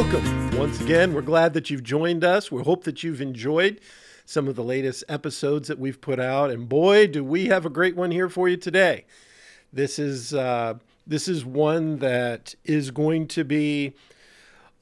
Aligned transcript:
welcome. 0.00 0.56
Once 0.56 0.80
again, 0.80 1.12
we're 1.12 1.20
glad 1.20 1.52
that 1.54 1.70
you've 1.70 1.82
joined 1.82 2.22
us. 2.22 2.52
We 2.52 2.62
hope 2.62 2.84
that 2.84 3.02
you've 3.02 3.20
enjoyed 3.20 3.80
some 4.24 4.46
of 4.46 4.54
the 4.54 4.62
latest 4.62 5.02
episodes 5.08 5.66
that 5.66 5.76
we've 5.76 6.00
put 6.00 6.20
out. 6.20 6.52
And 6.52 6.68
boy, 6.68 7.08
do 7.08 7.24
we 7.24 7.46
have 7.46 7.66
a 7.66 7.68
great 7.68 7.96
one 7.96 8.12
here 8.12 8.28
for 8.28 8.48
you 8.48 8.56
today. 8.56 9.06
This 9.72 9.98
is 9.98 10.32
uh, 10.32 10.74
this 11.04 11.26
is 11.26 11.44
one 11.44 11.98
that 11.98 12.54
is 12.64 12.92
going 12.92 13.26
to 13.26 13.42
be 13.42 13.92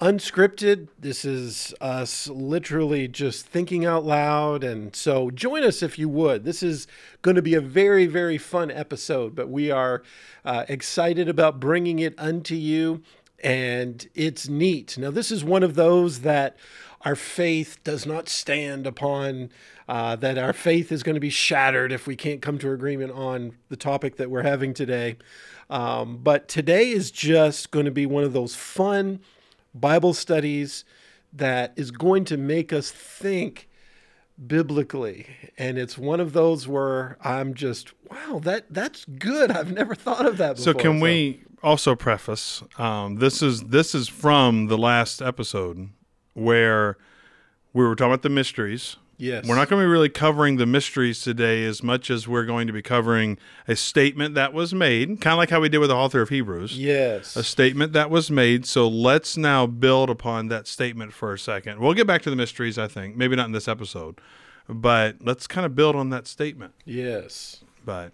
unscripted. 0.02 0.88
This 0.98 1.24
is 1.24 1.72
us 1.80 2.28
literally 2.28 3.08
just 3.08 3.46
thinking 3.46 3.86
out 3.86 4.04
loud. 4.04 4.62
And 4.62 4.94
so 4.94 5.30
join 5.30 5.64
us 5.64 5.82
if 5.82 5.98
you 5.98 6.10
would. 6.10 6.44
This 6.44 6.62
is 6.62 6.86
going 7.22 7.36
to 7.36 7.42
be 7.42 7.54
a 7.54 7.62
very, 7.62 8.04
very 8.04 8.36
fun 8.36 8.70
episode, 8.70 9.34
but 9.34 9.48
we 9.48 9.70
are 9.70 10.02
uh, 10.44 10.66
excited 10.68 11.26
about 11.26 11.58
bringing 11.58 12.00
it 12.00 12.14
unto 12.18 12.54
you. 12.54 13.02
And 13.42 14.08
it's 14.14 14.48
neat. 14.48 14.96
Now, 14.98 15.10
this 15.10 15.30
is 15.30 15.44
one 15.44 15.62
of 15.62 15.74
those 15.74 16.20
that 16.20 16.56
our 17.02 17.14
faith 17.14 17.78
does 17.84 18.06
not 18.06 18.28
stand 18.28 18.86
upon, 18.86 19.50
uh, 19.88 20.16
that 20.16 20.38
our 20.38 20.52
faith 20.52 20.90
is 20.90 21.02
going 21.02 21.14
to 21.14 21.20
be 21.20 21.30
shattered 21.30 21.92
if 21.92 22.06
we 22.06 22.16
can't 22.16 22.42
come 22.42 22.58
to 22.58 22.72
agreement 22.72 23.12
on 23.12 23.52
the 23.68 23.76
topic 23.76 24.16
that 24.16 24.30
we're 24.30 24.42
having 24.42 24.74
today. 24.74 25.16
Um, 25.70 26.18
but 26.18 26.48
today 26.48 26.90
is 26.90 27.10
just 27.10 27.70
going 27.70 27.84
to 27.84 27.92
be 27.92 28.06
one 28.06 28.24
of 28.24 28.32
those 28.32 28.56
fun, 28.56 29.20
Bible 29.74 30.14
studies 30.14 30.84
that 31.32 31.72
is 31.76 31.90
going 31.90 32.24
to 32.24 32.36
make 32.36 32.72
us 32.72 32.90
think 32.90 33.68
biblically. 34.44 35.26
And 35.58 35.78
it's 35.78 35.96
one 35.96 36.20
of 36.20 36.32
those 36.32 36.68
where 36.68 37.16
i'm 37.22 37.54
just 37.54 37.92
wow 38.10 38.40
that 38.44 38.66
that's 38.70 39.04
good. 39.04 39.50
I've 39.50 39.72
never 39.72 39.94
thought 39.94 40.26
of 40.26 40.38
that 40.38 40.56
before. 40.56 40.74
So 40.74 40.78
can 40.78 41.00
we 41.00 41.42
also 41.62 41.94
preface 41.94 42.62
um, 42.78 43.16
this 43.16 43.42
is 43.42 43.64
this 43.64 43.94
is 43.94 44.08
from 44.08 44.66
the 44.66 44.78
last 44.78 45.22
episode 45.22 45.88
where 46.34 46.96
we 47.72 47.84
were 47.84 47.94
talking 47.94 48.12
about 48.12 48.22
the 48.22 48.28
mysteries. 48.28 48.96
Yes 49.18 49.46
We're 49.46 49.54
not 49.56 49.68
going 49.68 49.80
to 49.80 49.86
be 49.86 49.90
really 49.90 50.08
covering 50.08 50.56
the 50.56 50.66
mysteries 50.66 51.20
today 51.22 51.64
as 51.64 51.82
much 51.82 52.10
as 52.10 52.26
we're 52.28 52.44
going 52.44 52.66
to 52.66 52.72
be 52.72 52.82
covering 52.82 53.38
a 53.66 53.76
statement 53.76 54.34
that 54.34 54.52
was 54.52 54.74
made, 54.74 55.20
kind 55.20 55.32
of 55.32 55.38
like 55.38 55.50
how 55.50 55.60
we 55.60 55.68
did 55.68 55.78
with 55.78 55.90
the 55.90 55.96
author 55.96 56.20
of 56.20 56.28
Hebrews. 56.28 56.78
yes 56.78 57.36
A 57.36 57.42
statement 57.42 57.92
that 57.92 58.10
was 58.10 58.30
made. 58.30 58.66
So 58.66 58.88
let's 58.88 59.36
now 59.36 59.66
build 59.66 60.10
upon 60.10 60.48
that 60.48 60.66
statement 60.66 61.12
for 61.12 61.32
a 61.32 61.38
second. 61.38 61.80
We'll 61.80 61.94
get 61.94 62.06
back 62.06 62.22
to 62.22 62.30
the 62.30 62.36
mysteries, 62.36 62.78
I 62.78 62.88
think. 62.88 63.16
Maybe 63.16 63.36
not 63.36 63.46
in 63.46 63.52
this 63.52 63.68
episode, 63.68 64.20
but 64.68 65.16
let's 65.20 65.46
kind 65.46 65.64
of 65.64 65.74
build 65.74 65.96
on 65.96 66.10
that 66.10 66.26
statement. 66.26 66.74
yes 66.84 67.62
But 67.84 68.12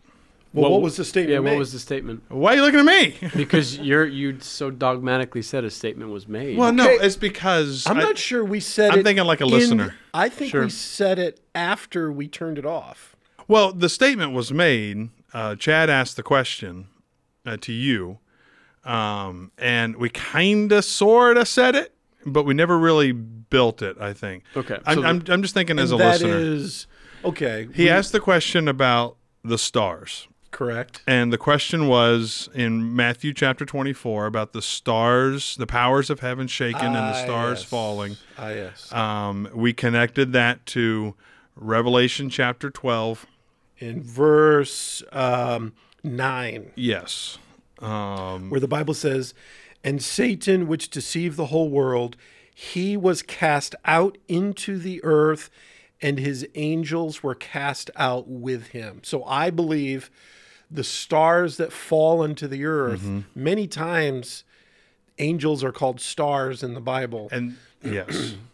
well, 0.52 0.62
what, 0.64 0.72
What- 0.72 0.82
was 0.82 0.96
the 0.96 1.04
statement 1.04 1.32
Yeah, 1.32 1.40
made? 1.40 1.50
what 1.52 1.58
was 1.58 1.72
the 1.72 1.78
statement? 1.78 2.22
why 2.28 2.52
are 2.52 2.56
you 2.56 2.62
looking 2.62 2.80
at 2.80 2.86
me? 2.86 3.28
Because 3.36 3.78
you're 3.78 4.06
you 4.06 4.38
so 4.40 4.70
dogmatically 4.70 5.42
said 5.42 5.64
a 5.64 5.70
statement 5.70 6.10
was 6.10 6.28
made. 6.28 6.56
well, 6.58 6.72
no, 6.72 6.84
Okay. 6.90 7.04
it's 7.06 7.16
because 7.16 7.86
i'm 7.86 7.98
I- 7.98 8.02
not 8.02 8.18
sure 8.18 8.44
we 8.44 8.60
said 8.60 8.92
I'm 8.92 9.00
it 9.00 9.04
thinking 9.04 9.24
like 9.24 9.40
a 9.40 9.44
in- 9.44 9.50
listener. 9.50 9.94
i 10.14 10.28
think 10.28 10.50
Sure. 10.50 10.64
we 10.64 10.70
said 10.70 11.18
it 11.18 11.40
after 11.54 12.10
we 12.12 12.28
turned 12.28 12.58
it 12.58 12.66
off 12.66 13.16
Well, 13.48 13.72
the 13.72 13.88
statement 13.88 14.32
was 14.32 14.52
made. 14.52 15.10
Uh, 15.34 15.56
Chad 15.56 15.88
asked 15.90 16.16
the 16.16 16.22
question 16.22 16.86
uh, 17.46 17.56
to 17.62 17.72
you, 17.72 18.18
um, 18.84 19.50
and 19.58 19.96
we 19.96 20.08
kind 20.10 20.70
of, 20.72 20.84
sort 20.84 21.36
of 21.36 21.48
said 21.48 21.74
it, 21.74 21.94
but 22.26 22.44
we 22.44 22.54
never 22.54 22.78
really 22.78 23.12
built 23.12 23.82
it. 23.82 23.96
I 24.00 24.12
think. 24.12 24.44
Okay, 24.56 24.78
I'm, 24.86 24.94
so 24.98 25.04
I'm, 25.04 25.22
I'm 25.28 25.42
just 25.42 25.54
thinking 25.54 25.78
as 25.78 25.90
a 25.90 25.94
And 25.94 26.00
that 26.00 26.20
listener. 26.20 26.38
is 26.38 26.86
okay 27.24 27.68
he 27.74 27.84
we- 27.84 27.88
asked 27.90 28.12
the 28.12 28.20
question 28.20 28.68
about 28.68 29.16
the 29.44 29.58
stars, 29.58 30.28
correct 30.52 31.02
and 31.06 31.32
the 31.32 31.38
question 31.38 31.88
was 31.88 32.48
in 32.54 32.94
Matthew 32.94 33.32
chapter 33.34 33.64
24 33.64 34.26
about 34.26 34.52
the 34.52 34.62
stars, 34.62 35.56
the 35.56 35.66
powers 35.66 36.10
of 36.10 36.20
heaven 36.20 36.46
shaken, 36.46 36.86
and 36.86 36.94
the 36.94 37.00
Ah, 37.18 37.24
stars 37.24 37.58
yes. 37.60 37.64
falling. 37.68 38.16
ah 38.38 38.48
yes 38.50 38.92
Um, 38.92 39.48
we 39.54 39.72
connected 39.72 40.32
that 40.32 40.64
to 40.66 41.14
Revelation 41.56 42.30
chapter 42.30 42.70
12. 42.70 43.26
in 43.78 44.02
verse 44.02 45.02
um, 45.12 45.72
9 46.04 46.70
Yes. 46.76 47.38
Um, 47.80 48.48
where 48.50 48.60
the 48.60 48.68
Bible 48.68 48.94
says, 48.94 49.34
And 49.82 50.00
Satan, 50.02 50.68
which 50.68 50.88
deceived 50.90 51.36
the 51.36 51.46
whole 51.46 51.68
world, 51.68 52.16
he 52.54 52.96
was 52.96 53.22
cast 53.22 53.74
out 53.84 54.18
into 54.28 54.78
the 54.78 55.02
earth, 55.02 55.50
and 56.00 56.18
his 56.18 56.46
angels 56.54 57.22
were 57.22 57.34
cast 57.34 57.90
out 57.96 58.28
with 58.28 58.68
him. 58.68 59.00
So 59.02 59.24
I 59.24 59.50
believe 59.50 60.10
the 60.72 60.84
stars 60.84 61.56
that 61.58 61.72
fall 61.72 62.22
into 62.22 62.48
the 62.48 62.64
earth, 62.64 63.02
many 63.34 63.66
times 63.66 64.44
angels 65.18 65.62
are 65.62 65.72
called 65.72 66.00
stars 66.00 66.62
in 66.62 66.74
the 66.74 66.80
Bible. 66.80 67.28
and 67.30 67.56
yes. 67.82 68.34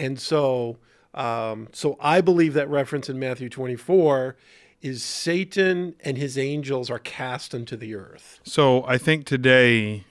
And 0.00 0.20
so, 0.20 0.76
um, 1.12 1.66
so 1.72 1.96
I 2.00 2.20
believe 2.20 2.54
that 2.54 2.68
reference 2.70 3.08
in 3.08 3.18
Matthew 3.18 3.48
24 3.48 4.36
is 4.80 5.02
Satan 5.02 5.96
and 6.04 6.16
his 6.16 6.38
angels 6.38 6.88
are 6.88 7.00
cast 7.00 7.52
into 7.52 7.76
the 7.76 7.96
earth. 7.96 8.38
So 8.44 8.84
I 8.86 8.96
think 8.96 9.26
today 9.26 10.04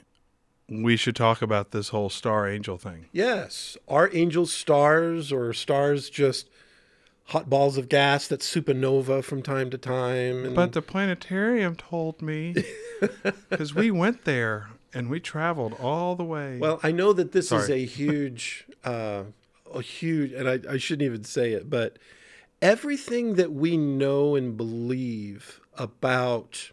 we 0.68 0.98
should 0.98 1.16
talk 1.16 1.42
about 1.42 1.72
this 1.72 1.88
whole 1.90 2.10
star 2.10 2.50
angel 2.50 2.78
thing. 2.78 3.06
Yes. 3.14 3.78
Are 3.88 4.10
angels 4.12 4.52
stars 4.52 5.32
or 5.32 5.54
stars 5.54 6.10
just 6.10 6.50
hot 7.28 7.50
balls 7.50 7.78
of 7.78 7.90
gas 7.90 8.28
that 8.28 8.40
supernova 8.42 9.24
from 9.24 9.42
time 9.42 9.70
to 9.70 9.78
time? 9.78 10.46
And 10.46 10.56
But 10.56 10.74
the 10.74 10.82
planetarium 10.82 11.76
told 11.76 12.22
me 12.22 12.56
because 13.50 13.74
we 13.76 13.92
went 13.92 14.26
there 14.26 14.70
and 14.94 15.10
we 15.10 15.20
traveled 15.20 15.74
all 15.80 16.16
the 16.16 16.24
way. 16.24 16.58
well, 16.58 16.80
I 16.84 16.92
know 16.92 17.14
that 17.14 17.32
this 17.34 17.52
is 17.52 17.70
a 17.70 17.86
huge, 17.86 18.66
uh, 18.84 19.24
a 19.74 19.82
huge, 19.82 20.32
and 20.32 20.50
I, 20.50 20.60
I 20.74 20.78
shouldn't 20.78 21.06
even 21.06 21.24
say 21.24 21.52
it, 21.52 21.70
but 21.70 21.98
everything 22.62 23.36
that 23.36 23.52
we 23.52 23.78
know 23.78 24.36
and 24.36 24.56
believe 24.58 25.60
about 25.78 26.72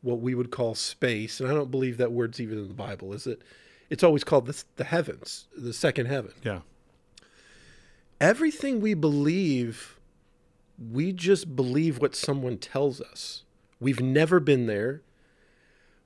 what 0.00 0.20
we 0.20 0.34
would 0.34 0.50
call 0.50 0.74
space, 0.74 1.40
and 1.40 1.50
I 1.50 1.52
don't 1.54 1.70
believe 1.70 1.98
that 1.98 2.12
word's 2.12 2.40
even 2.40 2.58
in 2.58 2.68
the 2.68 2.74
Bible, 2.74 3.12
is 3.12 3.26
it? 3.26 3.42
It's 3.90 4.04
always 4.04 4.22
called 4.22 4.46
the, 4.46 4.62
the 4.76 4.84
heavens, 4.84 5.46
the 5.56 5.72
second 5.72 6.06
heaven. 6.06 6.32
yeah. 6.44 6.60
Everything 8.20 8.80
we 8.80 8.94
believe, 8.94 9.98
we 10.92 11.12
just 11.12 11.54
believe 11.56 12.00
what 12.00 12.14
someone 12.14 12.58
tells 12.58 13.00
us. 13.00 13.44
We've 13.80 14.00
never 14.00 14.40
been 14.40 14.66
there. 14.66 15.02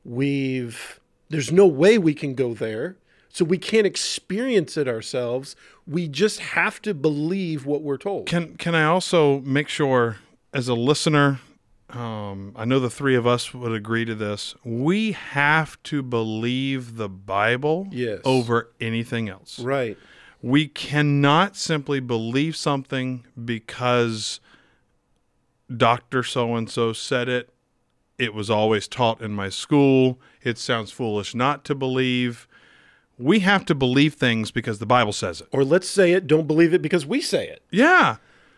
We've 0.04 1.00
there's 1.28 1.52
no 1.52 1.66
way 1.66 1.98
we 1.98 2.14
can 2.14 2.34
go 2.34 2.54
there. 2.54 2.96
So 3.30 3.46
we 3.46 3.56
can't 3.56 3.86
experience 3.86 4.76
it 4.76 4.86
ourselves. 4.86 5.56
We 5.86 6.06
just 6.06 6.38
have 6.40 6.82
to 6.82 6.92
believe 6.92 7.64
what 7.64 7.80
we're 7.82 7.96
told. 7.96 8.26
Can 8.26 8.56
can 8.56 8.74
I 8.74 8.84
also 8.84 9.40
make 9.40 9.68
sure 9.68 10.16
as 10.52 10.68
a 10.68 10.74
listener 10.74 11.40
um, 11.90 12.52
I 12.56 12.64
know 12.64 12.80
the 12.80 12.88
three 12.88 13.16
of 13.16 13.26
us 13.26 13.52
would 13.52 13.72
agree 13.72 14.06
to 14.06 14.14
this. 14.14 14.54
We 14.64 15.12
have 15.12 15.82
to 15.84 16.02
believe 16.02 16.96
the 16.96 17.08
Bible 17.08 17.86
Yes. 17.90 18.20
over 18.24 18.70
anything 18.80 19.28
else. 19.28 19.58
right. 19.58 19.98
We 20.42 20.66
cannot 20.66 21.56
simply 21.56 22.00
believe 22.00 22.56
something 22.56 23.24
because 23.42 24.40
Dr. 25.74 26.22
So 26.22 26.54
and 26.56 26.68
so 26.68 26.92
said 26.92 27.28
it. 27.28 27.48
It 28.18 28.34
was 28.34 28.50
always 28.50 28.86
taught 28.86 29.20
in 29.20 29.32
my 29.32 29.48
school. 29.48 30.20
It 30.42 30.58
sounds 30.58 30.90
foolish 30.90 31.34
not 31.34 31.64
to 31.66 31.74
believe. 31.74 32.46
We 33.18 33.40
have 33.40 33.64
to 33.66 33.74
believe 33.74 34.14
things 34.14 34.50
because 34.50 34.78
the 34.78 34.86
Bible 34.86 35.12
says 35.12 35.40
it. 35.40 35.48
Or 35.52 35.64
let's 35.64 35.88
say 35.88 36.12
it, 36.12 36.26
don't 36.26 36.46
believe 36.46 36.74
it 36.74 36.82
because 36.82 37.06
we 37.06 37.20
say 37.20 37.48
it. 37.48 37.62
Yeah. 37.70 38.16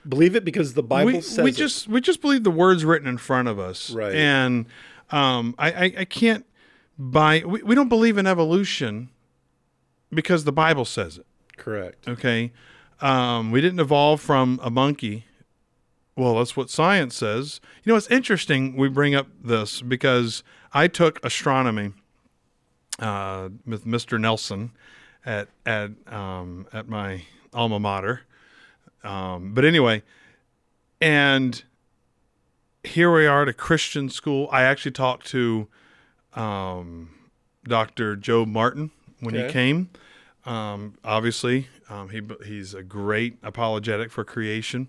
Believe 0.08 0.36
it 0.36 0.44
because 0.44 0.74
the 0.74 0.82
Bible 0.82 1.12
we, 1.12 1.20
says 1.20 1.44
we 1.44 1.50
it. 1.50 1.56
just 1.56 1.88
we 1.88 2.00
just 2.00 2.20
believe 2.20 2.44
the 2.44 2.50
words 2.50 2.84
written 2.84 3.08
in 3.08 3.18
front 3.18 3.48
of 3.48 3.58
us. 3.58 3.90
Right. 3.90 4.14
And 4.14 4.66
um, 5.10 5.54
I, 5.58 5.72
I, 5.72 5.94
I 6.00 6.04
can't 6.04 6.46
buy 6.98 7.42
we, 7.46 7.62
we 7.62 7.74
don't 7.74 7.88
believe 7.88 8.18
in 8.18 8.26
evolution 8.26 9.10
because 10.12 10.44
the 10.44 10.52
Bible 10.52 10.84
says 10.84 11.18
it. 11.18 11.26
Correct. 11.56 12.08
Okay. 12.08 12.52
Um, 13.00 13.50
we 13.50 13.60
didn't 13.60 13.80
evolve 13.80 14.20
from 14.20 14.60
a 14.62 14.70
monkey. 14.70 15.26
Well, 16.16 16.36
that's 16.36 16.56
what 16.56 16.70
science 16.70 17.16
says. 17.16 17.60
You 17.82 17.92
know, 17.92 17.96
it's 17.96 18.10
interesting 18.10 18.76
we 18.76 18.88
bring 18.88 19.14
up 19.14 19.26
this 19.42 19.82
because 19.82 20.42
I 20.72 20.86
took 20.86 21.24
astronomy 21.24 21.92
uh, 23.00 23.48
with 23.66 23.84
Mr. 23.84 24.20
Nelson 24.20 24.70
at 25.26 25.48
at 25.66 25.90
um, 26.06 26.66
at 26.72 26.88
my 26.88 27.22
alma 27.52 27.80
mater. 27.80 28.22
Um, 29.02 29.54
but 29.54 29.64
anyway, 29.64 30.02
and 31.00 31.62
here 32.84 33.12
we 33.14 33.26
are 33.26 33.42
at 33.42 33.48
a 33.48 33.52
Christian 33.52 34.08
school. 34.08 34.48
I 34.52 34.62
actually 34.62 34.92
talked 34.92 35.26
to 35.28 35.68
um, 36.34 37.10
Dr. 37.64 38.16
Jobe 38.16 38.48
Martin 38.48 38.90
when 39.20 39.34
he 39.34 39.48
came. 39.48 39.90
Um, 40.46 40.94
obviously, 41.04 41.68
um, 41.88 42.10
he 42.10 42.20
he's 42.46 42.74
a 42.74 42.82
great 42.82 43.38
apologetic 43.42 44.10
for 44.10 44.24
creation. 44.24 44.88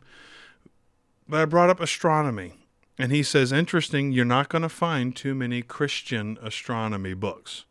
But 1.27 1.41
I 1.41 1.45
brought 1.45 1.69
up 1.69 1.79
astronomy, 1.79 2.53
and 2.97 3.11
he 3.11 3.23
says, 3.23 3.51
"Interesting. 3.51 4.11
You're 4.11 4.25
not 4.25 4.49
going 4.49 4.61
to 4.63 4.69
find 4.69 5.15
too 5.15 5.33
many 5.33 5.61
Christian 5.61 6.37
astronomy 6.41 7.13
books." 7.13 7.65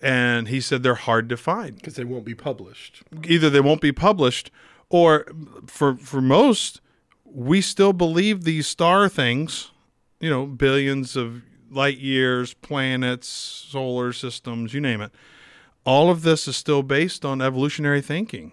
And 0.00 0.48
he 0.48 0.60
said 0.60 0.82
they're 0.82 0.94
hard 0.94 1.28
to 1.28 1.36
find. 1.36 1.76
Because 1.76 1.94
they 1.96 2.04
won't 2.04 2.24
be 2.24 2.34
published. 2.34 3.02
Either 3.24 3.50
they 3.50 3.60
won't 3.60 3.80
be 3.80 3.92
published, 3.92 4.50
or 4.88 5.26
for 5.66 5.96
for 5.96 6.20
most, 6.20 6.80
we 7.24 7.60
still 7.60 7.92
believe 7.92 8.44
these 8.44 8.66
star 8.66 9.08
things. 9.08 9.70
You 10.20 10.30
know, 10.30 10.46
billions 10.46 11.14
of 11.14 11.42
light 11.70 11.98
years, 11.98 12.54
planets, 12.54 13.28
solar 13.28 14.12
systems, 14.12 14.72
you 14.74 14.80
name 14.80 15.00
it. 15.00 15.12
All 15.88 16.10
of 16.10 16.20
this 16.20 16.46
is 16.46 16.54
still 16.54 16.82
based 16.82 17.24
on 17.24 17.40
evolutionary 17.40 18.02
thinking. 18.02 18.52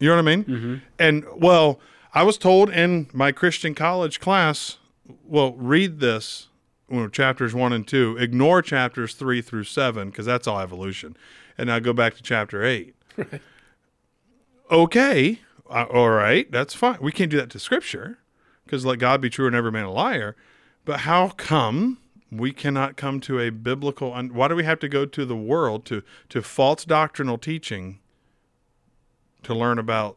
You 0.00 0.08
know 0.08 0.16
what 0.16 0.26
I 0.28 0.36
mean? 0.36 0.82
And 0.98 1.24
well, 1.36 1.78
I 2.14 2.22
was 2.22 2.38
told 2.38 2.70
in 2.70 3.08
my 3.12 3.32
Christian 3.32 3.74
college 3.74 4.18
class, 4.18 4.78
well, 5.24 5.52
read 5.54 6.00
this, 6.00 6.48
you 6.88 6.96
know, 6.96 7.08
chapters 7.08 7.54
one 7.54 7.72
and 7.74 7.86
two, 7.86 8.16
ignore 8.18 8.62
chapters 8.62 9.12
three 9.14 9.42
through 9.42 9.64
seven 9.64 10.08
because 10.08 10.24
that's 10.24 10.46
all 10.46 10.58
evolution, 10.58 11.16
and 11.58 11.66
now 11.66 11.80
go 11.80 11.92
back 11.92 12.14
to 12.16 12.22
chapter 12.22 12.64
eight. 12.64 12.94
Okay, 14.70 15.40
uh, 15.68 15.84
all 15.92 16.08
right, 16.08 16.50
that's 16.50 16.72
fine. 16.72 16.96
We 17.00 17.12
can't 17.12 17.30
do 17.30 17.36
that 17.36 17.50
to 17.50 17.58
Scripture 17.58 18.18
because 18.64 18.84
let 18.86 18.98
God 18.98 19.20
be 19.20 19.28
true 19.28 19.46
and 19.46 19.54
every 19.54 19.70
man 19.70 19.84
a 19.84 19.92
liar. 19.92 20.36
But 20.86 21.00
how 21.00 21.28
come 21.28 21.98
we 22.36 22.52
cannot 22.52 22.96
come 22.96 23.20
to 23.20 23.40
a 23.40 23.50
biblical? 23.50 24.12
Un- 24.12 24.34
why 24.34 24.48
do 24.48 24.56
we 24.56 24.64
have 24.64 24.78
to 24.80 24.88
go 24.88 25.06
to 25.06 25.24
the 25.24 25.36
world 25.36 25.84
to 25.86 26.02
to 26.30 26.42
false 26.42 26.84
doctrinal 26.84 27.38
teaching 27.38 28.00
to 29.42 29.54
learn 29.54 29.78
about 29.78 30.16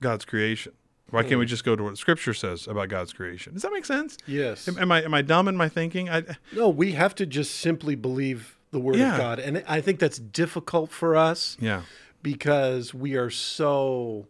God's 0.00 0.24
creation? 0.24 0.72
Why 1.10 1.22
can't 1.22 1.38
we 1.38 1.44
hmm. 1.44 1.50
just 1.50 1.64
go 1.64 1.76
to 1.76 1.84
what 1.84 1.98
Scripture 1.98 2.32
says 2.32 2.66
about 2.66 2.88
God's 2.88 3.12
creation? 3.12 3.52
Does 3.52 3.62
that 3.62 3.72
make 3.72 3.84
sense? 3.84 4.16
Yes. 4.26 4.66
Am, 4.66 4.78
am 4.78 4.90
I 4.90 5.02
am 5.02 5.12
I 5.12 5.20
dumb 5.20 5.46
in 5.46 5.56
my 5.56 5.68
thinking? 5.68 6.08
I, 6.08 6.22
No, 6.54 6.70
we 6.70 6.92
have 6.92 7.14
to 7.16 7.26
just 7.26 7.54
simply 7.56 7.94
believe 7.94 8.56
the 8.70 8.80
word 8.80 8.96
Yeah. 8.96 9.12
of 9.12 9.18
God. 9.18 9.38
And 9.38 9.62
I 9.68 9.82
think 9.82 9.98
that's 9.98 10.18
difficult 10.18 10.90
for 10.90 11.14
us 11.14 11.58
yeah, 11.60 11.82
because 12.22 12.94
we 12.94 13.14
are 13.14 13.28
so 13.28 14.26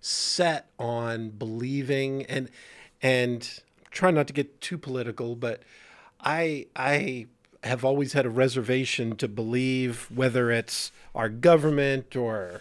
set 0.00 0.70
on 0.78 1.30
believing 1.30 2.24
and 2.26 2.48
and 3.02 3.60
try 3.90 4.10
not 4.10 4.26
to 4.28 4.32
get 4.32 4.60
too 4.60 4.78
political, 4.78 5.36
but 5.36 5.62
I 6.22 6.66
I 6.76 7.26
have 7.64 7.84
always 7.84 8.12
had 8.12 8.26
a 8.26 8.30
reservation 8.30 9.16
to 9.16 9.28
believe 9.28 10.08
whether 10.14 10.50
it's 10.50 10.90
our 11.14 11.28
government 11.28 12.16
or 12.16 12.60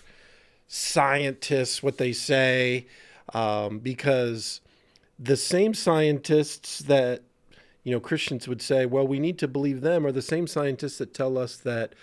scientists 0.67 1.83
what 1.83 1.97
they 1.97 2.13
say 2.13 2.87
um, 3.33 3.79
because 3.79 4.61
the 5.19 5.35
same 5.37 5.73
scientists 5.73 6.79
that 6.79 7.21
you 7.83 7.91
know 7.91 7.99
Christians 7.99 8.47
would 8.47 8.61
say, 8.61 8.85
well, 8.85 9.07
we 9.07 9.19
need 9.19 9.37
to 9.39 9.47
believe 9.47 9.81
them, 9.81 10.05
are 10.05 10.11
the 10.11 10.21
same 10.21 10.47
scientists 10.47 10.97
that 10.99 11.13
tell 11.13 11.37
us 11.37 11.57
that 11.57 11.93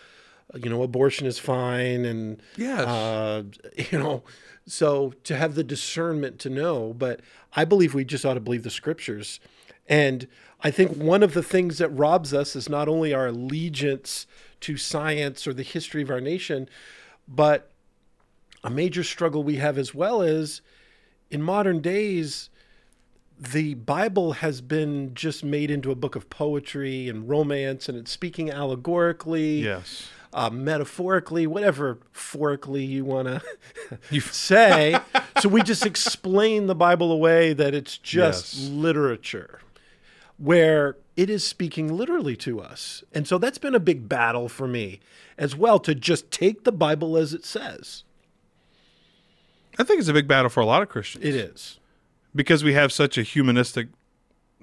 you 0.55 0.70
know 0.70 0.82
abortion 0.82 1.26
is 1.26 1.38
fine 1.38 2.05
and 2.06 2.40
Yes. 2.56 2.81
uh, 2.87 3.43
you 3.90 3.99
know 3.99 4.22
so 4.66 5.12
to 5.25 5.37
have 5.37 5.55
the 5.55 5.64
discernment 5.64 6.38
to 6.40 6.49
know 6.50 6.94
but 6.96 7.20
i 7.55 7.66
believe 7.66 7.93
we 7.93 8.02
just 8.02 8.25
ought 8.25 8.34
to 8.34 8.40
believe 8.40 8.62
the 8.62 8.70
scriptures 8.70 9.40
and 9.88 10.26
i 10.62 10.70
think 10.70 10.93
one 10.96 11.23
of 11.23 11.35
the 11.35 11.43
things 11.43 11.79
that 11.79 11.88
robs 11.90 12.32
us 12.35 12.55
is 12.55 12.69
not 12.69 12.88
only 12.88 13.12
our 13.14 13.29
allegiance 13.29 14.26
to 14.61 14.76
science 14.76 15.46
or 15.46 15.55
the 15.55 15.62
history 15.62 16.02
of 16.02 16.11
our 16.11 16.20
nation 16.20 16.69
but 17.26 17.70
a 18.64 18.70
major 18.70 19.02
struggle 19.05 19.43
we 19.43 19.56
have 19.56 19.79
as 19.79 19.94
well 19.94 20.20
is 20.23 20.61
in 21.31 21.40
modern 21.43 21.81
days 21.81 22.50
the 23.38 23.75
bible 23.75 24.32
has 24.32 24.61
been 24.61 25.14
just 25.14 25.44
made 25.44 25.70
into 25.70 25.91
a 25.91 25.94
book 25.94 26.17
of 26.17 26.29
poetry 26.29 27.08
and 27.08 27.29
romance 27.29 27.88
and 27.88 27.96
it's 27.96 28.11
speaking 28.11 28.50
allegorically 28.50 29.61
yes. 29.62 30.08
uh, 30.32 30.50
metaphorically, 30.50 31.46
whatever 31.46 31.99
forically 32.12 32.84
you 32.84 33.05
want 33.05 33.29
to 33.29 33.41
say. 34.20 34.99
so 35.41 35.49
we 35.49 35.62
just 35.62 35.87
explain 35.87 36.67
the 36.67 36.75
Bible 36.75 37.12
away 37.12 37.52
that 37.55 37.75
it's 37.75 37.96
just 37.96 38.55
Yes. 38.56 38.69
literature, 38.69 39.61
where 40.38 40.96
it 41.17 41.29
is 41.29 41.44
speaking 41.44 41.96
literally 41.96 42.37
to 42.37 42.61
us. 42.61 43.02
And 43.12 43.26
so 43.26 43.38
that's 43.38 43.58
been 43.58 43.75
a 43.75 43.81
big 43.81 44.08
battle 44.08 44.49
for 44.49 44.67
me 44.69 45.00
as 45.37 45.55
well 45.56 45.79
to 45.81 45.94
just 45.94 46.31
take 46.31 46.64
the 46.64 46.73
Bible 46.73 47.17
as 47.17 47.35
it 47.35 47.44
says. 47.44 48.05
I 49.79 49.85
think 49.85 50.00
it's 50.00 50.08
a 50.08 50.12
big 50.12 50.29
battle 50.29 50.49
for 50.49 50.61
a 50.61 50.67
lot 50.67 50.82
of 50.82 50.88
Christians. 50.88 51.25
It 51.25 51.35
is. 51.35 51.79
because 52.35 52.62
we 52.64 52.75
have 52.75 52.93
such 52.93 53.17
a 53.19 53.23
humanistic 53.23 53.88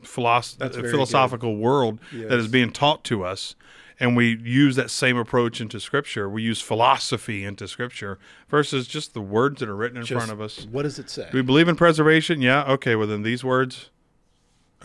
philosoph- 0.04 0.74
philosophical 0.92 1.58
world 1.58 2.00
that 2.12 2.38
is 2.40 2.48
being 2.48 2.72
taught 2.72 3.04
to 3.06 3.24
us 3.24 3.56
and 4.00 4.16
we 4.16 4.36
use 4.44 4.76
that 4.76 4.92
same 4.92 5.18
approach 5.18 5.60
into 5.60 5.80
scripture 5.80 6.30
we 6.30 6.44
use 6.44 6.62
philosophy 6.62 7.44
into 7.44 7.68
scripture 7.68 8.20
versus 8.50 8.88
just 8.88 9.14
the 9.16 9.22
words 9.22 9.62
that 9.62 9.70
are 9.70 9.76
written 9.76 9.98
in 9.98 10.06
Just, 10.06 10.18
front 10.20 10.32
of 10.32 10.40
us 10.42 10.68
What 10.70 10.84
does 10.84 11.00
it 11.00 11.10
say? 11.10 11.28
do 11.32 11.38
we 11.38 11.42
believe 11.42 11.68
in 11.68 11.76
preservation 11.76 12.40
yeah 12.42 12.64
okay 12.74 12.96
well 12.96 13.08
then 13.08 13.24
these 13.24 13.44
words 13.44 13.90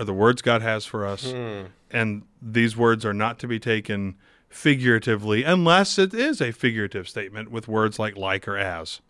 are 0.00 0.04
the 0.04 0.12
words 0.14 0.42
god 0.42 0.62
has 0.62 0.84
for 0.84 1.06
us 1.06 1.30
Hmm. 1.30 1.66
and 1.92 2.22
these 2.42 2.76
words 2.76 3.04
are 3.04 3.14
not 3.14 3.38
to 3.40 3.46
be 3.46 3.60
taken 3.60 4.16
figuratively 4.48 5.44
unless 5.44 5.96
it 5.98 6.12
is 6.12 6.40
a 6.40 6.50
figurative 6.50 7.08
statement 7.08 7.50
with 7.52 7.68
words 7.68 7.98
like 8.00 8.16
like 8.16 8.48
or 8.48 8.56
as 8.56 9.00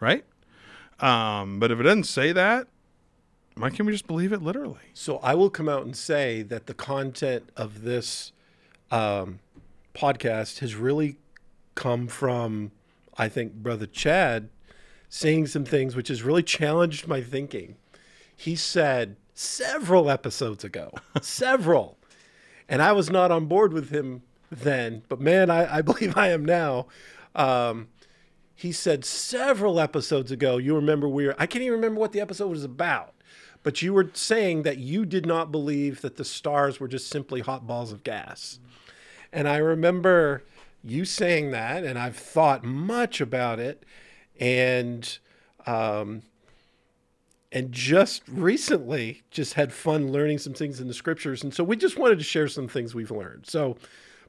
right 0.00 0.24
um, 1.00 1.58
but 1.58 1.70
if 1.70 1.80
it 1.80 1.84
doesn't 1.84 2.04
say 2.04 2.32
that 2.32 2.66
why 3.56 3.68
can't 3.70 3.86
we 3.86 3.92
just 3.92 4.06
believe 4.06 4.32
it 4.32 4.40
literally? 4.40 4.78
So 4.94 5.18
I 5.18 5.34
will 5.34 5.50
come 5.50 5.68
out 5.68 5.84
and 5.84 5.94
say 5.94 6.40
that 6.42 6.66
the 6.66 6.72
content 6.72 7.50
of 7.56 7.82
this 7.82 8.32
um, 8.90 9.40
podcast 9.94 10.60
has 10.60 10.76
really 10.76 11.16
come 11.74 12.06
from, 12.06 12.70
I 13.18 13.28
think, 13.28 13.54
Brother 13.54 13.86
Chad 13.86 14.48
saying 15.10 15.48
some 15.48 15.64
things 15.64 15.94
which 15.96 16.08
has 16.08 16.22
really 16.22 16.42
challenged 16.44 17.06
my 17.08 17.20
thinking. 17.20 17.76
He 18.34 18.56
said 18.56 19.16
several 19.40 20.10
episodes 20.10 20.64
ago, 20.64 20.92
several, 21.22 21.96
and 22.68 22.82
I 22.82 22.92
was 22.92 23.08
not 23.08 23.30
on 23.30 23.46
board 23.46 23.72
with 23.72 23.90
him 23.90 24.22
then, 24.50 25.02
but 25.08 25.18
man, 25.18 25.48
I, 25.48 25.78
I 25.78 25.82
believe 25.90 26.16
I 26.16 26.28
am 26.28 26.44
now. 26.44 26.86
Um, 27.34 27.88
he 28.54 28.70
said 28.70 29.04
several 29.04 29.80
episodes 29.80 30.30
ago, 30.30 30.58
you 30.58 30.74
remember 30.74 31.08
we 31.08 31.26
were, 31.26 31.34
I 31.38 31.46
can't 31.46 31.62
even 31.62 31.76
remember 31.76 31.98
what 31.98 32.12
the 32.12 32.20
episode 32.20 32.48
was 32.48 32.64
about, 32.64 33.14
but 33.62 33.80
you 33.80 33.94
were 33.94 34.10
saying 34.12 34.64
that 34.64 34.76
you 34.76 35.06
did 35.06 35.24
not 35.24 35.50
believe 35.50 36.02
that 36.02 36.16
the 36.16 36.24
stars 36.24 36.78
were 36.78 36.88
just 36.88 37.08
simply 37.08 37.40
hot 37.40 37.66
balls 37.66 37.92
of 37.92 38.04
gas. 38.04 38.58
And 39.32 39.48
I 39.48 39.56
remember 39.56 40.44
you 40.84 41.06
saying 41.06 41.52
that, 41.52 41.84
and 41.84 41.98
I've 41.98 42.16
thought 42.16 42.62
much 42.62 43.22
about 43.22 43.58
it. 43.58 43.84
And, 44.38 45.18
um, 45.66 46.22
and 47.52 47.72
just 47.72 48.22
recently 48.28 49.22
just 49.30 49.54
had 49.54 49.72
fun 49.72 50.12
learning 50.12 50.38
some 50.38 50.54
things 50.54 50.80
in 50.80 50.88
the 50.88 50.94
scriptures. 50.94 51.42
And 51.42 51.52
so 51.52 51.64
we 51.64 51.76
just 51.76 51.98
wanted 51.98 52.18
to 52.18 52.24
share 52.24 52.48
some 52.48 52.68
things 52.68 52.94
we've 52.94 53.10
learned. 53.10 53.46
So, 53.46 53.76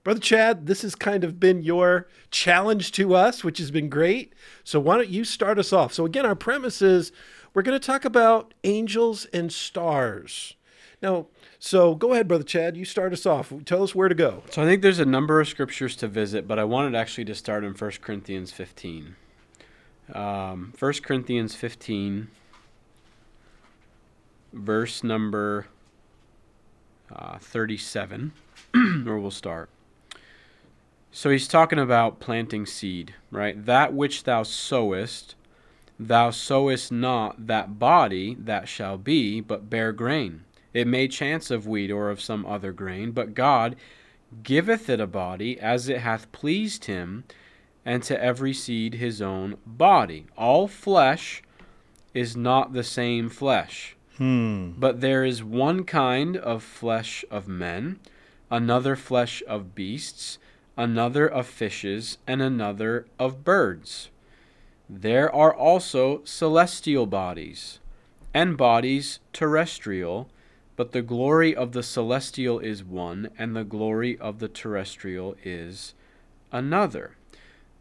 Brother 0.03 0.19
Chad, 0.19 0.65
this 0.65 0.81
has 0.81 0.95
kind 0.95 1.23
of 1.23 1.39
been 1.39 1.61
your 1.61 2.07
challenge 2.31 2.91
to 2.93 3.13
us, 3.13 3.43
which 3.43 3.59
has 3.59 3.69
been 3.69 3.87
great. 3.87 4.33
So, 4.63 4.79
why 4.79 4.97
don't 4.97 5.09
you 5.09 5.23
start 5.23 5.59
us 5.59 5.71
off? 5.71 5.93
So, 5.93 6.05
again, 6.05 6.25
our 6.25 6.35
premise 6.35 6.81
is 6.81 7.11
we're 7.53 7.61
going 7.61 7.79
to 7.79 7.85
talk 7.85 8.05
about 8.05 8.53
angels 8.63 9.25
and 9.25 9.51
stars. 9.53 10.55
Now, 11.01 11.27
so 11.59 11.95
go 11.95 12.13
ahead, 12.13 12.27
Brother 12.27 12.43
Chad. 12.43 12.77
You 12.77 12.85
start 12.85 13.11
us 13.11 13.25
off. 13.25 13.51
Tell 13.65 13.83
us 13.83 13.95
where 13.95 14.07
to 14.07 14.15
go. 14.15 14.43
So 14.51 14.61
I 14.61 14.65
think 14.65 14.81
there's 14.81 14.99
a 14.99 15.05
number 15.05 15.41
of 15.41 15.47
scriptures 15.47 15.95
to 15.97 16.07
visit, 16.07 16.47
but 16.47 16.59
I 16.59 16.63
wanted 16.63 16.95
actually 16.95 17.25
to 17.25 17.35
start 17.35 17.63
in 17.63 17.73
1 17.73 17.91
Corinthians 18.01 18.51
15. 18.51 19.15
Um, 20.13 20.73
1 20.77 20.93
Corinthians 21.03 21.55
15, 21.55 22.27
verse 24.53 25.03
number 25.03 25.67
uh, 27.13 27.37
37, 27.39 28.31
where 29.03 29.17
we'll 29.17 29.31
start. 29.31 29.69
So 31.11 31.29
he's 31.29 31.47
talking 31.47 31.79
about 31.79 32.19
planting 32.19 32.65
seed, 32.65 33.15
right? 33.31 33.65
That 33.65 33.93
which 33.93 34.23
thou 34.23 34.43
sowest, 34.43 35.35
thou 35.99 36.29
sowest 36.29 36.91
not 36.91 37.47
that 37.47 37.77
body 37.77 38.35
that 38.39 38.69
shall 38.69 38.97
be, 38.97 39.41
but 39.41 39.69
bare 39.69 39.91
grain. 39.91 40.45
It 40.73 40.87
may 40.87 41.09
chance 41.09 41.51
of 41.51 41.67
wheat 41.67 41.91
or 41.91 42.09
of 42.09 42.21
some 42.21 42.45
other 42.45 42.71
grain, 42.71 43.11
but 43.11 43.33
God 43.33 43.75
giveth 44.43 44.89
it 44.89 45.01
a 45.01 45.07
body 45.07 45.59
as 45.59 45.89
it 45.89 45.99
hath 45.99 46.31
pleased 46.31 46.85
him, 46.85 47.25
and 47.83 48.03
to 48.03 48.23
every 48.23 48.53
seed 48.53 48.95
his 48.95 49.21
own 49.21 49.57
body. 49.65 50.27
All 50.37 50.67
flesh 50.67 51.41
is 52.13 52.37
not 52.37 52.73
the 52.73 52.83
same 52.83 53.27
flesh, 53.27 53.95
Hmm. 54.17 54.71
but 54.77 55.01
there 55.01 55.23
is 55.23 55.43
one 55.43 55.83
kind 55.83 56.37
of 56.37 56.63
flesh 56.63 57.23
of 57.31 57.47
men, 57.47 57.99
another 58.49 58.95
flesh 58.95 59.41
of 59.47 59.73
beasts, 59.73 60.37
another 60.77 61.27
of 61.27 61.47
fishes, 61.47 62.17
and 62.27 62.41
another 62.41 63.05
of 63.17 63.43
birds. 63.43 64.09
There 64.89 65.33
are 65.33 65.55
also 65.55 66.21
celestial 66.25 67.05
bodies, 67.05 67.79
and 68.33 68.57
bodies 68.57 69.19
terrestrial, 69.31 70.29
but 70.75 70.91
the 70.91 71.01
glory 71.01 71.55
of 71.55 71.71
the 71.71 71.83
celestial 71.83 72.59
is 72.59 72.83
one, 72.83 73.29
and 73.37 73.55
the 73.55 73.63
glory 73.63 74.17
of 74.19 74.39
the 74.39 74.49
terrestrial 74.49 75.35
is 75.43 75.93
another. 76.51 77.15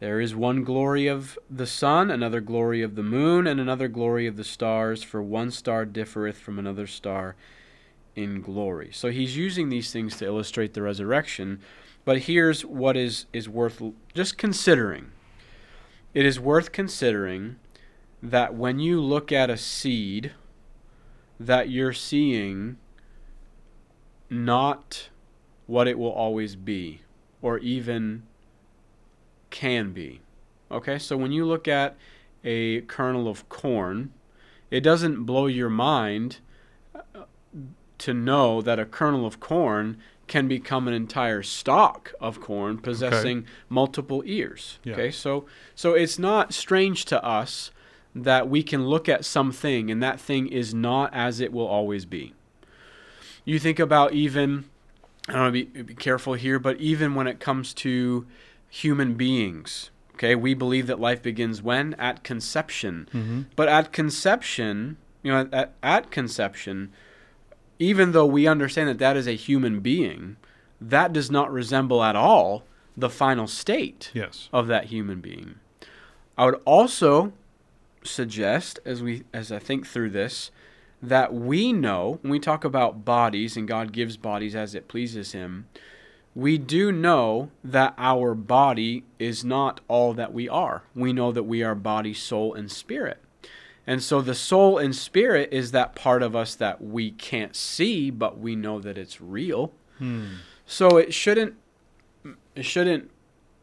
There 0.01 0.19
is 0.19 0.35
one 0.35 0.65
glory 0.65 1.07
of 1.07 1.39
the 1.51 1.67
sun, 1.67 2.11
another 2.11 2.41
glory 2.41 2.81
of 2.81 2.95
the 2.95 3.03
moon, 3.03 3.47
and 3.47 3.61
another 3.61 3.87
glory 3.87 4.27
of 4.27 4.37
the 4.37 4.45
stars, 4.45 5.03
for 5.03 5.23
one 5.23 5.51
star 5.51 5.85
differeth 5.85 6.39
from 6.39 6.59
another 6.59 6.87
star 6.87 7.37
in 8.17 8.41
glory. 8.41 8.91
So 8.93 9.11
he's 9.11 9.37
using 9.37 9.69
these 9.69 9.93
things 9.93 10.17
to 10.17 10.25
illustrate 10.25 10.73
the 10.73 10.81
resurrection, 10.81 11.61
but 12.07 12.21
here's 12.21 12.65
what 12.65 12.97
is, 12.97 13.27
is 13.35 13.47
worth 13.47 13.83
just 14.15 14.39
considering. 14.39 15.13
It 16.15 16.25
is 16.25 16.41
worth 16.41 16.73
considering 16.73 17.57
that 18.23 18.55
when 18.55 18.79
you 18.79 19.03
look 19.03 19.31
at 19.31 19.51
a 19.51 19.59
seed, 19.59 20.33
that 21.39 21.69
you're 21.69 21.93
seeing 21.93 22.79
not 24.31 25.11
what 25.67 25.87
it 25.87 25.99
will 25.99 26.11
always 26.13 26.57
be 26.57 27.03
or 27.43 27.59
even 27.59 28.23
can 29.51 29.93
be. 29.93 30.21
Okay, 30.71 30.99
so 30.99 31.17
when 31.17 31.33
you 31.33 31.45
look 31.45 31.67
at 31.67 31.97
a 32.45 32.83
kernel 32.83 33.29
of 33.29 33.49
corn, 33.49 34.13
it 34.71 34.81
doesn't 34.81 35.25
blow 35.25 35.47
your 35.47 35.69
mind 35.69 36.39
uh, 36.95 37.25
to 37.99 38.15
know 38.15 38.63
that 38.63 38.79
a 38.79 38.85
kernel 38.85 39.27
of 39.27 39.41
corn 39.41 39.99
can 40.31 40.47
become 40.47 40.87
an 40.87 40.95
entire 40.95 41.43
stalk 41.43 42.15
of 42.21 42.41
corn 42.41 42.79
possessing 42.79 43.39
okay. 43.39 43.49
multiple 43.69 44.23
ears. 44.25 44.79
Yeah. 44.85 44.95
Okay, 44.95 45.11
so 45.11 45.45
so 45.75 45.95
it's 45.95 46.19
not 46.19 46.55
strange 46.55 47.05
to 47.07 47.23
us 47.25 47.73
that 48.15 48.49
we 48.49 48.63
can 48.63 48.87
look 48.87 49.09
at 49.09 49.25
something 49.25 49.91
and 49.91 50.03
that 50.03 50.21
thing 50.21 50.47
is 50.47 50.73
not 50.73 51.13
as 51.13 51.41
it 51.41 51.53
will 51.53 51.67
always 51.67 52.05
be. 52.05 52.33
You 53.45 53.59
think 53.59 53.81
about 53.81 54.13
even 54.13 54.67
I 55.29 55.33
don't 55.33 55.43
want 55.43 55.55
to 55.55 55.65
be, 55.65 55.83
be 55.83 55.95
careful 55.95 56.35
here, 56.35 56.59
but 56.59 56.79
even 56.79 57.15
when 57.15 57.27
it 57.27 57.41
comes 57.41 57.75
to 57.75 58.27
human 58.71 59.15
beings, 59.15 59.91
okay, 60.15 60.35
we 60.35 60.55
believe 60.55 60.87
that 60.87 61.01
life 61.01 61.23
begins 61.23 61.63
when 61.63 61.95
at 61.95 62.23
conception. 62.25 63.09
Mm-hmm. 63.13 63.43
But 63.57 63.69
at 63.69 63.93
conception, 63.93 64.97
you 65.23 65.33
know, 65.33 65.49
at, 65.53 65.75
at 65.83 66.11
conception, 66.11 66.93
even 67.79 68.13
though 68.13 68.27
we 68.27 68.47
understand 68.47 68.89
that 68.89 68.99
that 68.99 69.17
is 69.17 69.27
a 69.27 69.35
human 69.35 69.81
being, 69.81 70.37
that 70.81 71.13
does 71.13 71.31
not 71.31 71.53
resemble 71.53 72.03
at 72.03 72.17
all 72.17 72.65
the 72.97 73.11
final 73.11 73.47
state 73.47 74.11
yes. 74.15 74.49
of 74.53 74.67
that 74.69 74.87
human 74.87 75.21
being. 75.21 75.57
I 76.39 76.47
would 76.47 76.61
also 76.65 77.33
suggest, 78.03 78.79
as 78.85 79.03
we 79.03 79.25
as 79.33 79.53
I 79.53 79.59
think 79.59 79.87
through 79.87 80.11
this, 80.11 80.51
that 81.03 81.35
we 81.35 81.73
know 81.73 82.19
when 82.23 82.31
we 82.31 82.39
talk 82.39 82.65
about 82.65 83.05
bodies 83.05 83.57
and 83.57 83.67
God 83.67 83.93
gives 83.93 84.17
bodies 84.17 84.55
as 84.55 84.75
it 84.75 84.89
pleases 84.89 85.33
Him, 85.33 85.67
we 86.35 86.59
do 86.59 86.93
know 86.93 87.51
that 87.65 87.95
our 87.99 88.35
body 88.35 89.05
is 89.19 89.45
not 89.45 89.81
all 89.89 90.15
that 90.15 90.33
we 90.33 90.49
are. 90.49 90.83
We 90.95 91.13
know 91.13 91.33
that 91.33 91.43
we 91.43 91.63
are 91.63 91.75
body, 91.75 92.15
soul, 92.15 92.55
and 92.55 92.71
spirit. 92.71 93.19
And 93.87 94.03
so 94.03 94.21
the 94.21 94.35
soul 94.35 94.79
and 94.79 94.95
spirit 94.95 95.53
is 95.53 95.73
that 95.73 95.95
part 95.95 96.23
of 96.23 96.37
us 96.37 96.55
that 96.55 96.81
we 96.83 97.11
can't 97.11 97.57
see, 97.57 98.11
but 98.11 98.39
we 98.39 98.55
know 98.55 98.81
that 98.81 98.97
it's 98.97 99.21
real. 99.21 99.73
Hmm. 99.99 100.27
So 100.65 100.97
it 100.97 101.13
shouldn't 101.13 101.55
it 102.55 102.65
shouldn't, 102.65 103.11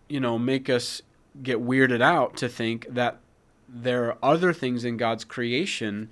you 0.10 0.20
know, 0.20 0.38
make 0.38 0.70
us 0.70 1.02
get 1.42 1.60
weirded 1.60 2.02
out 2.02 2.36
to 2.38 2.50
think 2.50 2.88
that 2.90 3.20
there 3.70 4.06
are 4.06 4.18
other 4.22 4.54
things 4.54 4.84
in 4.84 4.98
God's 4.98 5.24
creation 5.24 6.10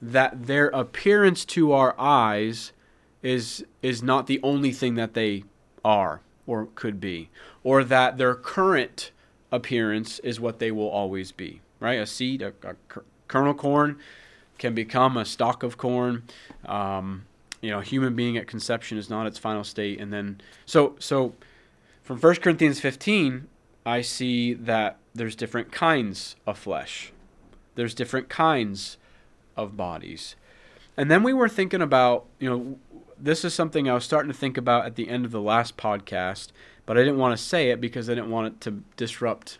that 0.00 0.46
their 0.46 0.68
appearance 0.68 1.44
to 1.46 1.72
our 1.72 1.94
eyes 1.98 2.72
is 3.22 3.64
is 3.82 4.02
not 4.02 4.26
the 4.26 4.38
only 4.42 4.70
thing 4.70 4.94
that 4.94 5.14
they 5.14 5.44
are 5.86 6.20
or 6.46 6.68
could 6.74 7.00
be 7.00 7.28
or 7.62 7.84
that 7.84 8.18
their 8.18 8.34
current 8.34 9.10
appearance 9.52 10.18
is 10.20 10.40
what 10.40 10.58
they 10.58 10.70
will 10.70 10.88
always 10.88 11.32
be 11.32 11.60
right? 11.80 12.00
A 12.00 12.06
seed 12.06 12.42
a, 12.42 12.52
a 12.62 12.74
kernel 13.28 13.54
corn 13.54 13.98
can 14.58 14.74
become 14.74 15.16
a 15.16 15.24
stalk 15.24 15.62
of 15.62 15.76
corn. 15.76 16.24
Um, 16.64 17.26
you 17.60 17.70
know 17.70 17.78
a 17.78 17.82
human 17.82 18.14
being 18.14 18.36
at 18.36 18.46
conception 18.46 18.98
is 18.98 19.10
not 19.10 19.26
its 19.26 19.38
final 19.38 19.64
state. 19.64 20.00
And 20.00 20.12
then 20.12 20.40
so 20.64 20.96
so 20.98 21.34
from 22.02 22.18
1 22.18 22.36
corinthians 22.36 22.78
15 22.78 23.48
i 23.84 24.00
see 24.00 24.54
that 24.54 24.98
there's 25.14 25.34
different 25.34 25.72
kinds 25.72 26.36
of 26.46 26.58
flesh. 26.58 27.12
There's 27.74 27.94
different 27.94 28.28
kinds 28.28 28.96
of 29.56 29.76
bodies. 29.76 30.36
And 30.96 31.10
then 31.10 31.22
we 31.22 31.32
were 31.32 31.48
thinking 31.48 31.82
about, 31.82 32.24
you 32.38 32.48
know, 32.48 32.78
this 33.18 33.44
is 33.44 33.54
something 33.54 33.88
I 33.88 33.94
was 33.94 34.04
starting 34.04 34.30
to 34.30 34.36
think 34.36 34.56
about 34.56 34.86
at 34.86 34.96
the 34.96 35.08
end 35.08 35.24
of 35.24 35.30
the 35.30 35.40
last 35.40 35.76
podcast, 35.76 36.48
but 36.84 36.96
I 36.96 37.00
didn't 37.00 37.18
want 37.18 37.36
to 37.36 37.42
say 37.42 37.70
it 37.70 37.80
because 37.80 38.08
I 38.08 38.14
didn't 38.14 38.30
want 38.30 38.46
it 38.48 38.60
to 38.62 38.82
disrupt. 38.96 39.58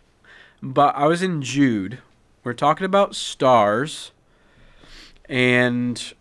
But 0.62 0.96
I 0.96 1.06
was 1.06 1.22
in 1.22 1.42
Jude. 1.42 1.98
We're 2.44 2.52
talking 2.52 2.84
about 2.84 3.14
stars, 3.14 4.12
and 5.28 6.14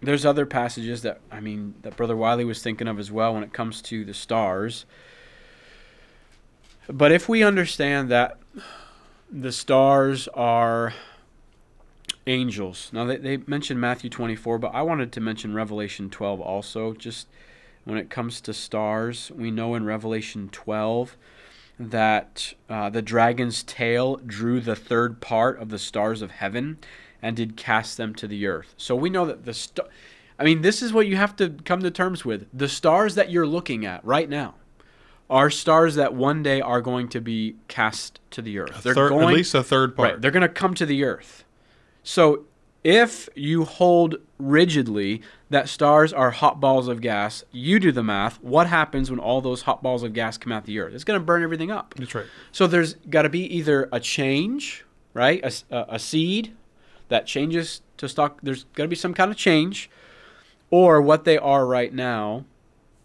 there's 0.00 0.26
other 0.26 0.46
passages 0.46 1.02
that 1.02 1.20
I 1.30 1.40
mean 1.40 1.74
that 1.82 1.96
Brother 1.96 2.16
Wiley 2.16 2.44
was 2.44 2.62
thinking 2.62 2.88
of 2.88 2.98
as 2.98 3.10
well 3.10 3.34
when 3.34 3.42
it 3.42 3.52
comes 3.52 3.80
to 3.82 4.04
the 4.04 4.14
stars. 4.14 4.84
But 6.88 7.10
if 7.10 7.28
we 7.28 7.42
understand 7.42 8.10
that 8.10 8.38
the 9.30 9.52
stars 9.52 10.28
are 10.28 10.94
angels. 12.26 12.90
Now 12.92 13.04
they, 13.04 13.16
they 13.16 13.36
mentioned 13.38 13.80
Matthew 13.80 14.10
24, 14.10 14.58
but 14.58 14.74
I 14.74 14.82
wanted 14.82 15.12
to 15.12 15.20
mention 15.20 15.54
Revelation 15.54 16.10
12 16.10 16.40
also. 16.40 16.92
Just 16.92 17.28
when 17.84 17.98
it 17.98 18.10
comes 18.10 18.40
to 18.42 18.52
stars, 18.52 19.30
we 19.34 19.50
know 19.50 19.74
in 19.74 19.84
Revelation 19.84 20.48
12 20.50 21.16
that 21.78 22.54
uh, 22.68 22.90
the 22.90 23.02
dragon's 23.02 23.62
tail 23.62 24.16
drew 24.16 24.60
the 24.60 24.76
third 24.76 25.20
part 25.20 25.60
of 25.60 25.68
the 25.68 25.78
stars 25.78 26.22
of 26.22 26.30
heaven 26.32 26.78
and 27.22 27.36
did 27.36 27.56
cast 27.56 27.96
them 27.96 28.14
to 28.14 28.26
the 28.26 28.46
earth. 28.46 28.74
So 28.76 28.96
we 28.96 29.10
know 29.10 29.26
that 29.26 29.44
the 29.44 29.54
star. 29.54 29.86
I 30.38 30.44
mean, 30.44 30.62
this 30.62 30.82
is 30.82 30.92
what 30.92 31.06
you 31.06 31.16
have 31.16 31.34
to 31.36 31.50
come 31.64 31.80
to 31.80 31.90
terms 31.90 32.24
with. 32.24 32.46
The 32.52 32.68
stars 32.68 33.14
that 33.14 33.30
you're 33.30 33.46
looking 33.46 33.86
at 33.86 34.04
right 34.04 34.28
now 34.28 34.54
are 35.28 35.50
stars 35.50 35.94
that 35.94 36.14
one 36.14 36.42
day 36.42 36.60
are 36.60 36.80
going 36.80 37.08
to 37.08 37.20
be 37.20 37.56
cast 37.68 38.20
to 38.32 38.42
the 38.42 38.58
earth. 38.58 38.82
They're 38.82 38.94
third, 38.94 39.08
going, 39.08 39.28
at 39.28 39.34
least 39.34 39.54
a 39.54 39.62
third 39.62 39.96
part. 39.96 40.12
Right, 40.12 40.20
they're 40.20 40.30
going 40.30 40.42
to 40.42 40.48
come 40.48 40.74
to 40.74 40.86
the 40.86 41.04
earth. 41.04 41.44
So 42.06 42.44
if 42.84 43.28
you 43.34 43.64
hold 43.64 44.14
rigidly 44.38 45.22
that 45.50 45.68
stars 45.68 46.12
are 46.12 46.30
hot 46.30 46.60
balls 46.60 46.86
of 46.86 47.00
gas, 47.00 47.42
you 47.50 47.80
do 47.80 47.90
the 47.90 48.04
math. 48.04 48.40
What 48.40 48.68
happens 48.68 49.10
when 49.10 49.18
all 49.18 49.40
those 49.40 49.62
hot 49.62 49.82
balls 49.82 50.04
of 50.04 50.12
gas 50.12 50.38
come 50.38 50.52
out 50.52 50.66
the 50.66 50.78
earth? 50.78 50.94
It's 50.94 51.02
going 51.02 51.18
to 51.18 51.24
burn 51.24 51.42
everything 51.42 51.72
up. 51.72 51.94
That's 51.98 52.14
right. 52.14 52.26
So 52.52 52.68
there's 52.68 52.94
got 53.10 53.22
to 53.22 53.28
be 53.28 53.40
either 53.56 53.88
a 53.90 53.98
change, 53.98 54.84
right? 55.14 55.44
A, 55.68 55.94
a, 55.94 55.98
seed 55.98 56.54
that 57.08 57.26
changes 57.26 57.82
to 57.96 58.08
stock. 58.08 58.38
There's 58.40 58.62
got 58.74 58.84
to 58.84 58.88
be 58.88 58.94
some 58.94 59.12
kind 59.12 59.32
of 59.32 59.36
change, 59.36 59.90
or 60.70 61.02
what 61.02 61.24
they 61.24 61.38
are 61.38 61.66
right 61.66 61.92
now 61.92 62.44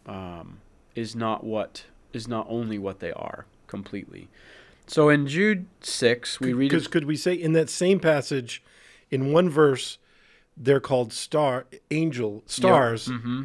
um, 0.06 0.60
is 0.94 1.16
not 1.16 1.44
what 1.44 1.86
is 2.14 2.28
not 2.28 2.46
only 2.48 2.78
what 2.78 3.00
they 3.00 3.14
are 3.14 3.48
completely. 3.66 4.30
So 4.86 5.10
in 5.10 5.26
Jude 5.26 5.66
six, 5.82 6.40
we 6.40 6.54
read 6.54 6.70
because 6.70 6.88
could 6.88 7.06
we 7.06 7.16
say 7.16 7.34
in 7.34 7.54
that 7.54 7.70
same 7.70 8.00
passage 8.00 8.62
in 9.12 9.32
one 9.32 9.50
verse 9.50 9.98
they're 10.58 10.80
called 10.80 11.14
star 11.14 11.66
angel 11.92 12.44
stars 12.46 13.08
yep. 13.08 13.20
mm-hmm. 13.20 13.44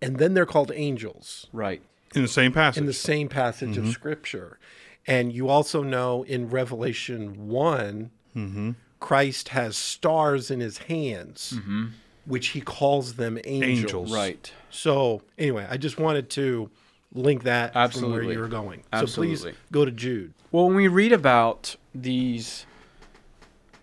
and 0.00 0.18
then 0.18 0.34
they're 0.34 0.46
called 0.46 0.72
angels 0.74 1.48
right 1.52 1.82
in 2.14 2.22
the 2.22 2.28
same 2.28 2.52
passage 2.52 2.78
in 2.78 2.86
the 2.86 2.92
same 2.92 3.28
passage 3.28 3.70
mm-hmm. 3.70 3.86
of 3.86 3.92
scripture 3.92 4.58
and 5.06 5.32
you 5.32 5.48
also 5.48 5.82
know 5.82 6.22
in 6.24 6.48
revelation 6.48 7.48
one 7.48 8.10
mm-hmm. 8.34 8.70
christ 9.00 9.50
has 9.50 9.76
stars 9.76 10.50
in 10.50 10.60
his 10.60 10.78
hands 10.78 11.54
mm-hmm. 11.56 11.86
which 12.26 12.48
he 12.48 12.60
calls 12.60 13.14
them 13.14 13.38
angels. 13.44 13.78
angels. 13.78 14.12
right 14.12 14.52
so 14.70 15.22
anyway 15.38 15.66
i 15.70 15.76
just 15.76 15.98
wanted 15.98 16.30
to 16.30 16.70
link 17.12 17.42
that 17.42 17.74
Absolutely. 17.74 18.18
from 18.18 18.26
where 18.26 18.34
you're 18.34 18.48
going 18.48 18.82
Absolutely. 18.92 19.36
so 19.36 19.42
please 19.44 19.56
go 19.72 19.84
to 19.84 19.90
jude 19.90 20.32
well 20.52 20.66
when 20.66 20.76
we 20.76 20.88
read 20.88 21.12
about 21.12 21.76
these 21.94 22.66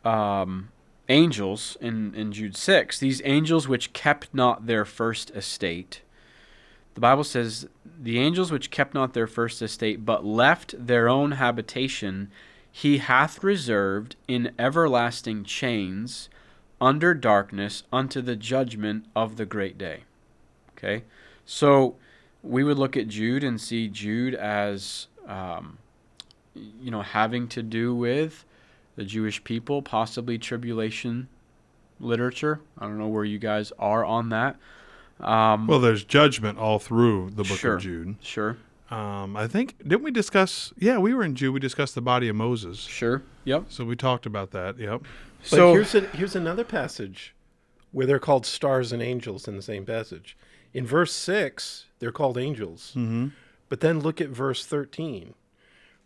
um, 0.06 0.70
angels 1.10 1.78
in, 1.80 2.14
in 2.16 2.32
Jude 2.32 2.56
6, 2.56 3.00
these 3.00 3.22
angels 3.24 3.68
which 3.68 3.94
kept 3.94 4.34
not 4.34 4.66
their 4.68 4.86
first 4.86 5.30
estate. 5.32 6.02
The 6.96 7.02
Bible 7.02 7.24
says, 7.24 7.68
The 7.86 8.20
angels 8.20 8.52
which 8.52 8.72
kept 8.72 8.94
not 8.94 9.14
their 9.14 9.28
first 9.28 9.62
estate, 9.62 10.06
but 10.06 10.26
left 10.26 10.74
their 10.78 11.08
own 11.08 11.34
habitation, 11.34 12.32
he 12.72 12.98
hath 12.98 13.44
reserved 13.44 14.16
in 14.28 14.52
everlasting 14.60 15.44
chains 15.44 16.30
under 16.80 17.14
darkness 17.14 17.84
unto 17.92 18.22
the 18.22 18.36
judgment 18.36 19.06
of 19.16 19.38
the 19.38 19.46
great 19.46 19.78
day. 19.78 20.04
Okay? 20.78 21.04
So 21.46 21.96
we 22.44 22.64
would 22.64 22.78
look 22.78 22.96
at 22.96 23.08
Jude 23.08 23.44
and 23.44 23.60
see 23.60 23.88
Jude 23.88 24.36
as, 24.36 25.08
um, 25.28 25.78
you 26.54 26.92
know, 26.92 27.02
having 27.02 27.48
to 27.50 27.64
do 27.64 27.96
with 27.96 28.46
the 28.98 29.06
Jewish 29.06 29.42
people, 29.46 29.82
possibly 29.82 30.38
tribulation 30.38 31.30
literature. 32.02 32.60
I 32.78 32.86
don't 32.86 32.98
know 32.98 33.08
where 33.08 33.24
you 33.24 33.40
guys 33.40 33.72
are 33.80 34.04
on 34.04 34.28
that. 34.30 34.58
Um, 35.22 35.68
well, 35.68 35.80
there's 35.80 36.04
judgment 36.04 36.60
all 36.60 36.80
through 36.80 37.30
the 37.30 37.44
book 37.44 37.58
sure, 37.58 37.76
of 37.76 37.82
Jude. 37.82 38.18
Sure. 38.22 38.58
Um, 38.92 39.36
I 39.38 39.48
think 39.48 39.78
didn't 39.80 40.04
we 40.04 40.12
discuss? 40.12 40.74
Yeah, 40.78 40.98
we 40.98 41.14
were 41.14 41.24
in 41.24 41.36
Jude. 41.36 41.54
We 41.54 41.60
discussed 41.60 41.96
the 41.96 42.02
body 42.02 42.28
of 42.28 42.36
Moses. 42.36 42.80
Sure. 42.80 43.24
Yep. 43.46 43.66
So 43.70 43.86
we 43.86 43.96
talked 43.96 44.26
about 44.26 44.52
that. 44.52 44.78
Yep. 44.78 45.02
But 45.02 45.48
So 45.48 45.74
here's 45.74 45.96
a, 45.96 46.02
here's 46.02 46.36
another 46.36 46.64
passage 46.64 47.34
where 47.92 48.06
they're 48.06 48.20
called 48.20 48.46
stars 48.46 48.92
and 48.92 49.02
angels 49.02 49.48
in 49.48 49.56
the 49.56 49.62
same 49.62 49.86
passage. 49.86 50.38
In 50.74 50.86
verse 50.86 51.14
six, 51.14 51.86
they're 52.00 52.12
called 52.12 52.38
angels. 52.38 52.94
Mm-hmm. 52.96 53.28
But 53.70 53.80
then 53.80 54.00
look 54.00 54.22
at 54.22 54.30
verse 54.30 54.66
thirteen: 54.66 55.34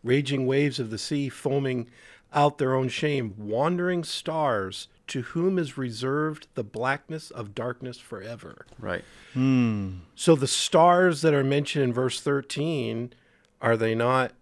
raging 0.04 0.46
waves 0.48 0.80
of 0.80 0.90
the 0.90 0.98
sea, 0.98 1.30
foaming 1.30 1.88
out 2.34 2.58
their 2.58 2.74
own 2.74 2.90
shame, 2.90 3.34
wandering 3.38 4.04
stars, 4.04 4.88
to 5.08 5.22
whom 5.22 5.60
is 5.60 5.78
reserved 5.78 6.48
the 6.56 6.64
blackness 6.64 7.32
of 7.32 7.54
darkness 7.54 7.98
forever. 7.98 8.66
right. 8.80 9.04
Hmm. 9.34 10.00
So 10.16 10.36
the 10.36 10.48
stars 10.48 11.22
that 11.22 11.34
are 11.34 11.44
mentioned 11.44 11.84
in 11.84 11.94
verse 11.94 12.22
thirteen, 12.22 13.14
are 13.62 13.78
they 13.78 13.96
not? 13.96 14.34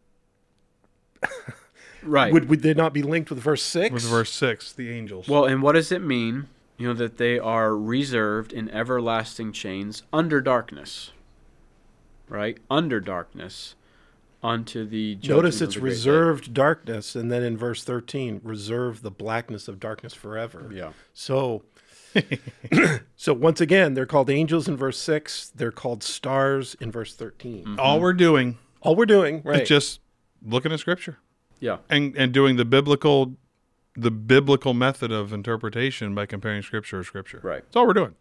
Right. 2.03 2.31
Would 2.31 2.49
would 2.49 2.61
they 2.61 2.73
not 2.73 2.93
be 2.93 3.01
linked 3.03 3.29
with 3.29 3.39
verse 3.39 3.61
six? 3.61 3.93
With 3.93 4.03
verse 4.03 4.31
six, 4.31 4.71
the 4.73 4.89
angels. 4.89 5.27
Well, 5.27 5.45
and 5.45 5.61
what 5.61 5.73
does 5.73 5.91
it 5.91 6.01
mean? 6.01 6.47
You 6.77 6.87
know 6.87 6.93
that 6.93 7.17
they 7.17 7.37
are 7.37 7.75
reserved 7.75 8.53
in 8.53 8.69
everlasting 8.69 9.51
chains 9.51 10.03
under 10.13 10.39
darkness. 10.39 11.11
Right? 12.29 12.57
Under 12.69 12.99
darkness 12.99 13.75
unto 14.41 14.85
the 14.85 15.17
Notice 15.23 15.61
it's 15.61 15.75
the 15.75 15.81
great 15.81 15.89
day. 15.89 15.95
reserved 15.95 16.53
darkness, 16.53 17.15
and 17.15 17.31
then 17.31 17.43
in 17.43 17.57
verse 17.57 17.83
13, 17.83 18.41
reserve 18.43 19.01
the 19.01 19.11
blackness 19.11 19.67
of 19.67 19.79
darkness 19.79 20.13
forever. 20.13 20.69
Yeah. 20.73 20.93
So, 21.13 21.63
so 23.15 23.33
once 23.33 23.61
again, 23.61 23.93
they're 23.93 24.05
called 24.05 24.29
angels 24.29 24.67
in 24.67 24.77
verse 24.77 24.97
6. 24.99 25.51
They're 25.55 25.71
called 25.71 26.03
stars 26.03 26.75
in 26.79 26.91
verse 26.91 27.15
13. 27.15 27.63
Mm-hmm. 27.65 27.79
All 27.79 27.99
we're 27.99 28.13
doing 28.13 28.57
All 28.81 28.95
we're 28.95 29.05
doing, 29.05 29.41
right? 29.43 29.61
is 29.63 29.67
just 29.69 29.99
looking 30.45 30.71
at 30.71 30.79
Scripture 30.79 31.17
Yeah. 31.59 31.77
and 31.89 32.15
and 32.15 32.31
doing 32.31 32.55
the 32.55 32.65
biblical, 32.65 33.35
the 33.95 34.11
biblical 34.11 34.73
method 34.73 35.11
of 35.11 35.33
interpretation 35.33 36.15
by 36.15 36.25
comparing 36.25 36.61
Scripture 36.61 36.99
to 36.99 37.03
Scripture. 37.03 37.41
Right. 37.43 37.61
That's 37.63 37.75
all 37.75 37.85
we're 37.85 37.93
doing. 37.93 38.15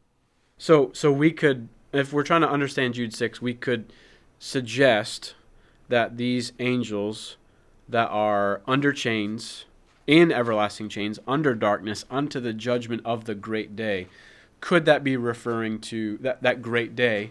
So 0.58 0.90
so 0.92 1.12
we 1.12 1.30
could 1.30 1.68
if 1.92 2.12
we're 2.12 2.24
trying 2.24 2.42
to 2.42 2.50
understand 2.50 2.94
Jude 2.94 3.14
6, 3.14 3.40
we 3.40 3.54
could 3.54 3.92
suggest 4.38 5.34
that 5.88 6.16
these 6.16 6.52
angels 6.58 7.36
that 7.88 8.08
are 8.08 8.60
under 8.66 8.92
chains 8.92 9.64
in 10.06 10.30
everlasting 10.32 10.88
chains 10.88 11.18
under 11.26 11.54
darkness 11.54 12.04
unto 12.10 12.40
the 12.40 12.52
judgment 12.52 13.02
of 13.04 13.24
the 13.24 13.34
great 13.34 13.74
day 13.76 14.06
could 14.60 14.84
that 14.86 15.04
be 15.04 15.16
referring 15.16 15.78
to 15.80 16.16
that 16.18 16.42
that 16.42 16.60
great 16.62 16.96
day 16.96 17.30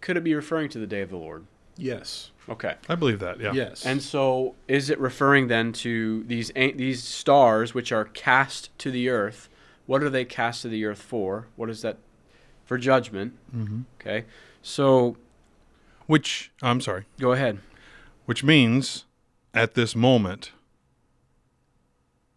could 0.00 0.16
it 0.16 0.22
be 0.24 0.34
referring 0.34 0.68
to 0.68 0.78
the 0.78 0.86
day 0.86 1.00
of 1.00 1.10
the 1.10 1.16
Lord 1.16 1.44
yes. 1.76 2.30
okay 2.48 2.74
I 2.88 2.94
believe 2.94 3.18
that. 3.20 3.40
Yeah. 3.40 3.52
Yes. 3.52 3.84
and 3.84 4.02
so 4.02 4.54
is 4.68 4.88
it 4.90 4.98
referring 5.00 5.48
then 5.48 5.72
to 5.74 6.22
these 6.24 6.50
these 6.54 7.02
stars 7.02 7.74
which 7.74 7.92
are 7.92 8.04
cast 8.04 8.76
to 8.78 8.90
the 8.90 9.08
earth 9.08 9.48
what 9.86 10.02
are 10.02 10.10
they 10.10 10.24
cast 10.24 10.62
to 10.62 10.68
the 10.68 10.84
earth 10.84 11.02
for 11.02 11.46
what 11.56 11.68
is 11.70 11.82
that 11.82 11.96
for 12.64 12.76
judgment 12.78 13.32
Mm-hmm. 13.54 13.80
okay 14.00 14.24
so 14.62 15.16
Which 16.06 16.52
I'm 16.62 16.80
sorry. 16.80 17.04
go 17.20 17.32
ahead 17.32 17.58
Which 18.26 18.42
means, 18.44 19.04
at 19.54 19.74
this 19.74 19.94
moment, 19.96 20.52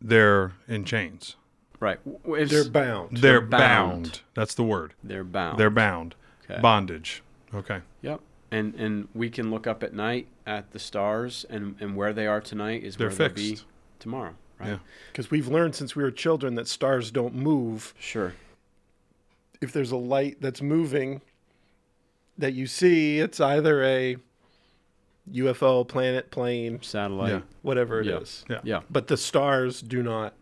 they're 0.02 0.54
in 0.68 0.86
chains. 0.86 1.36
right 1.80 2.00
W- 2.06 2.36
it's- 2.36 2.50
they're 2.52 2.70
bound. 2.72 3.18
They're, 3.18 3.42
bound. 3.42 4.04
bound. 4.04 4.22
That's 4.34 4.54
the 4.56 4.64
word. 4.64 4.94
they're 5.04 5.24
bound 5.24 5.58
They're 5.60 5.70
bound. 5.70 6.16
Okay. 6.50 6.60
Bondage. 6.62 7.22
Okay. 7.54 7.82
Yep. 8.02 8.22
And 8.52 8.74
and 8.76 9.08
we 9.13 9.30
can 9.30 9.52
look 9.52 9.67
up 9.67 9.84
at 9.84 9.93
night 9.93 10.28
at 10.48 10.72
the 10.72 10.80
stars 10.80 11.46
and 11.50 11.76
and 11.80 11.96
where 11.96 12.13
they 12.13 12.26
are 12.28 12.41
tonight 12.41 12.84
is 12.84 12.96
They're 12.98 13.10
where 13.10 13.15
they'll 13.15 13.30
be 13.36 13.60
tomorrow. 14.00 14.34
Right. 14.60 14.70
Yeah. 14.70 14.78
Because 15.12 15.30
we've 15.32 15.48
learned 15.48 15.76
since 15.76 15.96
we 15.96 16.02
were 16.04 16.12
children 16.12 16.56
that 16.56 16.67
stars 16.67 17.12
don't 17.12 17.36
move. 17.36 17.93
Sure. 18.00 18.34
If 19.62 19.72
there's 19.72 19.91
a 19.91 19.98
light 19.98 20.38
that's 20.41 20.62
moving 20.62 21.22
that 22.39 22.54
you 22.54 22.65
see, 22.67 23.19
it's 23.19 23.39
either 23.39 23.84
a 23.84 24.17
UFO, 25.32 25.88
planet, 25.88 26.32
plane, 26.32 26.80
Satellite. 26.82 27.32
Yeah. 27.32 27.41
whatever 27.62 28.02
it 28.02 28.08
is. 28.08 28.43
Yeah. 28.49 28.56
Yeah. 28.56 28.62
Yeah. 28.78 28.82
But 28.89 29.08
the 29.08 29.17
stars 29.17 29.82
do 29.82 30.02
not 30.02 30.34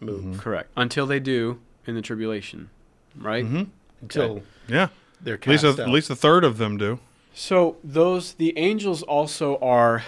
move 0.00 0.38
Correct. 0.38 0.70
Until 0.76 1.06
they 1.06 1.18
do 1.20 1.58
in 1.86 1.94
the 1.94 2.02
tribulation. 2.02 2.70
Right. 3.18 3.44
Mm-hmm. 3.44 3.62
until 4.02 4.42
Yeah. 4.68 4.88
they're 5.20 5.34
At 5.34 5.46
least, 5.46 5.64
cast 5.64 5.78
a, 5.78 5.82
out. 5.82 5.88
at 5.88 5.92
least 5.92 6.10
a 6.10 6.16
third 6.16 6.44
of 6.44 6.58
them 6.58 6.76
do. 6.76 7.00
So 7.34 7.76
those 7.82 8.34
the 8.34 8.56
angels 8.58 9.02
also 9.02 9.56
are 9.58 10.04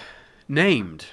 named. 0.47 1.07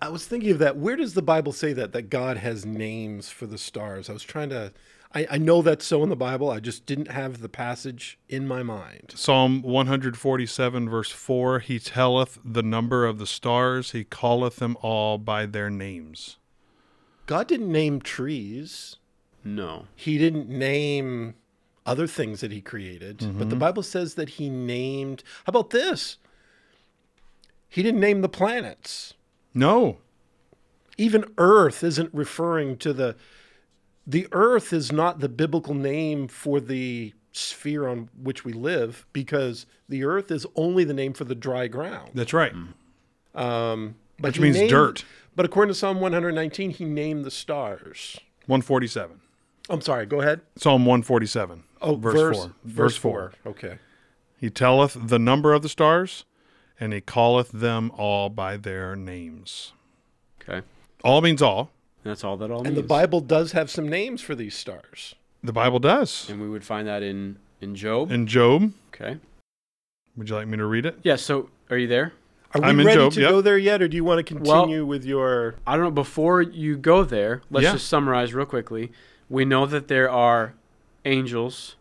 I 0.00 0.08
was 0.08 0.26
thinking 0.26 0.50
of 0.50 0.58
that. 0.58 0.76
Where 0.76 0.96
does 0.96 1.14
the 1.14 1.22
Bible 1.22 1.52
say 1.52 1.72
that 1.74 1.92
that 1.92 2.10
God 2.10 2.36
has 2.38 2.66
names 2.66 3.30
for 3.30 3.46
the 3.46 3.58
stars? 3.58 4.10
I 4.10 4.12
was 4.12 4.24
trying 4.24 4.50
to. 4.50 4.72
I, 5.14 5.26
I 5.32 5.38
know 5.38 5.62
that's 5.62 5.84
so 5.84 6.02
in 6.02 6.08
the 6.08 6.16
Bible. 6.16 6.50
I 6.50 6.60
just 6.60 6.86
didn't 6.86 7.10
have 7.10 7.40
the 7.40 7.48
passage 7.48 8.18
in 8.28 8.48
my 8.48 8.62
mind. 8.62 9.12
Psalm 9.14 9.62
147, 9.62 10.88
verse 10.88 11.10
4 11.10 11.58
He 11.60 11.78
telleth 11.78 12.38
the 12.44 12.62
number 12.62 13.04
of 13.04 13.18
the 13.18 13.26
stars, 13.26 13.92
He 13.92 14.04
calleth 14.04 14.56
them 14.56 14.76
all 14.80 15.18
by 15.18 15.46
their 15.46 15.70
names. 15.70 16.38
God 17.26 17.46
didn't 17.46 17.70
name 17.70 18.00
trees. 18.00 18.96
No. 19.44 19.86
He 19.94 20.18
didn't 20.18 20.48
name 20.48 21.34
other 21.84 22.06
things 22.06 22.40
that 22.40 22.52
He 22.52 22.60
created. 22.60 23.18
But 23.18 23.38
the 23.38 23.44
mm-hmm. 23.44 23.58
Bible 23.58 23.82
says 23.82 24.14
that 24.14 24.30
He 24.30 24.48
named. 24.48 25.22
How 25.44 25.50
about 25.50 25.70
this? 25.70 26.18
He 27.68 27.82
didn't 27.82 28.00
name 28.00 28.20
the 28.20 28.28
planets. 28.28 29.14
No. 29.54 29.98
Even 30.98 31.24
Earth 31.38 31.82
isn't 31.82 32.10
referring 32.12 32.76
to 32.78 32.92
the. 32.92 33.16
The 34.06 34.26
Earth 34.32 34.72
is 34.72 34.90
not 34.92 35.20
the 35.20 35.28
biblical 35.28 35.74
name 35.74 36.28
for 36.28 36.60
the 36.60 37.12
sphere 37.32 37.88
on 37.88 38.08
which 38.20 38.44
we 38.44 38.52
live 38.52 39.06
because 39.12 39.64
the 39.88 40.04
Earth 40.04 40.30
is 40.30 40.46
only 40.56 40.84
the 40.84 40.94
name 40.94 41.12
for 41.12 41.24
the 41.24 41.34
dry 41.34 41.66
ground. 41.68 42.10
That's 42.14 42.32
right. 42.32 42.52
Um, 43.34 43.94
but 44.18 44.28
Which 44.30 44.40
means 44.40 44.56
named- 44.58 44.70
dirt. 44.70 45.04
But 45.34 45.46
according 45.46 45.70
to 45.72 45.74
Psalm 45.74 46.00
119, 46.00 46.70
he 46.70 46.84
named 46.84 47.24
the 47.24 47.30
stars. 47.30 48.18
147. 48.46 49.20
I'm 49.70 49.80
sorry. 49.80 50.04
Go 50.04 50.20
ahead. 50.20 50.42
Psalm 50.56 50.84
147. 50.84 51.62
Oh, 51.80 51.94
verse, 51.94 52.12
verse, 52.14 52.36
4. 52.36 52.52
Verse 52.64 52.96
four. 52.96 53.32
Okay. 53.46 53.78
He 54.36 54.50
telleth 54.50 54.96
the 55.08 55.18
number 55.18 55.54
of 55.54 55.62
the 55.62 55.68
stars, 55.68 56.24
and 56.78 56.92
he 56.92 57.00
calleth 57.00 57.50
them 57.52 57.90
all 57.96 58.28
by 58.28 58.56
their 58.56 58.94
names. 58.94 59.72
Okay. 60.42 60.66
All 61.04 61.20
means 61.22 61.40
all. 61.40 61.70
That's 62.04 62.24
all 62.24 62.36
that 62.38 62.50
all 62.50 62.58
And 62.58 62.68
means. 62.68 62.76
the 62.76 62.82
Bible 62.82 63.20
does 63.20 63.52
have 63.52 63.70
some 63.70 63.88
names 63.88 64.20
for 64.20 64.34
these 64.34 64.54
stars. 64.56 65.14
The 65.42 65.52
Bible 65.52 65.78
does. 65.78 66.28
And 66.28 66.40
we 66.40 66.48
would 66.48 66.64
find 66.64 66.86
that 66.88 67.02
in 67.02 67.38
in 67.60 67.74
Job. 67.76 68.10
In 68.10 68.26
Job, 68.26 68.72
Okay. 68.94 69.18
would 70.16 70.28
you 70.28 70.34
like 70.34 70.48
me 70.48 70.56
to 70.56 70.66
read 70.66 70.84
it? 70.86 70.98
Yeah. 71.02 71.16
So 71.16 71.48
are 71.70 71.76
you 71.78 71.86
there? 71.86 72.12
Are 72.54 72.60
we 72.60 72.66
I'm 72.66 72.80
in 72.80 72.86
ready 72.86 72.98
Job, 72.98 73.12
to 73.14 73.20
yep. 73.22 73.30
go 73.30 73.40
there 73.40 73.56
yet, 73.56 73.80
or 73.80 73.88
do 73.88 73.96
you 73.96 74.04
want 74.04 74.18
to 74.18 74.22
continue 74.34 74.84
with 74.84 75.04
your? 75.06 75.54
I 75.66 75.74
don't 75.76 75.84
know. 75.84 75.90
Before 75.90 76.42
you 76.42 76.76
go 76.76 77.02
there, 77.04 77.40
let's 77.50 77.64
Yeah. 77.64 77.72
just 77.72 77.88
summarize 77.88 78.34
real 78.34 78.44
quickly. 78.46 78.92
We 79.30 79.44
know 79.46 79.64
that 79.66 79.88
there 79.88 80.10
are 80.10 80.54
angels. 81.04 81.76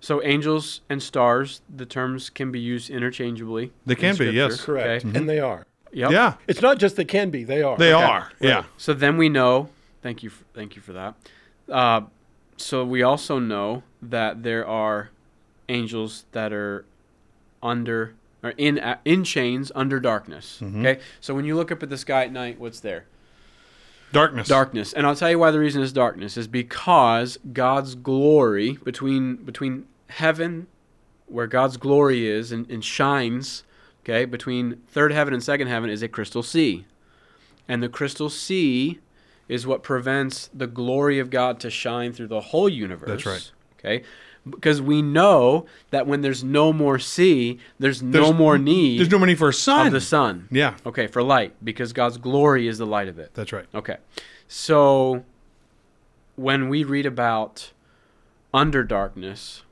So 0.00 0.20
angels 0.24 0.80
and 0.90 1.00
stars, 1.00 1.60
the 1.72 1.86
terms 1.86 2.28
can 2.30 2.50
be 2.50 2.58
used 2.58 2.90
interchangeably. 2.90 3.70
They 3.86 3.94
can 3.94 4.16
be, 4.16 4.30
yes. 4.30 4.60
Correct, 4.64 5.04
Okay. 5.04 5.16
and 5.16 5.28
they 5.28 5.38
are. 5.38 5.64
Yep. 5.92 6.10
Yeah, 6.10 6.34
It's 6.48 6.62
not 6.62 6.78
just 6.78 6.96
they 6.96 7.04
can 7.04 7.30
be; 7.30 7.44
they 7.44 7.62
are. 7.62 7.76
they 7.76 7.92
Okay. 7.92 8.02
are. 8.04 8.32
Yeah. 8.40 8.64
So 8.76 8.94
then 8.94 9.16
we 9.16 9.28
know. 9.28 9.68
Thank 10.02 10.22
you. 10.22 10.30
For, 10.30 10.44
thank 10.54 10.74
you 10.74 10.82
for 10.82 10.92
that. 10.94 11.14
Uh, 11.70 12.02
so 12.56 12.84
we 12.84 13.02
also 13.02 13.38
know 13.38 13.82
that 14.00 14.42
there 14.42 14.66
are 14.66 15.10
angels 15.68 16.24
that 16.32 16.52
are 16.52 16.84
under 17.62 18.14
or 18.42 18.50
in 18.56 18.78
uh, 18.78 18.96
in 19.04 19.22
chains 19.24 19.70
under 19.74 20.00
darkness. 20.00 20.60
Okay. 20.62 20.98
So 21.20 21.34
when 21.34 21.44
you 21.44 21.54
look 21.56 21.70
up 21.70 21.82
at 21.82 21.90
the 21.90 21.98
sky 21.98 22.24
at 22.24 22.32
night, 22.32 22.58
what's 22.58 22.80
there? 22.80 23.04
Darkness. 24.12 24.46
darkness 24.46 24.92
and 24.92 25.06
i'll 25.06 25.16
tell 25.16 25.30
you 25.30 25.38
why 25.38 25.50
the 25.50 25.58
reason 25.58 25.80
is 25.80 25.90
darkness 25.90 26.36
is 26.36 26.46
because 26.46 27.38
god's 27.54 27.94
glory 27.94 28.72
between 28.84 29.36
between 29.36 29.86
heaven 30.08 30.66
where 31.28 31.46
god's 31.46 31.78
glory 31.78 32.26
is 32.28 32.52
and, 32.52 32.68
and 32.70 32.84
shines 32.84 33.62
okay 34.04 34.24
between 34.24 34.76
third 34.88 35.12
heaven 35.12 35.32
and 35.34 35.42
second 35.42 35.68
heaven 35.68 35.90
is 35.90 36.02
a 36.02 36.08
crystal 36.08 36.42
sea 36.42 36.84
and 37.68 37.82
the 37.82 37.88
crystal 37.88 38.28
sea 38.30 38.98
is 39.48 39.66
what 39.66 39.82
prevents 39.82 40.48
the 40.54 40.66
glory 40.66 41.18
of 41.18 41.30
god 41.30 41.58
to 41.60 41.70
shine 41.70 42.12
through 42.12 42.28
the 42.28 42.40
whole 42.40 42.68
universe 42.68 43.08
That's 43.08 43.26
right. 43.26 43.50
okay 43.78 44.02
because 44.48 44.82
we 44.82 45.02
know 45.02 45.66
that 45.90 46.06
when 46.06 46.20
there's 46.20 46.42
no 46.42 46.72
more 46.72 46.98
sea 46.98 47.58
there's, 47.78 48.02
no 48.02 48.32
more 48.32 48.58
need 48.58 48.98
There's 48.98 49.10
no 49.10 49.18
money 49.18 49.36
for 49.36 49.50
a 49.50 49.54
sun. 49.54 49.86
of 49.86 49.92
the 49.92 50.00
sun 50.00 50.48
yeah, 50.50 50.76
okay 50.84 51.06
for 51.06 51.22
light 51.22 51.54
because 51.62 51.92
god's 51.92 52.18
glory 52.18 52.66
is 52.66 52.78
the 52.78 52.86
light 52.86 53.08
of 53.08 53.18
it 53.18 53.32
that's 53.34 53.52
right. 53.52 53.66
Okay. 53.74 53.96
So 54.48 55.24
when 56.36 56.68
we 56.68 56.84
read 56.84 57.06
about 57.06 57.72
under 58.52 58.84
darkness, 58.84 59.62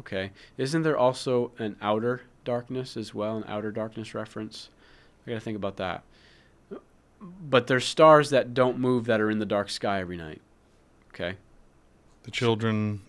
okay, 0.00 0.32
isn't 0.56 0.82
there 0.82 0.96
also 0.98 1.52
an 1.58 1.76
outer 1.80 2.22
darkness 2.52 2.96
as 2.96 3.12
well, 3.14 3.36
an 3.36 3.44
outer 3.46 3.70
darkness 3.70 4.14
reference. 4.14 4.70
I 5.26 5.30
got 5.30 5.34
to 5.34 5.40
think 5.40 5.56
about 5.56 5.76
that. 5.76 6.02
But 7.20 7.66
there's 7.66 7.84
stars 7.84 8.30
that 8.30 8.54
don't 8.54 8.78
move 8.78 9.04
that 9.04 9.20
are 9.20 9.30
in 9.30 9.38
the 9.38 9.44
dark 9.44 9.68
sky 9.68 10.00
every 10.00 10.16
night. 10.16 10.40
Okay. 11.12 11.36
The 12.22 12.30
children, 12.30 13.02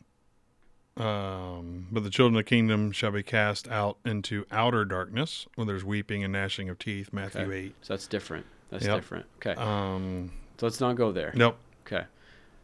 um, 0.98 1.88
but 1.90 2.04
the 2.04 2.10
children 2.10 2.36
of 2.38 2.40
the 2.46 2.50
kingdom 2.50 2.92
shall 2.92 3.12
be 3.12 3.24
cast 3.24 3.70
out 3.70 3.98
into 4.04 4.46
outer 4.52 4.84
darkness, 4.84 5.48
where 5.56 5.66
there's 5.66 5.86
weeping 5.86 6.22
and 6.22 6.34
gnashing 6.34 6.68
of 6.68 6.78
teeth. 6.78 7.14
Matthew 7.14 7.44
Okay. 7.44 7.56
eight. 7.56 7.76
So 7.82 7.94
that's 7.94 8.08
different. 8.08 8.46
That's 8.72 8.86
Yep. 8.86 8.96
different. 8.96 9.26
Okay. 9.38 9.54
Um, 9.56 10.32
So 10.58 10.66
let's 10.66 10.82
not 10.82 10.98
go 10.98 11.14
there. 11.14 11.32
nope. 11.34 11.58
Okay. 11.88 12.06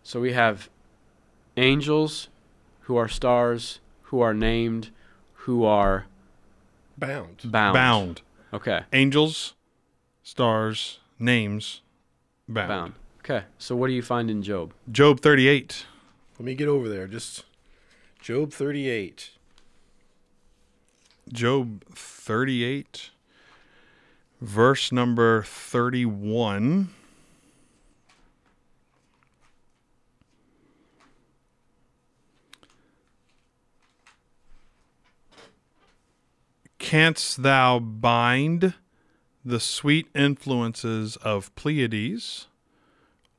So 0.03 0.19
we 0.19 0.33
have 0.33 0.69
angels 1.55 2.27
who 2.81 2.97
are 2.97 3.07
stars, 3.07 3.79
who 4.03 4.19
are 4.19 4.33
named, 4.33 4.89
who 5.45 5.63
are 5.63 6.07
Bound. 6.97 7.41
bound. 7.43 7.73
Bound. 7.73 8.21
Okay. 8.53 8.81
Angels, 8.93 9.53
stars, 10.23 10.99
names, 11.19 11.81
bound. 12.47 12.67
Bound. 12.67 12.93
Okay. 13.19 13.45
So 13.57 13.75
what 13.75 13.87
do 13.87 13.93
you 13.93 14.01
find 14.01 14.29
in 14.29 14.41
Job? 14.41 14.73
Job 14.91 15.19
thirty-eight. 15.19 15.85
Let 16.37 16.45
me 16.45 16.55
get 16.55 16.67
over 16.67 16.89
there. 16.89 17.07
Just 17.07 17.45
Job 18.21 18.51
38. 18.51 19.31
Job 21.31 21.83
38, 21.93 23.09
verse 24.41 24.91
number 24.91 25.43
31. 25.43 26.89
Canst 36.85 37.41
thou 37.41 37.79
bind 37.79 38.75
the 39.43 39.59
sweet 39.59 40.07
influences 40.13 41.15
of 41.17 41.53
Pleiades 41.55 42.45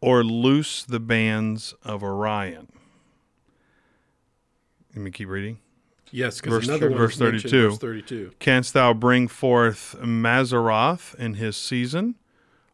or 0.01 0.25
loose 0.25 0.83
the 0.83 0.99
bands 0.99 1.73
of 1.85 2.03
Orion? 2.03 2.67
Let 4.97 5.03
me 5.05 5.13
keep 5.13 5.29
reading. 5.29 5.61
Yes, 6.11 6.41
Verse- 6.41 6.67
because 6.67 6.69
another 6.69 6.89
one 6.89 6.99
verse 6.99 7.17
32. 7.19 7.71
Verse 7.71 7.79
32. 7.79 8.33
Canst 8.41 8.75
thou 8.75 8.93
bring 8.93 9.29
forth 9.29 9.95
Mazzaroth 10.01 11.15
in 11.15 11.35
his 11.35 11.57
season, 11.57 12.17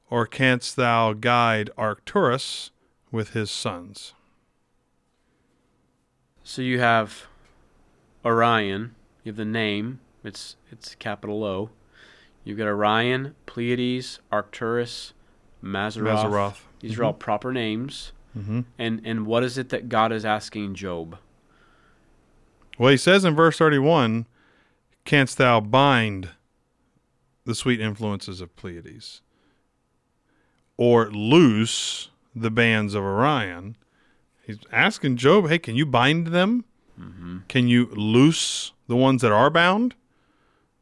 or 0.08 0.26
canst 0.26 0.76
thou 0.76 1.12
guide 1.12 1.68
Arcturus 1.76 2.70
with 3.11 3.35
his 3.35 3.50
sons? 3.50 4.14
So 6.42 6.62
you 6.62 6.80
have 6.80 7.26
Orion. 8.24 8.94
You 9.22 9.32
have 9.32 9.37
the 9.37 9.44
name. 9.44 10.00
It's 10.24 10.56
it's 10.70 10.94
capital 10.94 11.44
O. 11.44 11.70
You've 12.44 12.58
got 12.58 12.66
Orion, 12.66 13.35
Pleiades, 13.46 14.18
Arcturus, 14.30 15.12
Mazzaroth. 15.62 16.24
Mazzaroth. 16.24 16.58
These 16.80 16.98
are 16.98 17.04
all 17.04 17.12
proper 17.12 17.52
names. 17.52 18.12
Mm-hmm. 18.37 18.61
And 18.78 19.00
and 19.04 19.26
what 19.26 19.44
is 19.44 19.58
it 19.58 19.68
that 19.70 19.88
God 19.88 20.12
is 20.12 20.24
asking 20.24 20.74
Job? 20.74 21.18
Well, 22.78 22.90
he 22.90 22.96
says 22.96 23.24
in 23.24 23.35
verse 23.35 23.58
31 23.58 24.26
Canst 25.04 25.38
thou 25.38 25.61
bind 25.61 26.30
the 27.44 27.54
sweet 27.54 27.80
influences 27.80 28.40
of 28.40 28.54
Pleiades, 28.56 29.20
or 30.76 31.11
loose 31.11 32.11
the 32.35 32.50
bands 32.50 32.94
of 32.94 33.02
Orion? 33.02 33.76
He's 34.44 34.58
asking 34.72 35.16
Job, 35.16 35.48
hey, 35.48 35.58
can 35.58 35.76
you 35.76 35.87
bind 35.87 36.28
them? 36.28 36.64
Mm-hmm. 36.98 37.38
Can 37.48 37.68
you 37.68 37.87
loose 37.87 38.72
the 38.88 38.96
ones 38.96 39.22
that 39.22 39.32
are 39.32 39.50
bound? 39.50 39.94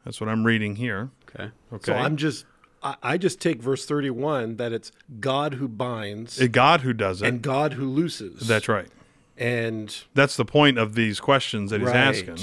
That's 0.05 0.21
what 0.21 0.29
I'm 0.29 0.45
reading 0.45 0.77
here. 0.77 1.11
Okay. 1.29 1.51
Okay. 1.73 1.93
So 1.93 1.95
I'm 1.95 2.17
just, 2.17 2.47
I, 2.83 2.97
I 3.03 3.19
just 3.19 3.41
take 3.41 3.61
verse 3.63 3.85
31 3.87 4.57
that 4.57 4.73
it's 4.73 4.91
God 5.21 5.55
who 5.55 5.69
binds 5.69 6.41
A 6.41 6.49
God 6.49 6.81
who 6.81 6.93
does 6.93 7.23
it. 7.23 7.29
and 7.29 7.43
God 7.43 7.75
who 7.75 7.87
looses. 7.89 8.47
That's 8.49 8.69
right. 8.69 8.89
And 9.37 9.95
That's 10.15 10.37
the 10.37 10.45
point 10.45 10.79
of 10.79 10.95
these 10.95 11.21
questions 11.21 11.71
that 11.71 11.81
he's 11.81 11.87
right. 11.89 11.97
asking. 11.97 12.39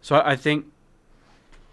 So 0.00 0.16
I 0.16 0.32
I 0.32 0.36
think 0.36 0.66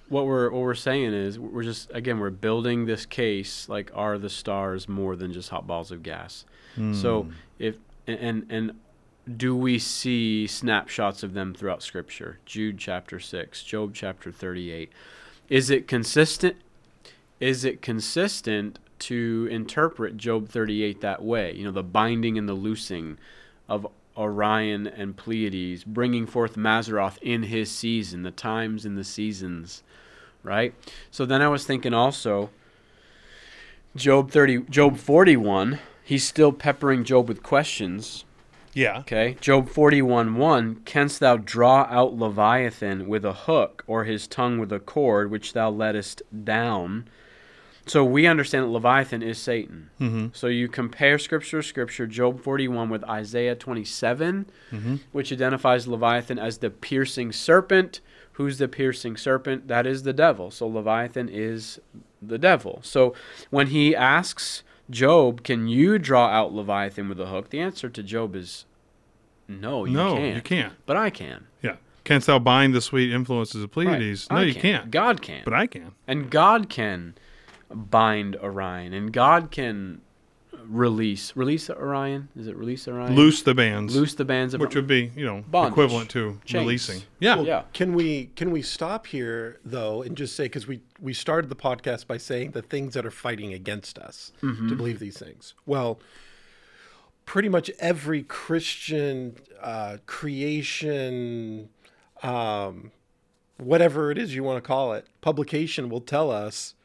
what 0.10 0.26
we're 0.28 0.50
what 0.52 0.62
we're 0.62 0.76
saying 0.76 1.13
is 1.13 1.39
we're 1.39 1.63
just 1.63 1.89
again 1.94 2.20
we're 2.20 2.30
building 2.30 2.86
this 2.86 3.06
case 3.06 3.68
like 3.70 3.91
are 3.96 4.18
the 4.18 4.30
stars 4.30 4.88
more 4.88 5.15
than 5.15 5.34
just 5.34 5.50
hot 5.50 5.65
balls 5.65 5.91
of 5.91 6.04
gas. 6.04 6.46
So 6.94 7.24
Hmm. 7.24 7.32
if 7.58 7.78
and 8.08 8.46
and 8.50 8.72
do 9.38 9.55
we 9.55 9.79
see 9.79 10.47
snapshots 10.47 11.23
of 11.23 11.33
them 11.33 11.53
throughout 11.53 11.81
Scripture? 11.81 12.39
Jude 12.45 12.77
chapter 12.77 13.19
six, 13.19 13.63
Job 13.63 13.93
chapter 13.93 14.31
thirty-eight. 14.31 14.91
Is 15.49 15.69
it 15.69 15.88
consistent? 15.88 16.57
Is 17.39 17.65
it 17.65 17.81
consistent 17.81 18.79
to 18.99 19.47
interpret 19.51 20.17
Job 20.17 20.49
thirty-eight 20.49 21.01
that 21.01 21.23
way? 21.23 21.53
You 21.53 21.65
know, 21.65 21.71
the 21.71 21.83
binding 21.83 22.38
and 22.38 22.47
the 22.47 22.53
loosing 22.53 23.17
of 23.67 23.88
Orion 24.15 24.88
and 24.88 25.17
Pleiades, 25.17 25.83
bringing 25.83 26.25
forth 26.25 26.55
Mazzaroth 26.55 27.17
in 27.21 27.43
his 27.43 27.69
season, 27.69 28.23
the 28.23 28.31
times 28.31 28.85
and 28.85 28.97
the 28.97 29.03
seasons, 29.03 29.83
right? 30.43 30.73
So 31.11 31.25
then 31.25 31.41
I 31.41 31.49
was 31.49 31.65
thinking 31.65 31.93
also, 31.93 32.51
Job 33.95 34.31
thirty, 34.31 34.59
Job 34.59 34.97
forty-one. 34.97 35.79
He's 36.03 36.25
still 36.25 36.51
peppering 36.51 37.03
Job 37.03 37.27
with 37.27 37.43
questions. 37.43 38.23
Yeah. 38.75 38.99
Okay. 38.99 39.38
Job 39.41 39.69
41 39.69 40.35
1 40.35 40.75
Canst 40.85 41.19
thou 41.19 41.38
draw 41.38 41.88
out 41.89 42.13
Leviathan 42.15 43.07
with 43.07 43.25
a 43.25 43.33
hook, 43.33 43.83
or 43.88 44.03
his 44.03 44.27
tongue 44.27 44.59
with 44.59 44.71
a 44.71 44.79
cord, 44.79 45.31
which 45.31 45.53
thou 45.53 45.71
lettest 45.71 46.21
down? 46.43 47.07
So 47.88 48.03
we 48.03 48.25
understand 48.25 48.65
that 48.65 48.69
Leviathan 48.69 49.21
is 49.21 49.38
Satan. 49.38 49.91
Mm-hmm. 50.01 50.27
So 50.33 50.47
you 50.47 50.67
compare 50.67 51.17
scripture 51.19 51.61
to 51.61 51.67
scripture, 51.67 52.07
Job 52.07 52.41
41 52.41 52.89
with 52.89 53.03
Isaiah 53.05 53.55
27, 53.55 54.47
Mm-hmm. 54.71 54.95
which 55.11 55.31
identifies 55.31 55.88
Leviathan 55.88 56.38
as 56.39 56.57
the 56.57 56.69
piercing 56.69 57.31
serpent. 57.31 58.01
Who's 58.33 58.57
the 58.57 58.67
piercing 58.67 59.15
serpent? 59.17 59.67
That 59.69 59.88
is 59.88 60.03
the 60.03 60.13
devil. 60.13 60.51
So 60.51 60.67
Leviathan 60.67 61.29
is 61.29 61.79
the 62.21 62.38
devil. 62.39 62.79
So 62.81 63.13
when 63.51 63.67
he 63.67 63.95
asks 63.95 64.63
Job, 64.89 65.43
can 65.43 65.67
you 65.67 65.98
draw 65.98 66.28
out 66.28 66.54
Leviathan 66.54 67.10
with 67.10 67.19
a 67.19 67.26
hook? 67.26 67.50
The 67.50 67.60
answer 67.60 67.89
to 67.89 68.04
Job 68.04 68.36
is 68.36 68.65
no, 69.48 69.86
you 69.86 69.93
no, 69.93 70.15
can't. 70.15 70.36
you 70.36 70.41
can't. 70.41 70.74
But 70.86 70.98
I 70.98 71.10
can. 71.10 71.48
Yeah. 71.62 71.76
Canst 72.04 72.28
thou 72.28 72.38
bind 72.39 72.74
the 72.76 72.82
sweet 72.82 73.12
influences 73.12 73.63
of 73.63 73.71
Pleiades? 73.71 74.28
Right. 74.30 74.36
No, 74.36 74.41
I 74.41 74.45
you 74.45 74.54
can. 74.54 74.62
can't. 74.62 74.91
God 74.91 75.21
can. 75.21 75.41
But 75.43 75.54
I 75.54 75.67
can. 75.67 75.91
and 76.08 76.30
God 76.30 76.69
can 76.69 77.15
bind 77.74 78.36
Orion, 78.38 78.93
and 78.93 79.12
God 79.12 79.50
can 79.52 80.02
release 80.67 81.36
release 81.36 81.69
Orion. 81.69 82.30
Is 82.36 82.47
it 82.47 82.56
release 82.56 82.88
Orion? 82.88 83.15
Loose 83.15 83.41
the 83.43 83.54
bands, 83.56 83.95
loose 83.95 84.15
the 84.15 84.25
bands 84.25 84.54
of 84.54 84.62
which 84.62 84.75
would 84.75 84.88
be, 84.88 85.12
you 85.15 85.25
know, 85.25 85.43
Bondage. 85.47 85.71
equivalent 85.73 86.10
to 86.12 86.39
Chains. 86.45 86.62
releasing. 86.63 87.01
Yeah. 87.19 87.36
Well, 87.36 87.45
Yeah. 87.45 87.63
Can 87.73 87.93
we 87.93 88.28
can 88.36 88.51
we 88.51 88.62
stop 88.62 89.08
here 89.08 89.60
though 89.65 90.01
and 90.01 90.15
just 90.17 90.36
say 90.36 90.45
because 90.45 90.67
we 90.67 90.82
we 90.99 91.13
started 91.13 91.49
the 91.49 91.56
podcast 91.56 92.08
by 92.08 92.17
saying 92.17 92.51
the 92.51 92.62
things 92.62 92.93
that 92.93 93.06
are 93.06 93.12
fighting 93.12 93.54
against 93.54 93.97
us 93.99 94.32
Mm-hmm. 94.41 94.69
to 94.69 94.75
believe 94.75 94.99
these 94.99 95.17
things. 95.17 95.54
Well, 95.65 95.99
pretty 97.25 97.49
much 97.49 97.71
every 97.80 98.21
Christian 98.23 99.36
uh, 99.62 99.97
creation, 100.06 101.69
um, 102.23 102.91
whatever 103.58 104.12
it 104.12 104.17
is 104.17 104.36
you 104.36 104.43
want 104.43 104.58
to 104.63 104.67
call 104.67 104.93
it, 104.93 105.08
publication 105.21 105.89
will 105.89 106.01
tell 106.01 106.30
us 106.32 106.75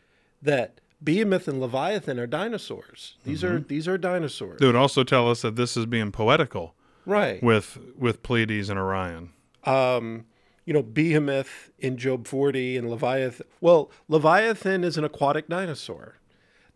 that 0.42 0.79
Behemoth 1.02 1.48
and 1.48 1.60
Leviathan 1.60 2.18
are 2.18 2.26
dinosaurs. 2.26 3.16
These 3.24 3.42
Mm-hmm. 3.42 3.56
are 3.56 3.60
these 3.60 3.88
are 3.88 3.98
dinosaurs, 3.98 4.60
They 4.60 4.66
would 4.66 4.76
also 4.76 5.02
tell 5.04 5.30
us 5.30 5.42
that 5.42 5.56
this 5.56 5.76
is 5.76 5.86
being 5.86 6.12
poetical 6.12 6.74
right? 7.06 7.42
with 7.42 7.78
with 7.98 8.22
Pleiades 8.22 8.68
and 8.68 8.78
Orion. 8.78 9.30
um, 9.64 10.26
you 10.66 10.74
know, 10.74 10.82
Behemoth 10.82 11.70
in 11.78 11.96
Job 11.96 12.26
40 12.28 12.76
and 12.76 12.88
Leviathan. 12.90 13.46
Well, 13.60 13.90
Leviathan 14.08 14.84
is 14.84 14.96
an 14.98 15.04
aquatic 15.04 15.48
dinosaur. 15.48 16.16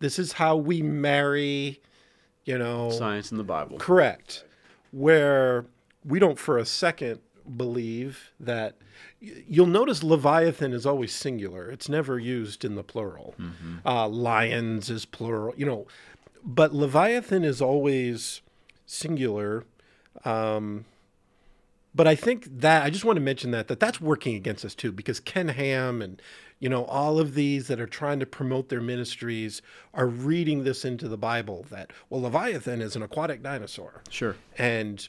This 0.01 0.19
is 0.19 0.33
how 0.33 0.57
we 0.57 0.83
marry, 0.83 1.81
you 2.45 2.59
know, 2.59 2.91
science 2.91 3.31
and 3.31 3.39
the 3.39 3.45
Bible. 3.45 3.79
correct. 3.79 4.45
Where 4.91 5.67
we 6.05 6.19
don't 6.19 6.39
for 6.39 6.59
a 6.59 6.65
second 6.65 7.21
believe 7.57 8.33
that 8.41 8.77
y- 8.81 8.84
you'll 9.49 9.67
notice 9.67 10.03
Leviathan 10.03 10.73
is 10.73 10.85
always 10.87 11.13
singular. 11.15 11.71
It's 11.71 11.89
never 11.89 12.19
used 12.19 12.65
in 12.65 12.75
the 12.75 12.83
plural. 12.85 13.35
Uh, 13.85 14.09
lions 14.09 14.91
is 14.91 15.05
plural, 15.05 15.55
you 15.57 15.67
know, 15.67 15.87
but 16.45 16.75
Leviathan 16.75 17.45
is 17.45 17.61
always 17.63 18.41
singular. 18.87 19.65
Um, 20.25 20.85
but 21.95 22.07
I 22.09 22.15
think 22.17 22.47
that 22.61 22.83
I 22.85 22.91
just 22.91 23.05
want 23.05 23.17
to 23.17 23.21
mention 23.21 23.51
that 23.53 23.69
that 23.69 23.79
that's 23.81 24.01
working 24.01 24.35
against 24.35 24.65
us 24.65 24.75
too 24.75 24.91
because 24.93 25.21
Ken 25.21 25.49
Ham 25.49 26.03
and 26.03 26.21
you 26.59 26.69
know 26.69 26.85
all 26.87 27.19
of 27.21 27.35
these 27.35 27.69
that 27.69 27.81
are 27.81 27.87
trying 27.87 28.19
to 28.21 28.27
promote 28.27 28.69
their 28.69 28.81
ministries 28.81 29.63
are 29.93 30.07
reading 30.07 30.65
this 30.65 30.85
into 30.85 31.07
the 31.09 31.17
Bible 31.17 31.65
that 31.71 31.93
well 32.11 32.23
Leviathan 32.23 32.81
is 32.83 32.97
an 32.97 33.03
aquatic 33.03 33.43
dinosaur 33.43 34.03
Sure. 34.11 34.37
and 34.59 35.09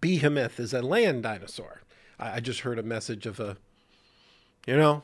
Behemoth 0.00 0.58
is 0.58 0.72
a 0.74 0.82
land 0.82 1.22
dinosaur. 1.22 1.82
I, 2.18 2.36
I 2.36 2.40
just 2.40 2.60
heard 2.60 2.78
a 2.78 2.82
message 2.82 3.26
of 3.26 3.40
a, 3.40 3.56
you 4.66 4.76
know, 4.76 5.02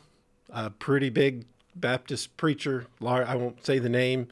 a 0.51 0.71
pretty 0.71 1.11
big 1.11 1.47
Baptist 1.75 2.37
preacher. 2.37 2.87
I 3.05 3.35
won't 3.35 3.65
say 3.65 3.79
the 3.79 3.89
name. 3.89 4.29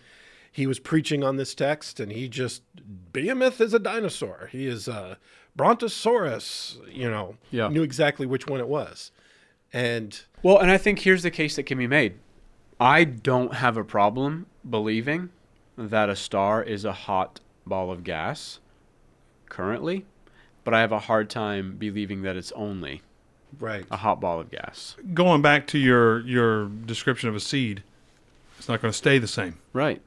He 0.52 0.66
was 0.66 0.78
preaching 0.78 1.22
on 1.24 1.36
this 1.36 1.54
text, 1.54 2.00
and 2.00 2.10
he 2.12 2.28
just 2.28 2.62
Behemoth 3.12 3.60
is 3.60 3.72
a 3.72 3.78
dinosaur. 3.78 4.48
He 4.52 4.66
is 4.66 4.88
a 4.88 5.16
Brontosaurus. 5.56 6.78
You 6.90 7.08
know, 7.10 7.36
Yeah. 7.50 7.68
knew 7.68 7.82
exactly 7.82 8.26
which 8.26 8.46
one 8.46 8.60
it 8.60 8.68
was, 8.68 9.10
and 9.72 10.20
Well, 10.42 10.58
and 10.58 10.70
I 10.70 10.76
think 10.76 11.00
here's 11.00 11.22
the 11.22 11.30
case 11.30 11.56
that 11.56 11.64
can 11.64 11.78
be 11.78 11.86
made. 11.86 12.14
I 12.80 13.04
don't 13.04 13.54
have 13.54 13.76
a 13.76 13.84
problem 13.84 14.46
believing 14.68 15.30
that 15.78 16.08
a 16.10 16.16
star 16.16 16.62
is 16.62 16.84
a 16.84 16.92
hot 16.92 17.40
ball 17.66 17.90
of 17.90 18.02
gas 18.04 18.58
currently, 19.48 20.04
but 20.70 20.76
I 20.76 20.82
have 20.82 20.92
a 20.92 21.00
hard 21.00 21.28
time 21.28 21.74
believing 21.76 22.22
that 22.22 22.36
it's 22.36 22.52
only 22.52 23.02
right. 23.58 23.84
a 23.90 23.96
hot 23.96 24.20
ball 24.20 24.38
of 24.38 24.52
gas. 24.52 24.94
Going 25.12 25.42
back 25.42 25.66
to 25.68 25.78
your 25.78 26.20
your 26.20 26.66
description 26.66 27.28
of 27.28 27.34
a 27.34 27.40
seed, 27.40 27.82
it's 28.56 28.68
not 28.68 28.80
going 28.80 28.92
to 28.92 28.96
stay 28.96 29.18
the 29.18 29.26
same. 29.26 29.58
Right. 29.72 30.00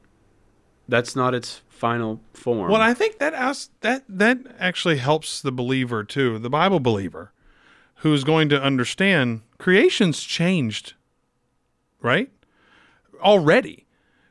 That's 0.88 1.14
not 1.14 1.34
its 1.34 1.60
final 1.68 2.22
form. 2.32 2.72
Well, 2.72 2.80
I 2.80 2.94
think 2.94 3.18
that 3.18 3.34
as, 3.34 3.68
that 3.82 4.04
that 4.08 4.38
actually 4.58 4.96
helps 4.96 5.42
the 5.42 5.52
believer 5.52 6.02
too, 6.02 6.38
the 6.38 6.48
Bible 6.48 6.80
believer, 6.80 7.30
who's 7.96 8.24
going 8.24 8.48
to 8.48 8.62
understand 8.62 9.42
creation's 9.58 10.22
changed, 10.22 10.94
right? 12.00 12.30
Already. 13.20 13.83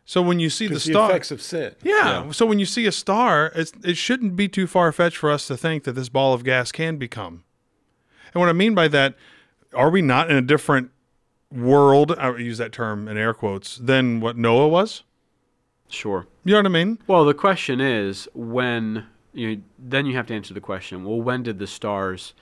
So 0.05 0.21
when 0.21 0.39
you 0.39 0.49
see 0.49 0.65
the 0.65 0.71
Because 0.71 0.85
the, 0.85 0.91
star, 0.93 1.09
effects 1.09 1.31
of 1.31 1.41
sin. 1.41 1.75
yeah, 1.81 2.25
Yeah. 2.25 2.31
So 2.31 2.45
when 2.45 2.59
you 2.59 2.65
see 2.65 2.85
a 2.85 2.91
star, 2.91 3.51
it's, 3.55 3.71
it 3.83 3.95
shouldn't 3.95 4.35
be 4.35 4.47
too 4.49 4.67
far 4.67 4.91
fetched 4.91 5.17
for 5.17 5.31
us 5.31 5.47
to 5.47 5.55
think 5.55 5.83
that 5.85 5.93
this 5.93 6.09
ball 6.09 6.33
of 6.33 6.43
gas 6.43 6.71
can 6.71 6.97
become. 6.97 7.43
And 8.33 8.39
what 8.41 8.49
I 8.49 8.53
mean 8.53 8.75
by 8.75 8.87
that, 8.89 9.15
are 9.73 9.89
we 9.89 10.01
not 10.01 10.29
in 10.29 10.35
a 10.35 10.41
different 10.41 10.91
world? 11.51 12.13
I 12.17 12.35
use 12.35 12.57
that 12.57 12.71
term 12.71 13.07
in 13.07 13.17
air 13.17 13.33
quotes 13.33 13.77
than 13.77 14.19
what 14.19 14.37
Noah 14.37 14.67
was. 14.67 15.03
sure. 15.89 16.27
You 16.43 16.51
know 16.53 16.59
what 16.59 16.65
I 16.65 16.69
mean? 16.69 16.99
Well, 17.07 17.23
the 17.23 17.33
question 17.33 17.79
is 17.79 18.27
when 18.33 19.05
you 19.31 19.61
then 19.79 20.05
you 20.05 20.15
have 20.15 20.27
to 20.27 20.35
answer 20.35 20.53
the 20.53 20.59
question. 20.61 21.05
Well, 21.05 21.21
when 21.21 21.43
did 21.43 21.57
the 21.59 21.67
stars 21.67 22.33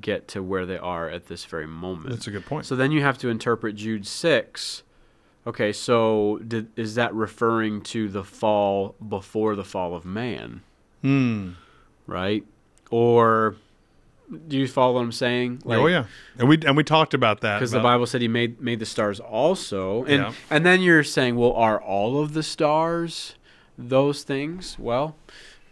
get 0.00 0.26
to 0.28 0.42
where 0.42 0.66
they 0.66 0.76
are 0.78 1.08
at 1.08 1.28
this 1.28 1.44
very 1.44 1.66
moment? 1.68 2.10
That's 2.10 2.26
a 2.26 2.32
good 2.32 2.44
point. 2.46 2.66
So 2.66 2.74
then 2.74 2.90
you 2.90 3.02
have 3.02 3.16
to 3.18 3.28
interpret 3.28 3.76
Jude 3.76 4.06
6. 4.06 4.82
Okay, 5.46 5.72
so 5.72 6.40
did, 6.46 6.68
is 6.76 6.94
that 6.94 7.14
referring 7.14 7.82
to 7.82 8.08
the 8.08 8.24
fall 8.24 8.94
before 9.06 9.54
the 9.56 9.64
fall 9.64 9.94
of 9.94 10.04
man, 10.06 10.62
Hmm. 11.02 11.50
right? 12.06 12.44
Or 12.90 13.56
do 14.48 14.56
you 14.56 14.66
follow 14.66 14.94
what 14.94 15.00
I'm 15.02 15.12
saying? 15.12 15.62
oh 15.66 15.86
yeah, 15.86 16.04
and 16.38 16.48
we 16.48 16.58
and 16.64 16.76
we 16.76 16.82
talked 16.84 17.12
about 17.12 17.40
that 17.42 17.58
Because 17.58 17.72
the 17.72 17.80
Bible 17.80 18.06
said 18.06 18.22
he 18.22 18.28
made 18.28 18.60
made 18.60 18.78
the 18.78 18.86
stars 18.86 19.20
also. 19.20 20.04
And 20.04 20.22
Yeah. 20.22 20.32
and 20.50 20.64
then 20.64 20.80
you're 20.80 21.04
saying, 21.04 21.36
well, 21.36 21.52
are 21.52 21.80
all 21.80 22.20
of 22.22 22.32
the 22.32 22.42
stars 22.42 23.34
those 23.76 24.22
things? 24.22 24.76
Well, 24.78 25.16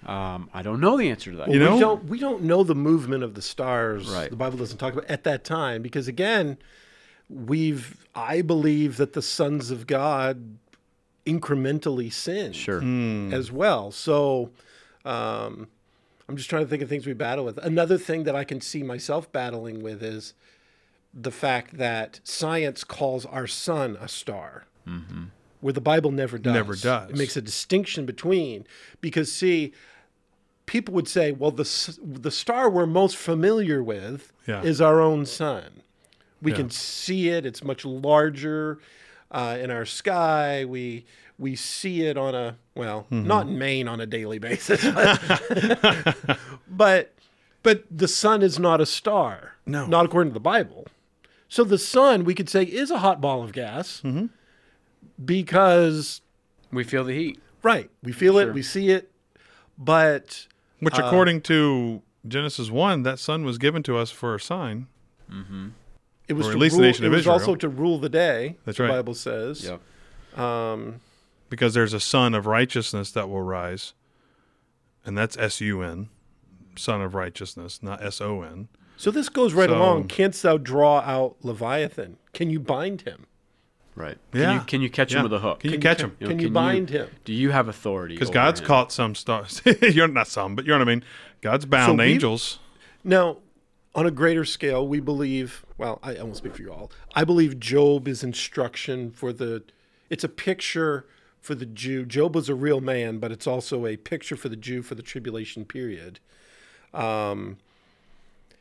um, 0.05 0.51
I 0.53 0.61
don't 0.63 0.81
know 0.81 0.99
the 0.99 1.09
answer 1.09 1.31
to 1.31 1.37
that. 1.39 1.51
You 1.51 1.59
know- 1.61 1.75
we 1.75 1.81
don't 1.81 2.05
we 2.05 2.19
don't 2.19 2.43
know 2.43 2.63
the 2.63 2.75
movement 2.75 3.23
of 3.25 3.35
the 3.35 3.43
stars. 3.43 4.11
Right. 4.11 4.29
The 4.29 4.37
Bible 4.37 4.59
doesn't 4.59 4.77
talk 4.79 4.93
about 4.93 5.07
at 5.07 5.25
that 5.25 5.45
time 5.45 5.81
because 5.81 6.09
again, 6.09 6.59
we've 7.33 7.97
I 8.15 8.43
believe 8.43 8.99
that 8.99 9.15
the 9.15 9.23
sons 9.23 9.71
of 9.71 9.87
God 9.87 10.57
incrementally 11.27 12.13
sin 12.13 12.53
Sure. 12.53 12.81
Hmm. 12.81 13.33
as 13.33 13.51
well. 13.51 13.91
So 13.91 14.51
um, 15.05 15.69
I'm 16.29 16.37
just 16.37 16.51
trying 16.51 16.65
to 16.65 16.69
think 16.69 16.83
of 16.83 16.89
things 16.89 17.07
we 17.07 17.13
battle 17.15 17.45
with. 17.45 17.59
Another 17.59 17.97
thing 17.99 18.25
that 18.25 18.35
I 18.37 18.45
can 18.45 18.61
see 18.61 18.83
myself 18.83 19.31
battling 19.33 19.83
with 19.83 20.03
is 20.03 20.35
the 21.15 21.31
fact 21.31 21.79
that 21.79 22.21
science 22.25 22.85
calls 22.85 23.25
our 23.27 23.47
sun 23.47 23.97
a 24.01 24.09
star, 24.09 24.65
where 25.61 25.73
the 25.73 25.81
Bible 25.81 26.11
never 26.11 26.39
does. 26.39 26.55
Never 26.55 26.75
does. 26.75 27.11
It 27.11 27.17
makes 27.17 27.37
a 27.37 27.43
distinction 27.43 28.05
between 28.07 28.67
because 29.01 29.31
see, 29.31 29.73
people 30.67 30.95
would 30.95 31.09
say, 31.09 31.33
well, 31.33 31.51
the 31.51 31.99
the 32.03 32.31
star 32.31 32.69
we're 32.71 32.87
most 32.87 33.17
familiar 33.17 33.83
with 33.83 34.33
Yeah. 34.47 34.63
is 34.63 34.81
our 34.81 35.01
own 35.01 35.27
sun. 35.27 35.83
We 36.43 36.51
Yeah. 36.51 36.57
can 36.59 36.71
see 36.71 37.29
it; 37.29 37.47
it's 37.47 37.63
much 37.65 37.85
larger 37.85 38.79
uh, 39.31 39.57
in 39.61 39.71
our 39.71 39.87
sky. 39.87 40.65
We 40.65 41.07
we 41.39 41.57
see 41.57 42.03
it 42.03 42.17
on 42.19 42.35
a 42.35 42.57
well, 42.75 43.07
Mm-hmm. 43.11 43.27
not 43.27 43.47
in 43.47 43.59
Maine 43.59 43.89
on 43.89 44.01
a 44.01 44.07
daily 44.07 44.39
basis, 44.39 44.85
but, 44.85 46.39
but 46.69 47.15
but 47.63 47.85
the 47.91 48.09
sun 48.09 48.43
is 48.43 48.59
not 48.59 48.81
a 48.81 48.87
star. 48.87 49.53
No. 49.65 49.87
not 49.87 50.05
according 50.05 50.31
to 50.33 50.35
the 50.35 50.41
Bible. 50.41 50.87
So 51.49 51.63
the 51.65 51.79
sun, 51.79 52.25
we 52.25 52.35
could 52.35 52.49
say, 52.49 52.65
is 52.65 52.91
a 52.91 52.99
hot 52.99 53.21
ball 53.21 53.43
of 53.45 53.53
gas 53.53 54.01
Mm-hmm. 54.05 54.27
because 55.25 56.21
We 56.73 56.83
feel 56.85 57.05
the 57.05 57.15
heat. 57.15 57.41
right, 57.63 57.91
we 58.03 58.13
feel 58.13 58.35
Sure. 58.35 58.49
it, 58.49 58.55
we 58.55 58.63
see 58.63 58.91
it, 58.91 59.11
but 59.79 60.47
which 60.81 60.99
uh, 60.99 61.05
according 61.05 61.43
to 61.43 62.03
Genesis 62.27 62.71
one, 62.71 63.03
that 63.05 63.19
sun 63.19 63.45
was 63.45 63.59
given 63.59 63.83
to 63.85 63.97
us 63.97 64.11
for 64.11 64.35
a 64.35 64.41
sign. 64.41 64.87
It 66.33 66.37
was 66.37 66.47
or 66.49 66.51
at 66.51 66.53
to 66.55 66.59
least 66.59 66.77
the 66.77 66.81
rule, 66.83 66.89
nation 66.89 67.05
it 67.05 67.09
was 67.09 67.27
also 67.29 67.55
to 67.55 67.69
rule 67.69 67.99
the 67.99 68.09
day. 68.09 68.57
That's 68.65 68.79
right. 68.79 68.87
the. 68.89 68.93
Bible 68.95 69.15
says. 69.15 69.71
Um, 70.37 71.01
because 71.51 71.75
there's 71.75 71.93
a 71.93 72.01
sun 72.01 72.35
of 72.35 72.47
righteousness 72.47 73.11
that 73.13 73.29
will 73.29 73.43
rise, 73.43 73.93
and 75.05 75.17
that's 75.17 75.37
S 75.37 75.61
U 75.61 75.83
N, 75.83 76.09
sun 76.77 77.03
of 77.03 77.15
righteousness, 77.15 77.83
not 77.83 78.03
S 78.03 78.21
O 78.21 78.43
N. 78.43 78.69
so 78.97 79.11
this 79.11 79.29
goes 79.29 79.53
right 79.53 79.69
So- 79.69 79.77
along. 79.79 80.09
Canst 80.09 80.43
thou 80.43 80.57
draw 80.57 81.01
out 81.01 81.37
Leviathan? 81.43 82.17
Can 82.33 82.49
you 82.51 82.59
bind 82.61 83.03
him? 83.03 83.27
Right. 83.95 84.17
Yeah. 84.33 84.45
Can 84.45 84.55
you, 84.55 84.61
can 84.67 84.81
you 84.81 84.89
catch 84.91 85.13
Yeah. 85.13 85.19
him 85.19 85.25
with 85.25 85.35
a 85.35 85.39
hook? 85.41 85.61
Can 85.61 85.71
you 85.71 85.75
Can 85.75 85.83
catch 85.83 86.01
you, 86.01 86.07
him? 86.07 86.17
You 86.19 86.25
know, 86.27 86.29
Can 86.31 86.39
can 86.39 86.43
you 86.45 86.49
you- 86.49 86.55
bind 86.55 86.89
him? 86.89 87.11
Do 87.27 87.35
you 87.35 87.51
have 87.51 87.69
authority? 87.69 88.15
Because 88.15 88.31
God's 88.31 88.61
him? 88.61 88.67
caught 88.67 88.91
some 88.91 89.15
stars. 89.15 89.61
You're 89.83 90.09
not 90.09 90.29
some, 90.29 90.55
but 90.57 90.65
you 90.65 90.71
know 90.71 90.79
what 90.79 90.89
I 90.89 90.91
mean. 90.95 91.05
God's 91.43 91.67
bound 91.67 91.99
we- 91.99 92.05
angels. 92.07 92.59
Now, 93.05 93.37
on 93.95 94.07
a 94.07 94.11
greater 94.11 94.45
scale, 94.45 94.87
we 94.87 95.01
believe, 95.01 95.67
well, 95.77 95.99
I, 96.03 96.17
I 96.17 96.23
won't 96.23 96.37
speak 96.37 96.57
for 96.57 96.63
you 96.63 96.73
all. 96.73 96.91
I 97.15 97.25
believe 97.25 97.61
Job 97.61 98.09
is 98.09 98.25
instruction 98.25 99.11
for 99.11 99.33
the, 99.33 99.63
it's 100.09 100.25
a 100.25 100.29
picture 100.29 101.07
for 101.41 101.55
the 101.55 101.67
Jew. 101.67 102.05
Job 102.07 102.35
was 102.35 102.49
a 102.49 102.55
real 102.55 102.81
man, 102.81 103.19
but 103.19 103.33
it's 103.33 103.47
also 103.47 103.87
a 103.87 103.97
picture 103.97 104.37
for 104.37 104.49
the 104.49 104.57
Jew 104.57 104.83
for 104.83 104.95
the 104.95 105.03
tribulation 105.03 105.65
period. 105.65 106.21
Um, 106.95 107.59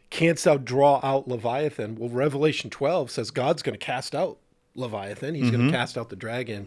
canst 0.09 0.43
thou 0.43 0.57
draw 0.57 0.99
out 1.03 1.27
Leviathan? 1.27 1.95
Well, 1.95 2.09
Revelation 2.09 2.69
12 2.69 3.11
says 3.11 3.31
God's 3.31 3.61
going 3.61 3.77
to 3.77 3.85
cast 3.85 4.13
out 4.13 4.37
Leviathan. 4.75 5.35
He's 5.35 5.51
going 5.51 5.67
to 5.67 5.71
cast 5.71 5.97
out 5.97 6.09
the 6.09 6.15
dragon. 6.15 6.63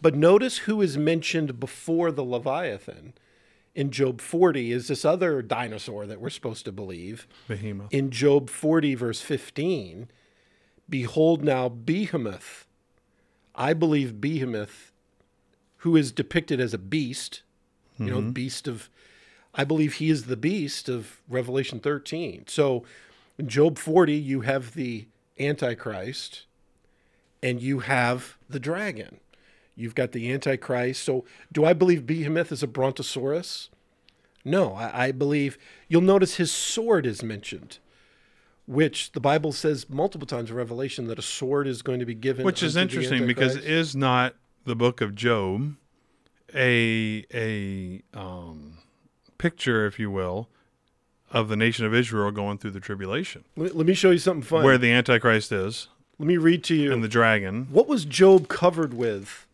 But 0.00 0.16
notice 0.16 0.58
who 0.58 0.80
is 0.80 0.96
mentioned 0.96 1.60
before 1.60 2.10
the 2.10 2.24
Leviathan 2.24 3.12
in 3.74 3.90
Job 3.90 4.20
40 4.20 4.72
is 4.72 4.88
this 4.88 5.04
other 5.04 5.40
dinosaur 5.42 6.06
that 6.06 6.20
we're 6.20 6.30
supposed 6.30 6.64
to 6.66 6.72
believe. 6.72 7.26
Behemoth. 7.48 7.92
In 7.92 8.10
Job 8.10 8.50
40, 8.50 8.94
verse 8.94 9.20
15, 9.20 10.08
behold 10.88 11.42
now 11.42 11.68
Behemoth. 11.68 12.66
I 13.54 13.72
believe 13.72 14.20
Behemoth, 14.20 14.92
who 15.78 15.96
is 15.96 16.12
depicted 16.12 16.60
as 16.60 16.74
a 16.74 16.78
beast, 16.78 17.42
you 17.98 18.06
know, 18.06 18.18
mm-hmm. 18.18 18.30
beast 18.30 18.66
of, 18.66 18.88
I 19.54 19.64
believe 19.64 19.94
he 19.94 20.10
is 20.10 20.24
the 20.24 20.36
beast 20.36 20.88
of 20.88 21.20
Revelation 21.28 21.80
13. 21.80 22.44
So 22.48 22.84
in 23.38 23.48
Job 23.48 23.78
40, 23.78 24.14
you 24.14 24.42
have 24.42 24.74
the 24.74 25.06
Antichrist 25.38 26.46
and 27.42 27.60
you 27.60 27.80
have 27.80 28.36
the 28.48 28.60
dragon. 28.60 29.20
You've 29.74 29.94
got 29.94 30.12
the 30.12 30.30
Antichrist. 30.30 31.02
So, 31.02 31.24
do 31.50 31.64
I 31.64 31.72
believe 31.72 32.06
Behemoth 32.06 32.52
is 32.52 32.62
a 32.62 32.66
brontosaurus? 32.66 33.70
No, 34.44 34.74
I, 34.74 35.06
I 35.06 35.12
believe 35.12 35.56
you'll 35.88 36.02
notice 36.02 36.36
his 36.36 36.50
sword 36.50 37.06
is 37.06 37.22
mentioned, 37.22 37.78
which 38.66 39.12
the 39.12 39.20
Bible 39.20 39.52
says 39.52 39.88
multiple 39.88 40.26
times 40.26 40.50
in 40.50 40.56
Revelation 40.56 41.06
that 41.06 41.18
a 41.18 41.22
sword 41.22 41.66
is 41.66 41.82
going 41.82 42.00
to 42.00 42.06
be 42.06 42.14
given. 42.14 42.44
Which 42.44 42.62
is 42.62 42.76
interesting 42.76 43.26
because 43.26 43.56
is 43.56 43.96
not 43.96 44.34
the 44.64 44.76
book 44.76 45.00
of 45.00 45.14
Job 45.14 45.76
a 46.54 47.24
a 47.32 48.02
um, 48.14 48.78
picture, 49.38 49.86
if 49.86 49.98
you 49.98 50.10
will, 50.10 50.48
of 51.30 51.48
the 51.48 51.56
nation 51.56 51.86
of 51.86 51.94
Israel 51.94 52.30
going 52.30 52.58
through 52.58 52.72
the 52.72 52.80
tribulation, 52.80 53.44
let, 53.56 53.76
let 53.76 53.86
me 53.86 53.94
show 53.94 54.10
you 54.10 54.18
something 54.18 54.42
fun. 54.42 54.64
where 54.64 54.78
the 54.78 54.90
Antichrist 54.92 55.52
is 55.52 55.88
let 56.18 56.26
me 56.26 56.36
read 56.36 56.62
to 56.64 56.74
you. 56.74 56.92
and 56.92 57.02
the 57.02 57.08
dragon. 57.08 57.68
what 57.70 57.88
was 57.88 58.04
Job 58.04 58.48
covered 58.48 58.94
with? 58.94 59.46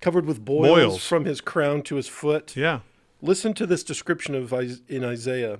Covered 0.00 0.26
with 0.26 0.44
boils, 0.44 0.68
Boils. 0.68 1.04
from 1.06 1.24
his 1.24 1.40
crown 1.40 1.82
to 1.82 1.96
his 1.96 2.08
foot. 2.08 2.56
Yeah, 2.56 2.80
Listen 3.20 3.52
to 3.54 3.66
this 3.66 3.82
description 3.82 4.34
of 4.36 4.52
in 4.88 5.04
Isaiah. 5.04 5.58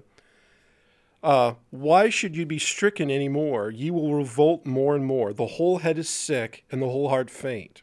Uh, 1.25 1.55
Why 1.71 2.09
should 2.09 2.37
you 2.37 2.47
be 2.47 2.61
stricken 2.61 3.11
any 3.11 3.29
more? 3.29 3.71
Ye 3.71 3.91
will 3.91 4.15
revolt 4.15 4.65
more 4.65 4.95
and 4.95 5.05
more. 5.05 5.33
The 5.33 5.47
whole 5.47 5.79
head 5.79 5.99
is 5.99 6.09
sick, 6.09 6.65
and 6.71 6.81
the 6.81 6.87
whole 6.89 7.09
heart 7.09 7.31
faint. 7.31 7.83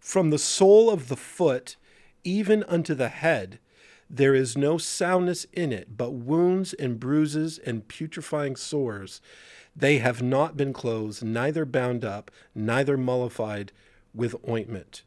From 0.00 0.30
the 0.30 0.38
sole 0.38 0.90
of 0.90 1.08
the 1.08 1.16
foot 1.16 1.76
even 2.24 2.64
unto 2.64 2.94
the 2.94 3.08
head, 3.10 3.58
There 4.10 4.34
is 4.34 4.56
no 4.56 4.78
soundness 4.78 5.46
in 5.52 5.72
it, 5.72 5.96
but 5.96 6.12
wounds 6.12 6.72
and 6.74 6.98
bruises 7.00 7.58
and 7.58 7.86
putrefying 7.88 8.56
sores. 8.56 9.20
They 9.76 9.98
have 9.98 10.22
not 10.22 10.56
been 10.56 10.72
closed, 10.72 11.24
neither 11.24 11.64
bound 11.64 12.04
up, 12.04 12.30
neither 12.54 12.96
mollified 12.96 13.72
with 14.14 14.36
ointment. 14.48 15.02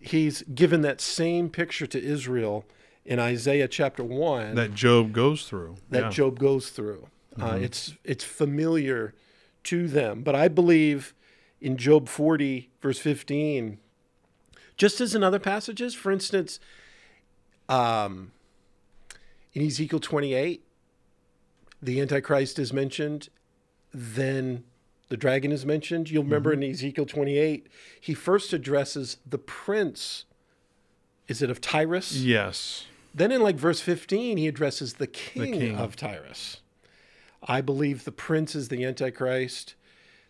He's 0.00 0.42
given 0.42 0.82
that 0.82 1.00
same 1.00 1.48
picture 1.48 1.86
to 1.86 2.02
Israel 2.02 2.64
in 3.04 3.18
Isaiah 3.18 3.68
chapter 3.68 4.04
1 4.04 4.54
That 4.54 4.74
Job 4.74 5.12
goes 5.12 5.48
through. 5.48 5.76
that 5.90 6.04
yeah. 6.04 6.10
Job 6.10 6.38
goes 6.38 6.70
through. 6.70 7.08
Uh, 7.40 7.58
it's 7.60 7.94
it's 8.02 8.24
familiar 8.24 9.14
to 9.64 9.88
them, 9.88 10.22
but 10.22 10.34
I 10.34 10.48
believe 10.48 11.14
in 11.60 11.76
Job 11.76 12.08
40 12.08 12.70
verse 12.80 12.98
15, 12.98 13.78
just 14.76 15.00
as 15.00 15.14
in 15.14 15.22
other 15.22 15.38
passages, 15.38 15.94
for 15.94 16.10
instance, 16.10 16.60
um, 17.68 18.32
in 19.52 19.66
Ezekiel 19.66 20.00
28, 20.00 20.64
the 21.82 22.00
Antichrist 22.00 22.58
is 22.58 22.72
mentioned, 22.72 23.28
then 23.92 24.64
the 25.08 25.16
dragon 25.16 25.52
is 25.52 25.64
mentioned. 25.64 26.10
You'll 26.10 26.24
remember 26.24 26.52
in 26.52 26.62
Ezekiel 26.62 27.06
28, 27.06 27.66
he 28.00 28.14
first 28.14 28.52
addresses 28.52 29.18
the 29.26 29.38
prince. 29.38 30.24
Is 31.28 31.42
it 31.42 31.50
of 31.50 31.60
Tyrus? 31.60 32.16
Yes. 32.16 32.86
Then 33.14 33.32
in 33.32 33.42
like 33.42 33.56
verse 33.56 33.80
15, 33.80 34.36
he 34.36 34.46
addresses 34.48 34.94
the 34.94 35.06
king, 35.06 35.52
the 35.52 35.58
king. 35.58 35.76
of 35.76 35.96
Tyrus. 35.96 36.60
I 37.42 37.60
believe 37.60 38.04
the 38.04 38.12
prince 38.12 38.54
is 38.54 38.68
the 38.68 38.84
Antichrist. 38.84 39.74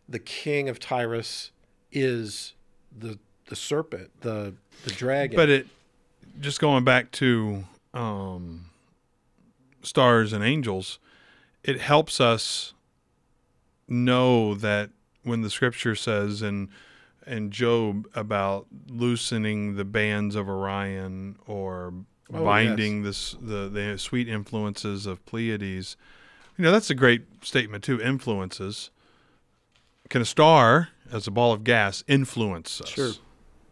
The 0.08 0.18
king 0.18 0.68
of 0.68 0.78
Tyrus 0.78 1.50
is 1.90 2.54
the 2.96 3.18
the 3.46 3.56
serpent, 3.56 4.10
the 4.20 4.54
the 4.84 4.90
dragon. 4.90 5.36
But 5.36 5.48
it 5.48 5.66
just 6.40 6.60
going 6.60 6.84
back 6.84 7.10
to 7.12 7.64
um, 7.94 8.66
stars 9.82 10.32
and 10.32 10.44
angels, 10.44 10.98
it 11.64 11.80
helps 11.80 12.20
us 12.20 12.74
know 13.88 14.54
that 14.54 14.90
when 15.22 15.42
the 15.42 15.50
scripture 15.50 15.94
says 15.94 16.42
in 16.42 16.70
in 17.26 17.50
Job 17.50 18.06
about 18.14 18.66
loosening 18.88 19.74
the 19.74 19.84
bands 19.84 20.36
of 20.36 20.48
Orion 20.48 21.36
or 21.46 21.92
Oh, 22.32 22.44
binding 22.44 23.02
this 23.04 23.36
the 23.40 23.68
the 23.68 23.96
sweet 23.98 24.28
influences 24.28 25.06
of 25.06 25.24
Pleiades, 25.26 25.96
you 26.58 26.64
know 26.64 26.72
that's 26.72 26.90
a 26.90 26.94
great 26.94 27.22
statement 27.44 27.84
too. 27.84 28.00
Influences. 28.00 28.90
Can 30.08 30.22
a 30.22 30.24
star, 30.24 30.88
as 31.12 31.26
a 31.26 31.30
ball 31.30 31.52
of 31.52 31.62
gas, 31.62 32.02
influence 32.08 32.80
us? 32.80 32.88
Sure. 32.88 33.12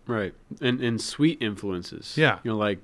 Right. 0.06 0.34
And 0.60 0.80
and 0.80 1.00
sweet 1.00 1.38
influences. 1.40 2.16
Yeah. 2.16 2.38
You 2.44 2.52
know, 2.52 2.56
like 2.56 2.78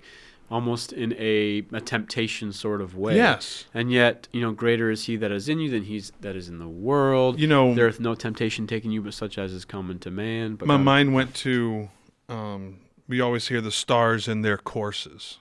almost 0.50 0.92
in 0.92 1.12
a, 1.18 1.62
a 1.72 1.80
temptation 1.80 2.52
sort 2.52 2.80
of 2.80 2.96
way. 2.96 3.14
Yes. 3.16 3.66
And 3.72 3.92
yet, 3.92 4.26
you 4.32 4.40
know, 4.40 4.52
greater 4.52 4.90
is 4.90 5.04
he 5.04 5.16
that 5.16 5.30
is 5.30 5.48
in 5.48 5.60
you 5.60 5.70
than 5.70 5.84
he's 5.84 6.12
that 6.20 6.34
is 6.36 6.48
in 6.48 6.58
the 6.58 6.68
world. 6.68 7.38
You 7.38 7.46
know, 7.46 7.74
there 7.74 7.88
is 7.88 8.00
no 8.00 8.14
temptation 8.14 8.66
taking 8.66 8.90
you 8.90 9.00
but 9.02 9.14
such 9.14 9.38
as 9.38 9.52
is 9.52 9.64
common 9.64 9.98
to 10.00 10.10
man. 10.10 10.56
But 10.56 10.66
my 10.68 10.76
God- 10.76 10.84
mind 10.84 11.14
went 11.14 11.34
to 11.36 11.88
um, 12.28 12.78
we 13.08 13.20
always 13.20 13.48
hear 13.48 13.60
the 13.60 13.72
stars 13.72 14.28
in 14.28 14.42
their 14.42 14.56
courses 14.58 15.38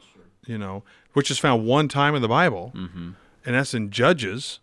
you 0.48 0.58
know 0.58 0.84
which 1.13 1.30
is 1.30 1.38
found 1.38 1.65
one 1.65 1.88
time 1.88 2.15
in 2.15 2.22
the 2.24 2.28
bible 2.28 2.72
Mhm. 2.76 3.13
and 3.45 3.56
that's 3.56 3.74
in 3.76 3.91
judges 3.91 4.60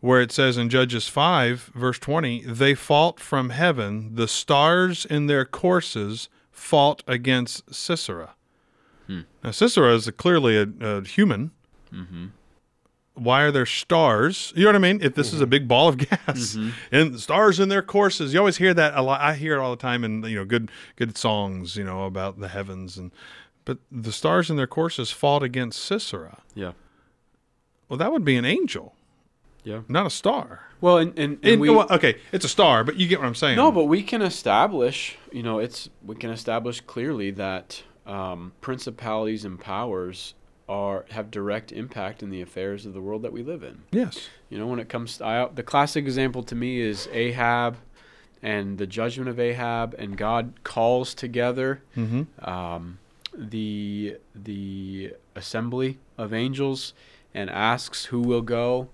where 0.00 0.20
it 0.20 0.32
says 0.32 0.56
in 0.56 0.68
judges 0.70 1.06
5 1.06 1.70
verse 1.74 1.98
20 2.00 2.42
they 2.44 2.74
fought 2.74 3.20
from 3.20 3.50
heaven 3.50 4.14
the 4.16 4.26
stars 4.26 5.04
in 5.04 5.26
their 5.26 5.44
courses 5.44 6.28
fought 6.50 7.02
against 7.06 7.72
sisera 7.72 8.34
Hmm. 9.08 9.20
now 9.42 9.50
sisera 9.50 9.94
is 9.94 10.08
clearly 10.16 10.56
a, 10.56 10.66
a 10.80 11.04
human 11.04 11.50
Mhm. 11.92 12.30
why 13.14 13.42
are 13.42 13.50
there 13.50 13.66
stars? 13.66 14.52
You 14.54 14.62
know 14.64 14.68
what 14.68 14.76
I 14.76 14.78
mean? 14.78 15.00
If 15.02 15.14
this 15.14 15.32
is 15.32 15.40
a 15.40 15.46
big 15.46 15.66
ball 15.66 15.88
of 15.88 15.96
gas 16.10 16.56
and 16.92 17.18
stars 17.18 17.58
in 17.58 17.68
their 17.68 17.82
courses, 17.82 18.32
you 18.32 18.38
always 18.38 18.58
hear 18.58 18.72
that 18.74 18.94
a 18.94 19.02
lot. 19.02 19.20
I 19.20 19.34
hear 19.34 19.54
it 19.56 19.58
all 19.60 19.70
the 19.72 19.76
time 19.90 20.04
in 20.04 20.22
you 20.24 20.36
know 20.36 20.44
good 20.44 20.70
good 20.96 21.16
songs, 21.16 21.74
you 21.76 21.82
know 21.84 22.04
about 22.04 22.38
the 22.38 22.48
heavens 22.48 22.96
and 22.98 23.10
but 23.64 23.78
the 23.90 24.12
stars 24.12 24.50
in 24.50 24.56
their 24.56 24.66
courses 24.68 25.10
fought 25.10 25.42
against 25.42 25.82
Sisera. 25.82 26.42
Yeah. 26.54 26.72
Well, 27.88 27.96
that 27.98 28.12
would 28.12 28.24
be 28.24 28.36
an 28.36 28.44
angel, 28.44 28.94
Yeah. 29.64 29.80
not 29.88 30.06
a 30.06 30.10
star. 30.10 30.64
Well, 30.80 30.98
and 30.98 31.10
and, 31.18 31.38
and 31.42 31.52
And- 31.52 31.60
we 31.60 31.70
well, 31.70 31.86
okay, 31.90 32.16
it's 32.32 32.44
a 32.44 32.48
star, 32.48 32.84
but 32.84 32.96
you 32.96 33.08
get 33.08 33.18
what 33.18 33.26
I'm 33.26 33.34
saying. 33.34 33.56
No, 33.56 33.72
but 33.72 33.84
we 33.84 34.02
can 34.02 34.22
establish, 34.22 35.16
you 35.32 35.42
know, 35.42 35.58
it's 35.58 35.88
we 36.04 36.14
can 36.14 36.30
establish 36.30 36.80
clearly 36.82 37.30
that 37.32 37.82
um, 38.08 38.52
principalities 38.60 39.44
and 39.44 39.60
powers 39.60 40.34
are 40.68 41.06
have 41.10 41.30
direct 41.30 41.72
impact 41.72 42.22
in 42.22 42.30
the 42.30 42.42
affairs 42.42 42.84
of 42.84 42.92
the 42.92 43.00
world 43.00 43.22
that 43.22 43.32
we 43.32 43.42
live 43.42 43.62
in. 43.62 43.82
yes, 43.90 44.28
You 44.50 44.58
know, 44.58 44.66
when 44.66 44.78
it 44.78 44.88
comes 44.88 45.18
to 45.18 45.24
I, 45.24 45.48
the 45.54 45.62
classic 45.62 46.04
example 46.04 46.42
to 46.44 46.54
me 46.54 46.80
is 46.80 47.08
Ahab 47.12 47.76
and 48.42 48.78
the 48.78 48.86
judgment 48.86 49.28
of 49.28 49.40
Ahab, 49.40 49.94
and 49.98 50.16
God 50.16 50.62
calls 50.64 51.14
together 51.14 51.82
mm-hmm. 51.96 52.22
um, 52.48 52.98
the 53.34 54.16
the 54.34 55.14
assembly 55.34 55.98
of 56.16 56.32
angels 56.32 56.92
and 57.34 57.50
asks 57.50 58.06
who 58.06 58.20
will 58.20 58.42
go, 58.42 58.88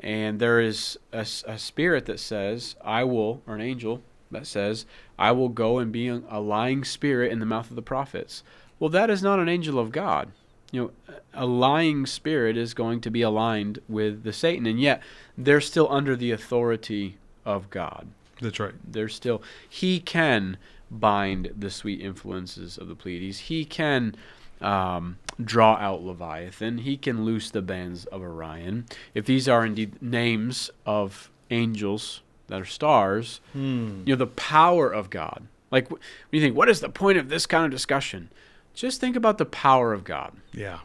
and 0.00 0.40
there 0.40 0.60
is 0.60 0.98
a 1.12 1.24
spirit 1.24 2.06
that 2.06 2.20
says, 2.20 2.74
"I 2.84 3.04
will," 3.04 3.42
or 3.46 3.54
an 3.54 3.60
angel 3.60 4.02
that 4.32 4.46
says, 4.46 4.86
"I 5.22 5.32
will 5.32 5.48
go 5.48 5.78
and 5.78 5.92
be 5.92 6.08
a 6.08 6.40
lying 6.40 6.84
spirit 6.84 7.32
in 7.32 7.38
the 7.38 7.46
mouth 7.46 7.70
of 7.70 7.76
the 7.76 7.82
prophets." 7.82 8.42
Well, 8.78 8.90
that 8.90 9.10
is 9.10 9.22
not 9.22 9.38
an 9.38 9.48
angel 9.48 9.78
of 9.78 9.92
God. 9.92 10.32
You 10.72 10.80
know, 11.08 11.16
a 11.34 11.46
lying 11.46 12.06
spirit 12.06 12.56
is 12.56 12.74
going 12.74 13.00
to 13.02 13.10
be 13.10 13.22
aligned 13.22 13.78
with 13.88 14.24
the 14.24 14.32
Satan, 14.32 14.66
and 14.66 14.80
yet 14.80 15.02
they're 15.36 15.60
still 15.60 15.86
under 15.90 16.16
the 16.16 16.30
authority 16.30 17.18
of 17.44 17.70
God 17.70 18.08
that's 18.42 18.60
right. 18.60 18.74
they're 18.86 19.08
still 19.08 19.42
he 19.68 20.00
can 20.00 20.58
bind 20.90 21.52
the 21.56 21.70
sweet 21.70 22.00
influences 22.00 22.76
of 22.76 22.88
the 22.88 22.94
Pleiades. 22.94 23.38
He 23.38 23.64
can 23.64 24.14
um, 24.60 25.16
draw 25.42 25.76
out 25.76 26.02
Leviathan. 26.02 26.78
He 26.78 26.98
can 26.98 27.24
loose 27.24 27.50
the 27.50 27.62
bands 27.62 28.04
of 28.06 28.20
Orion. 28.20 28.84
If 29.14 29.24
these 29.24 29.48
are 29.48 29.64
indeed 29.64 30.02
names 30.02 30.70
of 30.84 31.30
angels 31.50 32.20
that 32.48 32.60
are 32.60 32.64
stars, 32.66 33.40
Hmm. 33.52 34.02
you 34.04 34.12
know 34.14 34.16
the 34.16 34.26
power 34.26 34.90
of 34.90 35.10
God. 35.10 35.46
Like 35.70 35.90
when 35.90 36.00
you 36.30 36.40
think, 36.40 36.56
what 36.56 36.68
is 36.68 36.80
the 36.80 36.88
point 36.90 37.18
of 37.18 37.28
this 37.28 37.46
kind 37.46 37.64
of 37.64 37.70
discussion? 37.70 38.30
Just 38.74 39.00
think 39.00 39.16
about 39.16 39.38
the 39.38 39.44
power 39.46 39.92
of 39.92 40.04
God. 40.04 40.36
Yeah, 40.52 40.80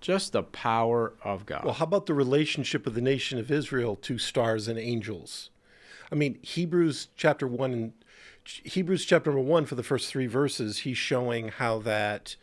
Just 0.00 0.32
the 0.32 0.42
power 0.42 1.12
of 1.24 1.44
God. 1.46 1.64
Well, 1.64 1.74
how 1.74 1.84
about 1.84 2.06
the 2.06 2.14
relationship 2.14 2.86
of 2.86 2.94
the 2.94 3.00
nation 3.00 3.38
of 3.38 3.50
Israel 3.50 3.96
to 3.96 4.18
stars 4.18 4.68
and 4.68 4.78
angels? 4.78 5.50
I 6.12 6.14
mean, 6.14 6.38
Hebrews 6.42 7.08
chapter 7.16 7.46
1 7.46 7.72
and 7.72 7.92
Hebrews 8.44 9.04
chapter 9.04 9.30
number 9.30 9.42
1 9.42 9.66
for 9.66 9.74
the 9.74 9.82
first 9.82 10.08
3 10.10 10.26
verses, 10.26 10.78
he's 10.78 10.96
showing 10.96 11.48
how 11.48 11.78
that 11.80 12.36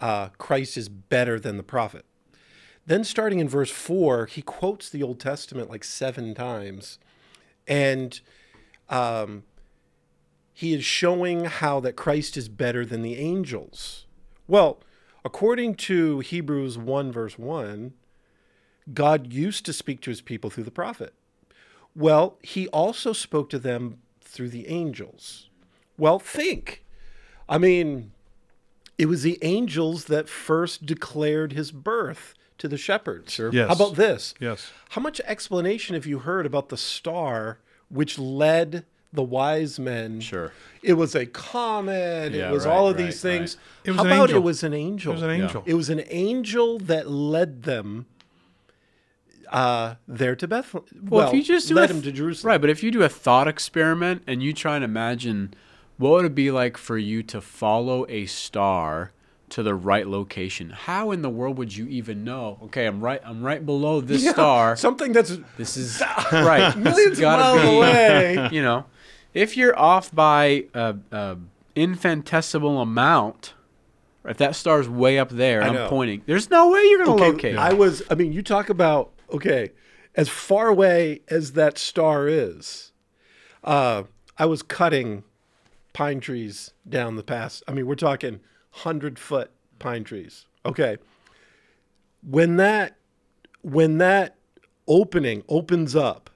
uh, 0.00 0.28
Christ 0.38 0.76
is 0.78 0.88
better 0.88 1.38
than 1.38 1.56
the 1.58 1.62
prophet. 1.62 2.04
Then 2.86 3.04
starting 3.04 3.38
in 3.38 3.48
verse 3.48 3.70
4, 3.70 4.26
he 4.26 4.40
quotes 4.40 4.88
the 4.88 5.02
Old 5.02 5.20
Testament 5.20 5.68
like 5.68 5.84
7 5.84 6.34
times 6.34 6.98
and 7.68 8.20
um, 8.88 9.44
he 10.52 10.74
is 10.74 10.84
showing 10.84 11.44
how 11.44 11.78
that 11.80 11.94
Christ 11.94 12.36
is 12.36 12.48
better 12.48 12.84
than 12.84 13.02
the 13.02 13.16
angels. 13.16 14.06
Well, 14.48 14.80
according 15.24 15.74
to 15.76 16.20
Hebrews 16.20 16.78
1 16.78 17.12
verse 17.12 17.38
1, 17.38 17.92
God 18.94 19.32
used 19.32 19.66
to 19.66 19.72
speak 19.72 20.00
to 20.00 20.10
his 20.10 20.22
people 20.22 20.48
through 20.48 20.64
the 20.64 20.70
prophet. 20.70 21.12
Well, 21.94 22.38
he 22.42 22.66
also 22.68 23.12
spoke 23.12 23.50
to 23.50 23.58
them 23.58 23.98
through 24.22 24.48
the 24.48 24.68
angels. 24.68 25.50
Well, 25.98 26.18
think. 26.18 26.84
I 27.48 27.58
mean, 27.58 28.12
it 28.96 29.06
was 29.06 29.22
the 29.22 29.38
angels 29.42 30.06
that 30.06 30.28
first 30.28 30.86
declared 30.86 31.52
his 31.52 31.70
birth 31.70 32.34
to 32.58 32.68
the 32.68 32.76
shepherds. 32.76 33.32
Sure. 33.32 33.52
Yes. 33.52 33.68
How 33.68 33.74
about 33.74 33.96
this? 33.96 34.34
yes. 34.40 34.70
How 34.90 35.00
much 35.00 35.20
explanation 35.24 35.94
have 35.94 36.06
you 36.06 36.20
heard 36.20 36.46
about 36.46 36.68
the 36.68 36.76
star 36.76 37.58
which 37.88 38.18
led 38.18 38.84
the 39.12 39.22
wise 39.22 39.78
men? 39.78 40.20
Sure. 40.20 40.52
It 40.82 40.94
was 40.94 41.14
a 41.14 41.26
comet. 41.26 42.32
Yeah, 42.32 42.50
it 42.50 42.52
was 42.52 42.66
right, 42.66 42.72
all 42.72 42.88
of 42.88 42.96
right, 42.96 43.04
these 43.06 43.20
things. 43.20 43.56
It 43.84 43.90
was 43.92 43.98
How 43.98 44.04
an 44.04 44.12
about 44.12 44.22
angel. 44.24 44.36
it 44.36 44.44
was 44.44 44.62
an 44.62 44.74
angel? 44.74 45.12
It 45.12 45.14
was 45.14 45.22
an 45.22 45.30
angel. 45.30 45.62
It 45.66 45.74
was 45.74 45.88
an 45.90 46.02
angel 46.08 46.78
that 46.80 47.10
led 47.10 47.62
them 47.62 48.06
uh, 49.50 49.94
there 50.06 50.36
to 50.36 50.46
Bethlehem. 50.46 50.88
Well, 51.08 51.28
if 51.28 51.34
you 51.34 51.42
just 51.42 51.68
do 51.68 51.74
led 51.74 51.90
a 51.90 51.92
them 51.94 52.02
th- 52.02 52.12
to 52.12 52.18
Jerusalem. 52.18 52.48
Right, 52.48 52.60
but 52.60 52.70
if 52.70 52.82
you 52.82 52.90
do 52.90 53.02
a 53.02 53.08
thought 53.08 53.48
experiment 53.48 54.22
and 54.26 54.42
you 54.42 54.52
try 54.52 54.76
and 54.76 54.84
imagine 54.84 55.54
what 55.96 56.10
would 56.10 56.24
it 56.26 56.34
be 56.34 56.50
like 56.50 56.76
for 56.76 56.98
you 56.98 57.22
to 57.24 57.40
follow 57.40 58.06
a 58.08 58.26
star 58.26 59.12
to 59.50 59.62
the 59.62 59.74
right 59.74 60.06
location, 60.06 60.70
how 60.70 61.10
in 61.10 61.22
the 61.22 61.30
world 61.30 61.58
would 61.58 61.74
you 61.76 61.86
even 61.88 62.24
know? 62.24 62.58
Okay, 62.64 62.86
I'm 62.86 63.00
right. 63.00 63.20
I'm 63.24 63.42
right 63.42 63.64
below 63.64 64.00
this 64.02 64.22
Yeah, 64.24 64.32
star. 64.32 64.76
something 64.76 65.12
that's 65.12 65.36
This 65.56 65.76
is 65.76 66.02
right. 66.32 66.76
millions 66.88 67.18
of 67.18 67.24
miles 67.24 67.62
be, 67.62 67.76
away. 67.76 68.48
You 68.52 68.62
know, 68.62 68.84
if 69.34 69.56
you're 69.56 69.78
off 69.78 70.14
by 70.14 70.66
a, 70.74 70.96
a 71.12 71.36
infinitesimal 71.76 72.80
amount, 72.80 73.54
If 74.24 74.36
that 74.38 74.54
star's 74.56 74.88
way 74.88 75.18
up 75.18 75.30
there, 75.30 75.62
I'm 75.62 75.88
pointing. 75.88 76.22
There's 76.26 76.50
no 76.50 76.70
way 76.70 76.82
you're 76.84 76.98
gonna 77.04 77.14
Okay, 77.14 77.30
locate. 77.32 77.56
I 77.56 77.72
was. 77.72 78.02
I 78.10 78.14
mean, 78.14 78.32
you 78.32 78.42
talk 78.42 78.68
about 78.68 79.10
okay, 79.32 79.70
as 80.14 80.28
far 80.28 80.68
away 80.68 81.22
as 81.28 81.52
that 81.52 81.78
star 81.78 82.28
is. 82.28 82.92
Uh, 83.64 84.04
I 84.38 84.46
was 84.46 84.62
cutting 84.62 85.24
pine 85.92 86.20
trees 86.20 86.72
down 86.88 87.16
the 87.16 87.22
pass. 87.24 87.62
I 87.66 87.72
mean, 87.72 87.86
we're 87.86 87.96
talking 87.96 88.40
hundred 88.70 89.18
foot 89.18 89.50
pine 89.78 90.04
trees. 90.04 90.46
Okay, 90.64 90.98
when 92.22 92.56
that 92.56 92.96
when 93.62 93.98
that 93.98 94.36
opening 94.86 95.42
opens 95.48 95.94
up, 95.96 96.30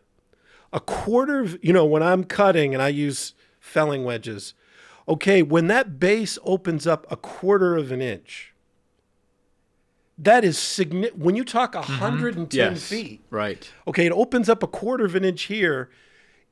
a 0.73 0.81
quarter 0.81 1.41
of 1.41 1.59
you 1.63 1.73
know 1.73 1.85
when 1.85 2.03
I'm 2.03 2.25
cutting 2.25 2.75
and 2.75 2.83
I 2.83 2.89
use 2.89 3.35
felling 3.61 4.05
wedges. 4.05 4.55
Okay, 5.09 5.43
when 5.43 5.67
that 5.67 5.99
base 5.99 6.39
opens 6.45 6.87
up 6.87 7.11
a 7.11 7.17
quarter 7.17 7.77
of 7.77 7.91
an 7.91 8.01
inch, 8.01 8.53
that 10.17 10.45
is 10.45 10.57
significant. 10.57 11.21
When 11.23 11.35
you 11.35 11.45
talk 11.45 11.75
110 11.75 12.47
mm-hmm. 12.47 12.57
yes. 12.57 12.89
feet, 12.89 13.25
Right. 13.29 13.69
okay, 13.89 14.07
it 14.07 14.13
opens 14.13 14.49
up 14.49 14.63
a 14.63 14.69
quarter 14.69 15.05
of 15.05 15.17
an 15.17 15.25
inch 15.25 15.43
here. 15.45 15.91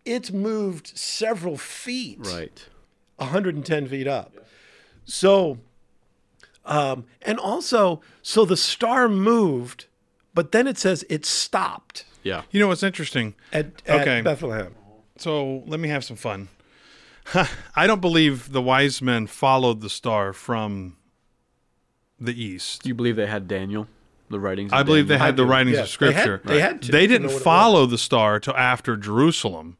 It's 0.05 0.33
moved 0.33 0.99
several 0.99 1.57
feet, 1.57 2.19
Right. 2.23 2.67
110 3.17 3.87
feet 3.87 4.09
up. 4.09 4.35
So, 5.05 5.59
um, 6.65 7.05
and 7.23 7.39
also, 7.39 8.01
so 8.23 8.45
the 8.45 8.57
star 8.57 9.09
moved, 9.09 9.87
but 10.35 10.53
then 10.53 10.67
it 10.67 10.79
says 10.79 11.05
it 11.09 11.25
stopped 11.27 12.05
Yeah. 12.23 12.43
You 12.51 12.61
know 12.61 12.69
what's 12.69 12.83
interesting? 12.83 13.35
at, 13.53 13.67
at 13.87 14.01
Okay. 14.03 14.21
Bethlehem. 14.23 14.75
So 15.17 15.63
let 15.67 15.81
me 15.81 15.89
have 15.89 16.05
some 16.05 16.17
fun. 16.17 16.49
I 17.77 17.87
don't 17.87 18.01
believe 18.01 18.53
the 18.53 18.63
wise 18.63 19.01
men 19.03 19.27
followed 19.27 19.81
the 19.81 19.91
star 19.91 20.33
from 20.33 20.97
the 22.19 22.33
east. 22.43 22.83
Do 22.83 22.89
you 22.89 22.95
believe 22.95 23.17
they 23.17 23.27
had 23.27 23.47
Daniel, 23.49 23.87
the 24.29 24.41
writings? 24.41 24.73
Of 24.73 24.79
I 24.79 24.83
believe 24.83 25.09
they 25.09 25.15
Daniel? 25.15 25.27
had 25.27 25.37
the 25.37 25.45
do, 25.45 25.51
writings 25.51 25.77
yes. 25.77 25.93
of 25.95 25.99
They 26.01 26.13
had- 26.13 26.23
Scripture. 26.23 26.49
they 26.49 26.61
had 26.61 26.83
to 26.83 26.93
They 26.93 27.07
didn't 27.07 27.31
follow 27.31 27.87
the 27.87 27.99
star 27.99 28.41
till 28.41 28.57
after 28.57 28.97
Jerusalem, 28.97 29.77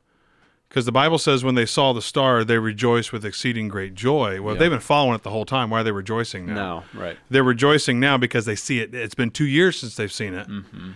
because 0.71 0.87
the 0.87 0.93
Bible 0.93 1.19
says 1.19 1.43
when 1.45 1.57
they 1.57 1.67
saw 1.67 1.93
the 1.93 2.01
star, 2.01 2.45
they 2.45 2.57
rejoiced 2.59 3.13
with 3.13 3.25
exceeding 3.25 3.67
great 3.69 3.95
joy. 3.95 4.41
Well, 4.41 4.55
Yeah. 4.55 4.61
they've 4.61 4.71
been 4.71 4.79
following 4.79 5.17
it 5.17 5.25
the 5.25 5.31
whole 5.31 5.45
time. 5.45 5.69
Why 5.69 5.81
are 5.81 5.83
they 5.85 5.91
rejoicing 5.93 6.47
now? 6.47 6.85
No. 6.95 7.01
Right. 7.01 7.19
They're 7.29 7.43
rejoicing 7.45 7.99
now 7.99 8.17
because 8.17 8.45
they 8.45 8.55
see 8.55 8.79
it. 8.79 8.95
It's 8.95 9.17
been 9.17 9.31
two 9.33 9.47
years 9.47 9.79
since 9.81 9.97
they've 9.97 10.13
seen 10.13 10.33
it. 10.33 10.47
Mm-hmm. 10.49 10.93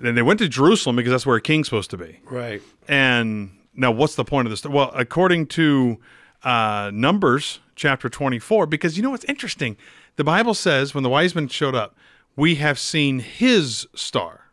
Then 0.00 0.14
they 0.14 0.22
went 0.22 0.38
to 0.40 0.48
Jerusalem 0.48 0.96
because 0.96 1.12
that's 1.12 1.26
where 1.26 1.36
a 1.36 1.42
king's 1.42 1.66
supposed 1.66 1.90
to 1.90 1.98
be. 1.98 2.20
Right. 2.24 2.62
And 2.88 3.50
now, 3.74 3.90
what's 3.90 4.14
the 4.14 4.24
point 4.24 4.46
of 4.46 4.50
this? 4.50 4.64
Well, 4.64 4.90
according 4.94 5.46
to 5.48 5.98
uh, 6.42 6.90
Numbers 6.94 7.58
chapter 7.76 8.08
24, 8.08 8.66
because 8.66 8.96
you 8.96 9.02
know 9.02 9.10
what's 9.10 9.24
interesting? 9.26 9.76
The 10.16 10.24
Bible 10.24 10.54
says 10.54 10.94
when 10.94 11.04
the 11.04 11.10
wise 11.10 11.34
men 11.34 11.48
showed 11.48 11.74
up, 11.74 11.94
we 12.34 12.54
have 12.56 12.78
seen 12.78 13.18
his 13.18 13.86
star. 13.94 14.46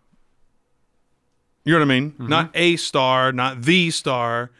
You 1.64 1.74
know 1.74 1.80
what 1.80 1.86
I 1.86 2.00
mean? 2.00 2.14
Not 2.20 2.52
a 2.54 2.76
star, 2.76 3.32
not 3.32 3.62
the 3.64 3.90
star, 3.90 4.52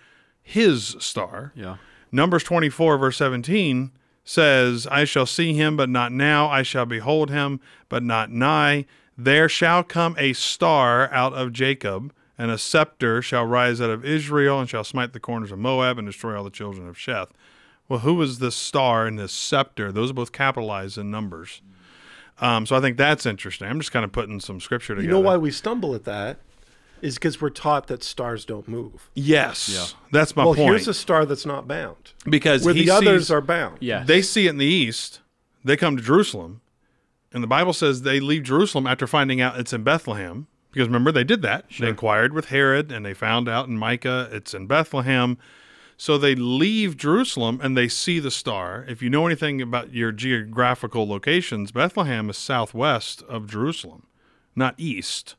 his 0.46 0.96
star. 1.00 1.52
Yeah. 1.56 1.78
Numbers 2.12 2.44
24, 2.44 2.98
verse 3.00 3.18
17 3.18 3.92
says, 4.24 4.88
I 4.88 5.04
shall 5.04 5.26
see 5.26 5.54
him, 5.54 5.76
but 5.76 5.90
not 5.90 6.12
now. 6.12 6.48
I 6.48 6.62
shall 6.62 6.86
behold 6.86 7.32
him, 7.32 7.60
but 7.90 8.04
not 8.04 8.32
nigh. 8.32 8.86
There 9.18 9.50
shall 9.50 9.84
come 9.84 10.16
a 10.20 10.34
star 10.34 11.12
out 11.12 11.34
of 11.34 11.52
Jacob, 11.52 12.14
and 12.38 12.52
a 12.52 12.58
scepter 12.60 13.22
shall 13.22 13.46
rise 13.46 13.82
out 13.82 13.90
of 13.90 14.06
Israel, 14.06 14.60
and 14.60 14.70
shall 14.70 14.84
smite 14.84 15.14
the 15.14 15.20
corners 15.20 15.52
of 15.52 15.60
Moab, 15.60 15.98
and 15.98 16.08
destroy 16.08 16.38
all 16.38 16.44
the 16.44 16.50
children 16.52 16.88
of 16.88 16.96
Sheth. 16.96 17.30
Well, 17.90 18.00
who 18.00 18.22
is 18.22 18.38
this 18.40 18.56
star 18.56 19.08
and 19.08 19.18
this 19.18 19.34
scepter? 19.34 19.92
Those 19.92 20.12
are 20.12 20.16
both 20.16 20.32
capitalized 20.32 20.98
in 20.98 21.10
Numbers. 21.10 21.62
Um, 22.40 22.66
so 22.66 22.76
I 22.76 22.82
think 22.82 22.98
that's 22.98 23.26
interesting. 23.26 23.68
I'm 23.68 23.80
just 23.80 23.92
kind 23.92 24.06
of 24.06 24.12
putting 24.12 24.40
some 24.40 24.60
scripture 24.60 24.94
together. 24.94 25.08
You 25.08 25.12
know 25.12 25.20
why 25.20 25.38
we 25.38 25.52
stumble 25.52 25.96
at 25.96 26.04
that? 26.04 26.38
Is 27.02 27.16
because 27.16 27.42
we're 27.42 27.50
taught 27.50 27.88
that 27.88 28.04
stars 28.04 28.46
don't 28.46 28.68
move. 28.68 29.10
Yes. 29.14 29.70
Yeah. 29.70 29.86
That's 30.12 30.36
my 30.36 30.44
point. 30.44 30.58
well, 30.58 30.66
point. 30.68 30.78
here's 30.78 30.88
a 30.88 30.94
star 30.94 31.26
that's 31.26 31.46
not 31.46 31.68
bound, 31.68 32.14
because 32.30 32.64
where 32.64 32.74
he 32.74 32.86
the 32.86 32.92
others 32.92 33.30
are 33.30 33.42
bound. 33.42 33.78
Yeah, 33.82 34.04
They 34.04 34.22
see 34.22 34.48
it 34.48 34.52
in 34.52 34.58
the 34.58 34.66
east. 34.66 35.20
They 35.64 35.76
come 35.78 35.98
to 35.98 36.04
Jerusalem. 36.04 36.62
And 37.34 37.44
the 37.44 37.48
Bible 37.48 37.74
says 37.74 38.04
they 38.04 38.22
leave 38.22 38.44
Jerusalem 38.44 38.88
after 38.88 39.08
finding 39.08 39.42
out 39.42 39.60
it's 39.60 39.74
in 39.74 39.84
Bethlehem. 39.84 40.48
Because 40.72 40.88
remember, 40.88 41.12
they 41.12 41.24
did 41.24 41.42
that. 41.42 41.66
They 41.80 41.90
inquired 41.90 42.34
with 42.34 42.46
Herod 42.46 42.92
and 42.92 43.06
they 43.06 43.14
found 43.14 43.50
out 43.50 43.68
in 43.68 43.78
Micah 43.78 44.30
it's 44.32 44.54
in 44.54 44.68
Bethlehem. 44.68 45.38
So 45.98 46.18
they 46.18 46.36
leave 46.36 46.98
Jerusalem 46.98 47.60
and 47.64 47.78
they 47.78 47.88
see 47.88 48.20
the 48.20 48.32
star. 48.32 48.86
If 48.88 49.02
you 49.02 49.10
know 49.10 49.26
anything 49.26 49.62
about 49.62 49.94
your 49.94 50.12
geographical 50.12 51.08
locations, 51.08 51.72
Bethlehem 51.72 52.30
is 52.30 52.38
southwest 52.38 53.22
of 53.24 53.50
Jerusalem, 53.50 54.08
not 54.56 54.76
east. 54.78 55.36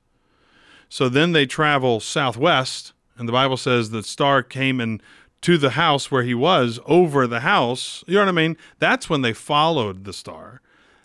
So 0.89 1.09
then 1.09 1.33
they 1.33 1.47
travel 1.47 2.01
southwest, 2.01 2.93
and 3.19 3.29
the 3.29 3.33
Bible 3.33 3.57
says 3.57 3.91
the 3.91 4.03
star 4.03 4.43
came 4.43 4.81
and 4.81 5.03
to 5.43 5.59
the 5.59 5.71
house 5.71 6.11
where 6.11 6.23
he 6.23 6.35
was 6.35 6.81
over 6.87 7.27
the 7.27 7.41
house. 7.41 8.03
You 8.07 8.15
know 8.15 8.21
what 8.23 8.29
I 8.29 8.33
mean? 8.33 8.57
That's 8.79 9.09
when 9.11 9.23
they 9.23 9.33
followed 9.33 10.05
the 10.05 10.13
star. 10.13 10.61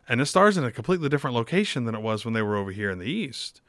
And 0.08 0.20
the 0.20 0.26
star's 0.26 0.58
in 0.58 0.64
a 0.64 0.72
completely 0.72 1.10
different 1.10 1.36
location 1.36 1.86
than 1.86 1.96
it 1.96 2.02
was 2.02 2.26
when 2.26 2.34
they 2.34 2.42
were 2.42 2.56
over 2.58 2.72
here 2.72 2.90
in 2.90 3.00
the 3.00 3.06
east. 3.10 3.62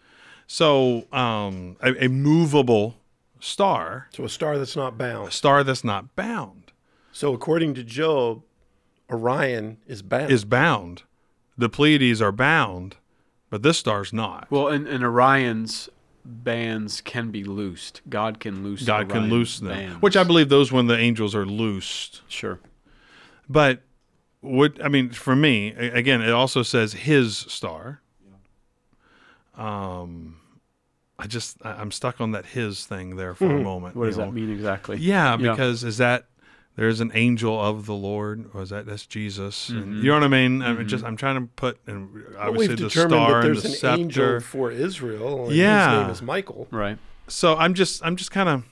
So, 0.46 1.06
um, 1.12 1.76
a, 1.80 2.04
a 2.06 2.08
movable 2.08 2.96
star, 3.40 4.08
So 4.12 4.24
a 4.24 4.28
star 4.28 4.58
that's 4.58 4.76
not 4.76 4.96
bound. 4.98 5.28
a 5.28 5.30
star 5.30 5.64
that's 5.64 5.84
not 5.84 6.14
bound, 6.16 6.72
So 7.12 7.32
according 7.34 7.74
to 7.74 7.84
Job, 7.84 8.42
Orion 9.10 9.78
is 9.86 10.02
bound. 10.02 10.30
is 10.30 10.44
bound. 10.44 11.02
The 11.58 11.68
Pleiades 11.68 12.20
are 12.22 12.32
bound, 12.32 12.96
but 13.50 13.62
this 13.62 13.78
star's 13.78 14.12
not. 14.12 14.46
Well, 14.50 14.68
and, 14.68 14.86
and 14.88 15.04
Orion's 15.04 15.88
bands 16.24 17.00
can 17.00 17.30
be 17.30 17.44
loosed. 17.44 18.00
God 18.08 18.40
can 18.40 18.62
loose. 18.62 18.84
God 18.84 19.08
can 19.08 19.28
loose 19.28 19.58
them, 19.58 19.68
bands. 19.68 20.02
which 20.02 20.16
I 20.16 20.24
believe 20.24 20.48
those 20.48 20.70
when 20.72 20.86
the 20.86 20.96
angels 20.98 21.34
are 21.34 21.46
loosed. 21.46 22.22
sure. 22.28 22.60
But 23.48 23.82
what 24.40 24.82
I 24.84 24.88
mean 24.88 25.10
for 25.10 25.34
me, 25.36 25.68
again, 25.72 26.20
it 26.22 26.30
also 26.30 26.62
says 26.62 26.92
his 26.92 27.36
star. 27.36 28.00
Um, 29.56 30.36
I 31.18 31.26
just 31.26 31.58
I'm 31.64 31.90
stuck 31.92 32.20
on 32.20 32.32
that 32.32 32.46
his 32.46 32.86
thing 32.86 33.16
there 33.16 33.34
for 33.34 33.46
a 33.54 33.60
moment. 33.62 33.94
What 33.96 34.06
does 34.06 34.16
you 34.16 34.24
that 34.24 34.32
mean 34.32 34.50
exactly? 34.50 34.96
Yeah, 34.98 35.36
Yeah. 35.38 35.52
because 35.52 35.84
is 35.84 35.98
that 35.98 36.26
there's 36.76 37.00
an 37.00 37.12
angel 37.14 37.60
of 37.60 37.86
the 37.86 37.94
Lord, 37.94 38.48
or 38.54 38.62
is 38.62 38.70
that 38.70 38.86
that's 38.86 39.04
Jesus? 39.06 39.70
Mm-hmm. 39.70 39.96
you 39.98 40.04
know 40.04 40.14
what 40.14 40.24
I 40.24 40.28
mean? 40.28 40.62
I'm 40.62 40.86
just 40.88 41.04
I'm 41.04 41.16
trying 41.16 41.40
to 41.40 41.48
put 41.54 41.78
and 41.86 42.08
But 42.12 42.36
obviously 42.38 42.68
we've 42.68 42.78
the 42.78 42.88
determined 42.88 43.12
star 43.12 43.28
that 43.28 43.46
and 43.46 43.56
there's 43.56 43.80
the 43.80 43.88
an 43.90 44.00
angel 44.00 44.24
scepter. 44.24 44.40
for 44.40 44.70
Israel. 44.70 45.46
And 45.46 45.54
Yeah. 45.54 45.90
His 45.90 46.02
name 46.02 46.10
is 46.10 46.22
Michael. 46.22 46.68
Right. 46.70 46.98
So 47.28 47.56
I'm 47.56 47.74
just 47.74 48.04
I'm 48.04 48.16
just 48.16 48.30
kind 48.30 48.48
of 48.48 48.64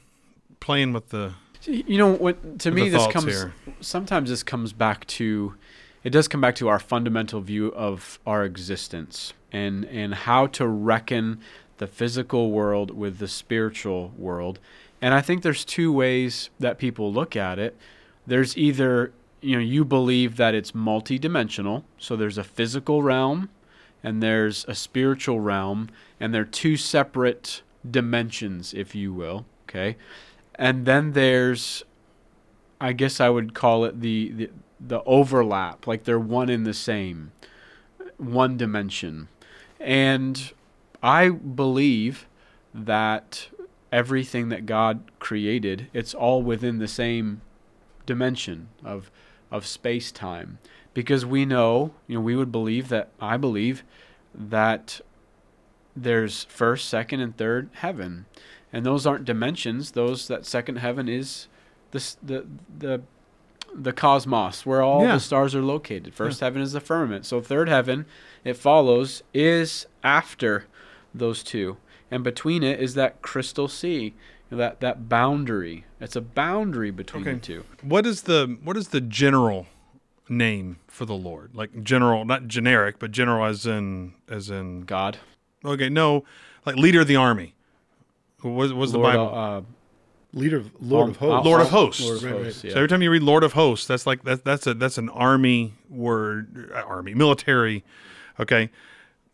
playing 0.60 0.92
with 0.92 1.10
the 1.10 1.34
You 1.64 1.98
know 1.98 2.12
what? 2.12 2.58
To 2.60 2.70
me, 2.70 2.88
this 2.88 3.06
comes. 3.08 3.26
here. 3.26 3.54
Sometimes 3.80 4.30
this 4.30 4.42
comes 4.42 4.72
back 4.72 5.06
to. 5.08 5.54
It 6.02 6.10
does 6.10 6.28
come 6.28 6.40
back 6.40 6.54
to 6.56 6.68
our 6.68 6.78
fundamental 6.78 7.42
view 7.42 7.68
of 7.72 8.18
our 8.26 8.44
existence 8.44 9.34
and 9.52 9.84
and 9.84 10.14
how 10.14 10.46
to 10.46 10.66
reckon 10.66 11.40
the 11.76 11.86
physical 11.86 12.50
world 12.50 12.90
with 12.90 13.18
the 13.18 13.28
spiritual 13.28 14.12
world. 14.16 14.58
And 15.02 15.14
I 15.14 15.20
think 15.20 15.42
there's 15.42 15.64
two 15.64 15.92
ways 15.92 16.50
that 16.58 16.78
people 16.78 17.12
look 17.12 17.36
at 17.36 17.58
it. 17.58 17.76
There's 18.26 18.56
either 18.56 19.12
you 19.40 19.56
know 19.56 19.62
you 19.62 19.84
believe 19.84 20.36
that 20.36 20.54
it's 20.54 20.72
multidimensional, 20.72 21.84
so 21.98 22.16
there's 22.16 22.38
a 22.38 22.44
physical 22.44 23.02
realm 23.02 23.48
and 24.02 24.22
there's 24.22 24.64
a 24.66 24.74
spiritual 24.74 25.40
realm, 25.40 25.88
and 26.18 26.32
they're 26.32 26.44
two 26.44 26.76
separate 26.76 27.62
dimensions, 27.88 28.72
if 28.74 28.94
you 28.94 29.12
will. 29.12 29.44
Okay, 29.68 29.96
and 30.54 30.84
then 30.84 31.12
there's, 31.12 31.84
I 32.80 32.92
guess 32.92 33.20
I 33.20 33.28
would 33.28 33.54
call 33.54 33.84
it 33.84 34.00
the 34.00 34.30
the, 34.30 34.50
the 34.80 35.02
overlap, 35.04 35.86
like 35.86 36.04
they're 36.04 36.18
one 36.18 36.48
in 36.48 36.64
the 36.64 36.74
same, 36.74 37.32
one 38.16 38.56
dimension, 38.56 39.28
and 39.78 40.52
I 41.02 41.30
believe 41.30 42.26
that 42.74 43.48
everything 43.92 44.48
that 44.50 44.66
God 44.66 45.00
created, 45.18 45.88
it's 45.92 46.14
all 46.14 46.42
within 46.42 46.78
the 46.78 46.88
same 46.88 47.40
dimension 48.06 48.68
of 48.84 49.10
of 49.50 49.66
space 49.66 50.12
time 50.12 50.58
because 50.94 51.26
we 51.26 51.44
know 51.44 51.92
you 52.06 52.14
know 52.16 52.20
we 52.20 52.36
would 52.36 52.52
believe 52.52 52.88
that 52.88 53.08
I 53.20 53.36
believe 53.36 53.82
that 54.34 55.00
there's 55.96 56.44
first 56.44 56.88
second 56.88 57.20
and 57.20 57.36
third 57.36 57.68
heaven. 57.74 58.26
And 58.72 58.86
those 58.86 59.04
aren't 59.06 59.24
dimensions. 59.24 59.90
Those 59.92 60.28
that 60.28 60.46
second 60.46 60.76
heaven 60.76 61.08
is 61.08 61.48
this 61.90 62.16
the 62.22 62.46
the 62.78 63.02
the 63.74 63.92
cosmos 63.92 64.64
where 64.64 64.82
all 64.82 65.02
Yeah. 65.02 65.14
the 65.14 65.20
stars 65.20 65.54
are 65.54 65.62
located. 65.62 66.14
First 66.14 66.40
heaven 66.40 66.62
is 66.62 66.72
the 66.72 66.80
firmament. 66.80 67.26
So 67.26 67.40
third 67.40 67.68
heaven 67.68 68.06
it 68.44 68.54
follows 68.56 69.22
is 69.34 69.86
after 70.04 70.66
those 71.14 71.42
two 71.42 71.76
and 72.10 72.24
between 72.24 72.62
it 72.62 72.80
is 72.80 72.94
that 72.94 73.22
crystal 73.22 73.68
sea 73.68 74.14
that 74.50 74.80
that 74.80 75.08
boundary 75.08 75.84
it's 76.00 76.16
a 76.16 76.20
boundary 76.20 76.90
between 76.90 77.22
Okay. 77.22 77.34
the 77.34 77.40
two 77.40 77.64
what 77.82 78.04
is 78.06 78.22
the 78.22 78.58
what 78.64 78.76
is 78.76 78.88
the 78.88 79.00
general 79.00 79.66
name 80.28 80.76
for 80.86 81.04
the 81.06 81.14
Lord, 81.14 81.56
like 81.56 81.82
general, 81.82 82.24
not 82.24 82.46
generic, 82.46 83.00
but 83.00 83.10
general 83.10 83.44
as 83.44 83.66
in 83.66 84.12
as 84.28 84.48
in. 84.48 84.82
God. 84.82 85.18
Okay, 85.64 85.88
no, 85.88 86.24
like 86.64 86.76
leader 86.76 87.00
of 87.00 87.08
the 87.08 87.16
army. 87.16 87.54
Was 88.44 88.72
was 88.72 88.92
the 88.92 88.98
Bible? 89.00 89.34
uh, 89.34 89.62
Leader 90.32 90.58
of 90.58 90.70
Lord 90.80 91.10
of 91.10 91.16
hosts. 91.16 91.44
Lord 91.44 91.60
of 91.60 91.70
hosts. 91.70 92.00
Lord 92.00 92.16
of 92.18 92.22
Right, 92.24 92.34
right. 92.44 92.64
Yeah. 92.64 92.70
So 92.70 92.76
every 92.76 92.86
time 92.88 93.02
you 93.02 93.10
read 93.10 93.22
Lord 93.24 93.42
of 93.42 93.54
Hosts, 93.54 93.88
that's 93.88 94.06
like 94.06 94.22
that, 94.22 94.44
that's 94.44 94.68
a 94.68 94.74
that's 94.74 94.98
an 94.98 95.08
army 95.08 95.74
word, 95.88 96.70
uh, 96.72 96.78
army 96.82 97.14
military. 97.14 97.82
Okay, 98.38 98.70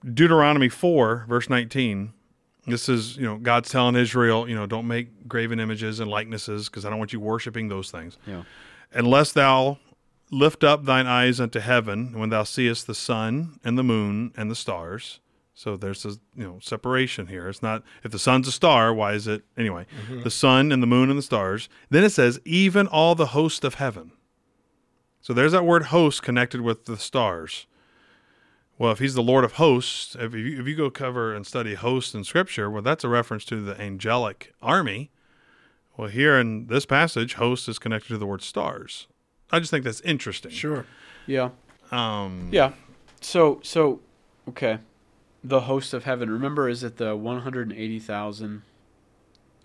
Deuteronomy 0.02 0.70
four 0.70 1.26
verse 1.28 1.50
nineteen. 1.50 2.12
This 2.66 2.88
is 2.88 3.16
you 3.16 3.24
know 3.24 3.36
God's 3.36 3.70
telling 3.70 3.96
Israel, 3.96 4.48
you 4.48 4.54
know, 4.54 4.66
don't 4.66 4.88
make 4.88 5.28
graven 5.28 5.60
images 5.60 6.00
and 6.00 6.10
likenesses 6.10 6.68
because 6.68 6.84
I 6.84 6.90
don't 6.90 6.98
want 6.98 7.12
you 7.12 7.20
worshiping 7.20 7.68
those 7.68 7.90
things. 7.90 8.18
yeah. 8.26 8.42
Unless 8.92 9.32
thou 9.32 9.78
lift 10.30 10.64
up 10.64 10.84
thine 10.84 11.06
eyes 11.06 11.40
unto 11.40 11.60
heaven 11.60 12.18
when 12.18 12.30
thou 12.30 12.42
seest 12.42 12.86
the 12.86 12.94
sun 12.94 13.60
and 13.64 13.78
the 13.78 13.84
moon 13.84 14.32
and 14.36 14.50
the 14.50 14.54
stars. 14.56 15.20
So 15.54 15.76
there's 15.76 16.04
a 16.04 16.10
you 16.34 16.44
know 16.44 16.58
separation 16.60 17.28
here. 17.28 17.48
It's 17.48 17.62
not 17.62 17.82
if 18.04 18.12
the 18.12 18.18
sun's 18.18 18.48
a 18.48 18.52
star, 18.52 18.92
why 18.92 19.14
is 19.14 19.26
it 19.26 19.42
anyway? 19.56 19.86
Mm-hmm. 20.04 20.22
The 20.22 20.30
sun 20.30 20.70
and 20.70 20.82
the 20.82 20.86
moon 20.86 21.08
and 21.08 21.18
the 21.18 21.22
stars. 21.22 21.68
Then 21.88 22.04
it 22.04 22.10
says 22.10 22.40
even 22.44 22.86
all 22.86 23.14
the 23.14 23.28
host 23.28 23.64
of 23.64 23.74
heaven. 23.74 24.12
So 25.20 25.32
there's 25.32 25.52
that 25.52 25.64
word 25.64 25.84
host 25.84 26.22
connected 26.22 26.60
with 26.60 26.84
the 26.84 26.96
stars. 26.98 27.66
Well, 28.78 28.92
if 28.92 28.98
he's 28.98 29.14
the 29.14 29.22
Lord 29.22 29.44
of 29.44 29.52
hosts, 29.52 30.16
if 30.18 30.34
you, 30.34 30.60
if 30.60 30.66
you 30.66 30.74
go 30.74 30.90
cover 30.90 31.34
and 31.34 31.46
study 31.46 31.74
hosts 31.74 32.14
in 32.14 32.24
Scripture, 32.24 32.70
well, 32.70 32.82
that's 32.82 33.04
a 33.04 33.08
reference 33.08 33.44
to 33.46 33.62
the 33.62 33.80
angelic 33.80 34.52
army. 34.60 35.10
Well, 35.96 36.08
here 36.08 36.38
in 36.38 36.66
this 36.66 36.84
passage, 36.84 37.34
host 37.34 37.68
is 37.68 37.78
connected 37.78 38.08
to 38.08 38.18
the 38.18 38.26
word 38.26 38.42
stars. 38.42 39.06
I 39.50 39.60
just 39.60 39.70
think 39.70 39.84
that's 39.84 40.02
interesting. 40.02 40.50
Sure. 40.50 40.84
Yeah. 41.26 41.50
Um, 41.90 42.48
Yeah. 42.52 42.72
So 43.20 43.60
so 43.62 44.00
okay. 44.48 44.78
The 45.42 45.62
host 45.62 45.94
of 45.94 46.04
heaven. 46.04 46.28
Remember, 46.28 46.68
is 46.68 46.82
it 46.82 46.98
the 46.98 47.16
one 47.16 47.40
hundred 47.40 47.70
and 47.70 47.78
eighty 47.78 47.98
thousand? 47.98 48.62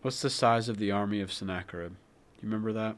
What's 0.03 0.22
the 0.22 0.30
size 0.30 0.70
of 0.70 0.78
the 0.78 0.91
army 0.91 1.20
of 1.20 1.34
Sennacherib? 1.34 1.91
You 1.91 2.43
remember 2.43 2.72
that? 2.74 2.95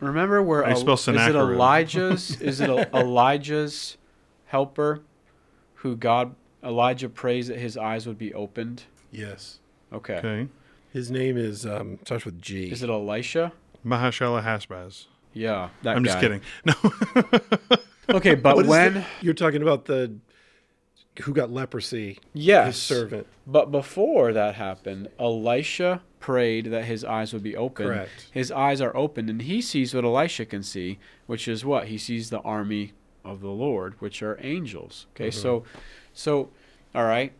Remember 0.00 0.42
where 0.42 0.66
you 0.68 0.76
spell 0.76 0.94
is 0.94 1.06
it 1.08 1.36
Elijah's? 1.36 2.40
is 2.40 2.60
it 2.60 2.70
Elijah's 2.94 3.98
helper, 4.50 5.00
who 5.76 5.96
God 5.96 6.34
Elijah 6.62 7.08
prays 7.08 7.48
that 7.48 7.58
his 7.58 7.76
eyes 7.76 8.06
would 8.06 8.18
be 8.18 8.34
opened? 8.34 8.84
Yes. 9.10 9.58
Okay. 9.92 10.14
Okay. 10.18 10.48
His 10.92 11.10
name 11.10 11.36
is 11.36 11.64
um, 11.64 11.98
starts 12.04 12.24
with 12.24 12.40
G. 12.42 12.70
Is 12.70 12.82
it 12.82 12.90
Elisha? 12.90 13.52
Maher-shalal-hash-baz. 13.84 15.06
Yeah, 15.32 15.68
that 15.82 15.96
I'm 15.96 16.02
guy. 16.02 16.08
just 16.10 16.20
kidding. 16.20 16.40
No. 16.64 16.74
Okay, 18.10 18.34
but 18.34 18.56
What 18.56 18.64
is 18.64 18.68
when 18.68 18.94
the- 18.94 19.04
you're 19.20 19.34
talking 19.34 19.62
about 19.62 19.84
the 19.84 20.16
who 21.22 21.32
got 21.32 21.52
leprosy, 21.52 22.18
yes, 22.32 22.66
his 22.66 22.76
servant. 22.82 23.26
But 23.46 23.70
before 23.70 24.32
that 24.32 24.56
happened, 24.56 25.08
Elisha 25.18 26.02
prayed 26.18 26.66
that 26.66 26.86
his 26.86 27.04
eyes 27.04 27.32
would 27.32 27.42
be 27.44 27.56
open. 27.56 27.86
Correct. 27.86 28.26
His 28.32 28.50
eyes 28.50 28.80
are 28.80 28.96
opened, 28.96 29.30
and 29.30 29.42
he 29.42 29.60
sees 29.62 29.94
what 29.94 30.04
Elisha 30.04 30.44
can 30.44 30.64
see, 30.64 30.98
which 31.26 31.46
is 31.46 31.64
what 31.64 31.86
he 31.86 31.98
sees 31.98 32.30
the 32.30 32.40
army 32.40 32.92
of 33.24 33.40
the 33.40 33.48
Lord, 33.48 33.94
which 34.00 34.22
are 34.22 34.38
angels. 34.40 35.06
Okay, 35.14 35.30
so, 35.30 35.64
so, 36.12 36.50
all 36.94 37.04
right. 37.04 37.32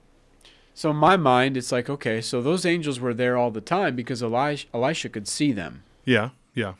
So 0.74 0.90
in 0.90 0.96
my 0.96 1.16
mind, 1.16 1.56
it's 1.56 1.72
like 1.72 1.90
okay, 1.90 2.20
so 2.20 2.40
those 2.40 2.64
angels 2.64 2.98
were 3.00 3.12
there 3.14 3.36
all 3.36 3.50
the 3.50 3.60
time 3.60 3.94
because 3.96 4.22
Elisha, 4.22 4.66
Elisha 4.72 5.08
could 5.08 5.28
see 5.28 5.52
them. 5.52 5.82
yeah, 6.04 6.30
yeah. 6.54 6.74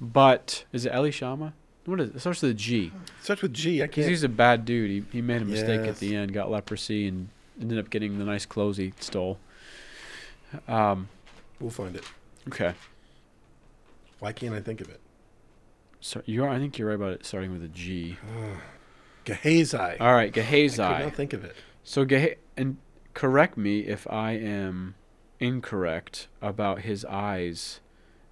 But 0.00 0.64
is 0.72 0.84
it 0.86 0.92
Elishama? 0.92 1.52
What 1.86 2.00
is 2.00 2.10
it? 2.10 2.16
It 2.16 2.20
starts 2.20 2.42
with 2.42 2.50
a 2.50 2.54
G. 2.54 2.92
starts 3.22 3.42
with 3.42 3.52
G. 3.54 3.80
I 3.82 3.86
Because 3.86 4.04
can't. 4.04 4.08
he's 4.10 4.22
a 4.24 4.28
bad 4.28 4.64
dude. 4.64 4.90
He, 4.90 5.04
he 5.18 5.22
made 5.22 5.42
a 5.42 5.44
mistake 5.44 5.80
at 5.82 5.98
the 5.98 6.16
end, 6.16 6.32
got 6.32 6.50
leprosy, 6.50 7.06
and 7.06 7.28
ended 7.60 7.78
up 7.78 7.90
getting 7.90 8.18
the 8.18 8.24
nice 8.24 8.44
clothes 8.46 8.76
he 8.78 8.92
stole. 9.00 9.38
Um, 10.68 11.08
We'll 11.60 11.70
find 11.70 11.94
it. 11.96 12.04
okay. 12.48 12.74
Why 14.18 14.32
can't 14.32 14.54
I 14.54 14.60
think 14.60 14.80
of 14.80 14.88
it? 14.88 15.00
So 16.04 16.20
you're, 16.26 16.46
I 16.46 16.58
think 16.58 16.78
you're 16.78 16.88
right 16.88 16.96
about 16.96 17.12
it 17.12 17.24
starting 17.24 17.50
with 17.50 17.62
a 17.62 17.68
G. 17.68 18.18
Gehazi. 19.24 19.78
All 19.78 20.12
right, 20.12 20.24
I 20.24 20.26
could 20.26 20.34
Gehazi. 20.34 20.82
not 20.82 21.14
think 21.14 21.32
of 21.32 21.46
it. 21.46 21.56
So 21.82 22.04
Geha- 22.04 22.36
and 22.58 22.76
correct 23.14 23.56
me 23.56 23.80
if 23.80 24.06
I 24.10 24.32
am 24.32 24.96
incorrect 25.40 26.28
about 26.42 26.80
his 26.80 27.06
eyes 27.06 27.80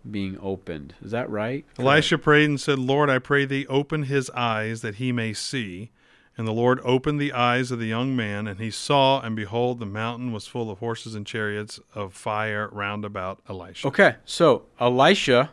being 0.09 0.37
opened. 0.43 0.97
Is 1.03 1.13
that 1.13 1.31
right? 1.31 1.65
Elisha 1.79 2.19
prayed 2.19 2.51
and 2.51 2.61
said, 2.61 2.79
Lord, 2.79 3.09
I 3.09 3.19
pray 3.19 3.47
thee, 3.47 3.67
open 3.69 4.03
his 4.03 4.29
eyes 4.35 4.83
that 4.83 4.97
he 4.97 5.11
may 5.11 5.33
see. 5.33 5.91
And 6.37 6.47
the 6.47 6.53
Lord 6.53 6.79
opened 6.85 7.23
the 7.23 7.33
eyes 7.33 7.71
of 7.71 7.79
the 7.79 7.87
young 7.87 8.15
man, 8.15 8.47
and 8.47 8.61
he 8.61 8.71
saw, 8.71 9.21
and 9.23 9.35
behold, 9.35 9.81
the 9.81 9.87
mountain 9.87 10.31
was 10.31 10.47
full 10.47 10.71
of 10.71 10.79
horses 10.81 11.15
and 11.15 11.27
chariots 11.27 11.81
of 11.95 12.13
fire 12.13 12.69
round 12.71 13.07
about 13.07 13.41
Elisha. 13.49 13.89
Okay, 13.89 14.17
so 14.27 14.67
Elisha 14.79 15.53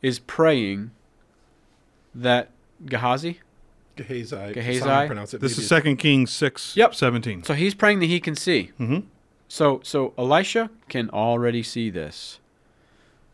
is 0.00 0.18
praying 0.18 0.92
that 2.16 2.50
Gehazi. 2.84 3.40
Gehazi. 3.96 4.52
Gehazi? 4.52 4.78
That's 4.80 4.84
how 4.86 5.00
I 5.00 5.06
pronounce 5.06 5.32
it. 5.34 5.40
This 5.40 5.52
Maybe 5.56 5.62
is 5.62 5.68
Second 5.68 5.96
Kings 5.96 6.30
6, 6.32 6.76
Yep. 6.76 6.94
17. 6.94 7.44
So 7.44 7.54
he's 7.54 7.74
praying 7.74 8.00
that 8.00 8.06
he 8.06 8.20
can 8.20 8.34
see. 8.34 8.70
Mhm. 8.78 9.04
So 9.48 9.80
so 9.84 10.12
Elisha 10.18 10.70
can 10.88 11.08
already 11.10 11.62
see 11.62 11.88
this, 11.88 12.40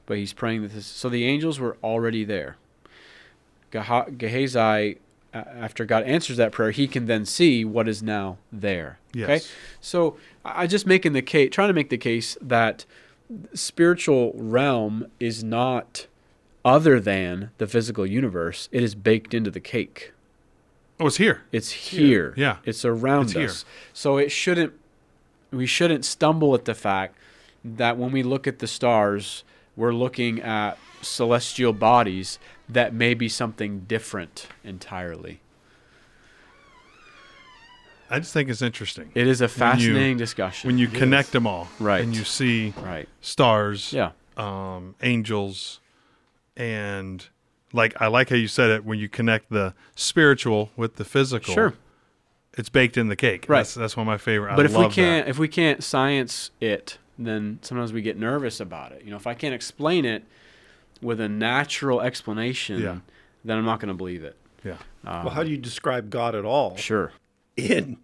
but 0.06 0.18
he's 0.18 0.32
praying 0.32 0.62
that 0.62 0.72
this. 0.72 0.86
So 0.86 1.08
the 1.08 1.24
angels 1.24 1.58
were 1.58 1.76
already 1.82 2.24
there. 2.24 2.56
Geha- 3.72 4.10
Gehazi, 4.16 4.98
after 5.32 5.84
God 5.86 6.04
answers 6.04 6.36
that 6.36 6.52
prayer, 6.52 6.70
he 6.70 6.86
can 6.86 7.06
then 7.06 7.24
see 7.24 7.64
what 7.64 7.88
is 7.88 8.02
now 8.02 8.36
there. 8.52 8.98
Okay. 9.16 9.34
Yes. 9.34 9.50
So 9.80 10.16
I 10.44 10.62
I 10.62 10.66
just 10.66 10.86
making 10.86 11.12
the 11.14 11.22
case, 11.22 11.50
trying 11.50 11.68
to 11.68 11.74
make 11.74 11.88
the 11.88 11.98
case 11.98 12.36
that 12.42 12.84
spiritual 13.54 14.32
realm 14.36 15.06
is 15.18 15.42
not 15.42 16.06
other 16.64 17.00
than 17.00 17.50
the 17.58 17.66
physical 17.66 18.06
universe. 18.06 18.68
It 18.72 18.82
is 18.82 18.94
baked 18.94 19.34
into 19.34 19.50
the 19.50 19.60
cake. 19.60 20.12
Oh, 21.00 21.06
it's 21.08 21.16
here. 21.16 21.42
It's 21.50 21.70
here. 21.70 22.32
Yeah. 22.36 22.58
It's 22.64 22.84
around 22.84 23.24
It's 23.24 23.32
here. 23.32 23.52
So 23.92 24.18
it 24.18 24.30
shouldn't 24.30 24.72
we 25.50 25.66
shouldn't 25.66 26.04
stumble 26.04 26.54
at 26.54 26.64
the 26.64 26.74
fact 26.74 27.16
that 27.64 27.98
when 27.98 28.10
we 28.12 28.22
look 28.22 28.46
at 28.46 28.58
the 28.60 28.66
stars, 28.66 29.44
we're 29.76 29.92
looking 29.92 30.40
at 30.40 30.78
celestial 31.02 31.72
bodies 31.72 32.38
that 32.68 32.94
may 32.94 33.12
be 33.12 33.28
something 33.28 33.80
different 33.80 34.46
entirely. 34.64 35.40
I 38.08 38.18
just 38.18 38.32
think 38.32 38.48
it's 38.50 38.62
interesting. 38.62 39.10
It 39.14 39.26
is 39.26 39.40
a 39.40 39.48
fascinating 39.48 40.18
discussion. 40.18 40.68
when 40.68 40.78
you 40.78 40.86
connect 40.88 41.32
them 41.32 41.46
all 41.46 41.68
Right. 41.78 42.02
and 42.02 42.14
you 42.14 42.24
see 42.24 42.74
right. 42.78 43.08
stars, 43.22 43.92
Yeah. 43.92 44.10
um, 44.36 44.94
angels, 45.02 45.80
and 46.56 47.26
like 47.72 48.00
I 48.00 48.06
like 48.08 48.28
how 48.30 48.36
you 48.36 48.48
said 48.48 48.70
it 48.70 48.84
when 48.84 48.98
you 48.98 49.08
connect 49.08 49.50
the 49.50 49.74
spiritual 49.94 50.70
with 50.76 50.96
the 50.96 51.04
physical. 51.04 51.54
Sure. 51.54 51.74
it's 52.58 52.68
baked 52.68 52.96
in 52.96 53.08
the 53.08 53.16
cake. 53.16 53.46
Right. 53.48 53.58
That's, 53.60 53.74
that's 53.74 53.96
one 53.96 54.06
of 54.06 54.10
my 54.10 54.18
favorite. 54.18 54.56
But 54.56 54.66
I 54.66 54.68
if 54.70 54.76
we 54.76 54.88
can't 54.88 55.28
if 55.28 55.38
we 55.38 55.48
can't 55.48 55.82
science 55.82 56.50
it, 56.60 56.98
then 57.18 57.58
sometimes 57.62 57.92
we 57.92 58.02
get 58.02 58.18
nervous 58.18 58.60
about 58.60 58.92
it. 58.92 59.02
You 59.04 59.10
know, 59.10 59.16
if 59.16 59.26
I 59.26 59.34
can't 59.34 59.54
explain 59.54 60.04
it 60.04 60.24
with 61.00 61.20
a 61.20 61.28
natural 61.28 62.00
explanation, 62.00 62.80
Yeah. 62.80 62.98
then 63.44 63.58
I'm 63.58 63.64
not 63.64 63.80
going 63.80 63.88
to 63.88 63.94
believe 63.94 64.22
it. 64.22 64.36
Yeah, 64.64 64.76
Um, 65.04 65.24
Well, 65.24 65.34
how 65.34 65.42
do 65.42 65.50
you 65.50 65.56
describe 65.56 66.08
God 66.10 66.34
at 66.36 66.44
all 66.44 66.76
sure. 66.76 67.12
in 67.56 67.96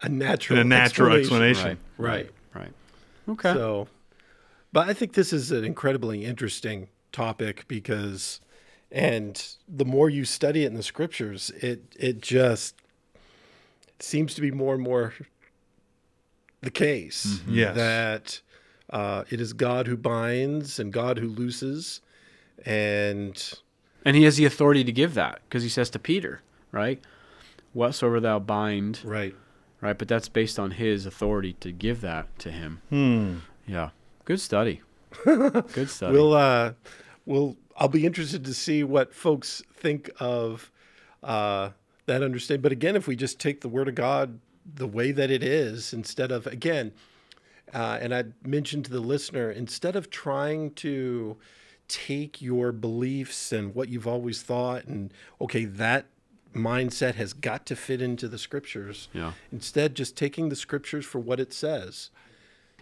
a 0.00 0.08
natural 0.08 0.58
in 0.60 0.66
a 0.66 0.68
natural 0.68 1.12
explanation? 1.14 1.50
explanation. 1.72 1.78
Right. 1.98 2.30
Right. 2.54 2.72
Right. 3.28 3.32
Okay. 3.34 3.52
So, 3.52 3.88
but 4.72 4.88
I 4.88 4.94
think 4.94 5.12
this 5.12 5.32
is 5.34 5.50
an 5.52 5.64
incredibly 5.64 6.24
interesting 6.24 6.88
topic 7.16 7.64
because, 7.68 8.40
and 8.92 9.34
the 9.68 9.84
more 9.84 10.08
you 10.10 10.24
study 10.24 10.64
it 10.64 10.66
in 10.68 10.74
the 10.74 10.82
scriptures, 10.82 11.50
it 11.62 11.80
it 11.98 12.20
just 12.20 12.74
seems 13.98 14.34
to 14.34 14.40
be 14.40 14.50
more 14.50 14.74
and 14.74 14.82
more 14.82 15.14
the 16.60 16.70
case 16.70 17.40
Yes. 17.48 17.74
that 17.76 18.40
uh, 18.90 19.24
it 19.30 19.40
is 19.40 19.52
God 19.52 19.86
who 19.86 19.96
binds 19.96 20.78
and 20.78 20.92
God 20.92 21.18
who 21.18 21.28
looses, 21.28 22.00
and 22.64 23.52
And 24.04 24.14
he 24.16 24.24
has 24.24 24.36
the 24.36 24.44
authority 24.44 24.84
to 24.84 24.92
give 24.92 25.14
that 25.14 25.40
because 25.48 25.62
he 25.62 25.68
says 25.68 25.90
to 25.90 25.98
Peter, 25.98 26.40
right? 26.72 27.00
Whatsoever 27.72 28.20
thou 28.20 28.38
bind, 28.38 29.00
right. 29.04 29.34
right? 29.80 29.98
But 29.98 30.08
that's 30.08 30.28
based 30.28 30.58
on 30.58 30.72
his 30.72 31.04
authority 31.06 31.54
to 31.60 31.72
give 31.72 32.00
that 32.02 32.26
to 32.40 32.50
him. 32.50 32.80
Hmm. 32.90 33.38
Yeah. 33.66 33.90
Good 34.24 34.40
study. 34.40 34.82
Good 35.24 35.88
study. 35.90 36.12
We'll 36.12 36.34
uh, 36.34 36.72
we'll 37.26 37.56
I'll 37.76 37.88
be 37.88 38.06
interested 38.06 38.44
to 38.44 38.54
see 38.54 38.82
what 38.82 39.12
folks 39.12 39.62
think 39.74 40.10
of 40.18 40.70
uh, 41.22 41.70
that 42.06 42.22
understanding. 42.22 42.62
But 42.62 42.72
again, 42.72 42.96
if 42.96 43.06
we 43.06 43.16
just 43.16 43.38
take 43.38 43.60
the 43.60 43.68
Word 43.68 43.88
of 43.88 43.94
God 43.94 44.40
the 44.74 44.86
way 44.86 45.12
that 45.12 45.30
it 45.30 45.42
is, 45.42 45.92
instead 45.92 46.32
of 46.32 46.46
again, 46.46 46.92
uh, 47.74 47.98
and 48.00 48.14
I 48.14 48.24
mentioned 48.44 48.86
to 48.86 48.90
the 48.90 49.00
listener, 49.00 49.50
instead 49.50 49.96
of 49.96 50.08
trying 50.08 50.72
to 50.74 51.36
take 51.88 52.40
your 52.40 52.72
beliefs 52.72 53.52
and 53.52 53.74
what 53.74 53.88
you've 53.88 54.08
always 54.08 54.42
thought 54.42 54.84
and 54.86 55.12
okay, 55.40 55.64
that 55.64 56.06
mindset 56.54 57.14
has 57.16 57.32
got 57.32 57.66
to 57.66 57.76
fit 57.76 58.00
into 58.00 58.28
the 58.28 58.38
scriptures. 58.38 59.08
Yeah. 59.12 59.32
Instead, 59.52 59.94
just 59.94 60.16
taking 60.16 60.48
the 60.48 60.56
scriptures 60.56 61.04
for 61.04 61.18
what 61.18 61.38
it 61.38 61.52
says. 61.52 62.10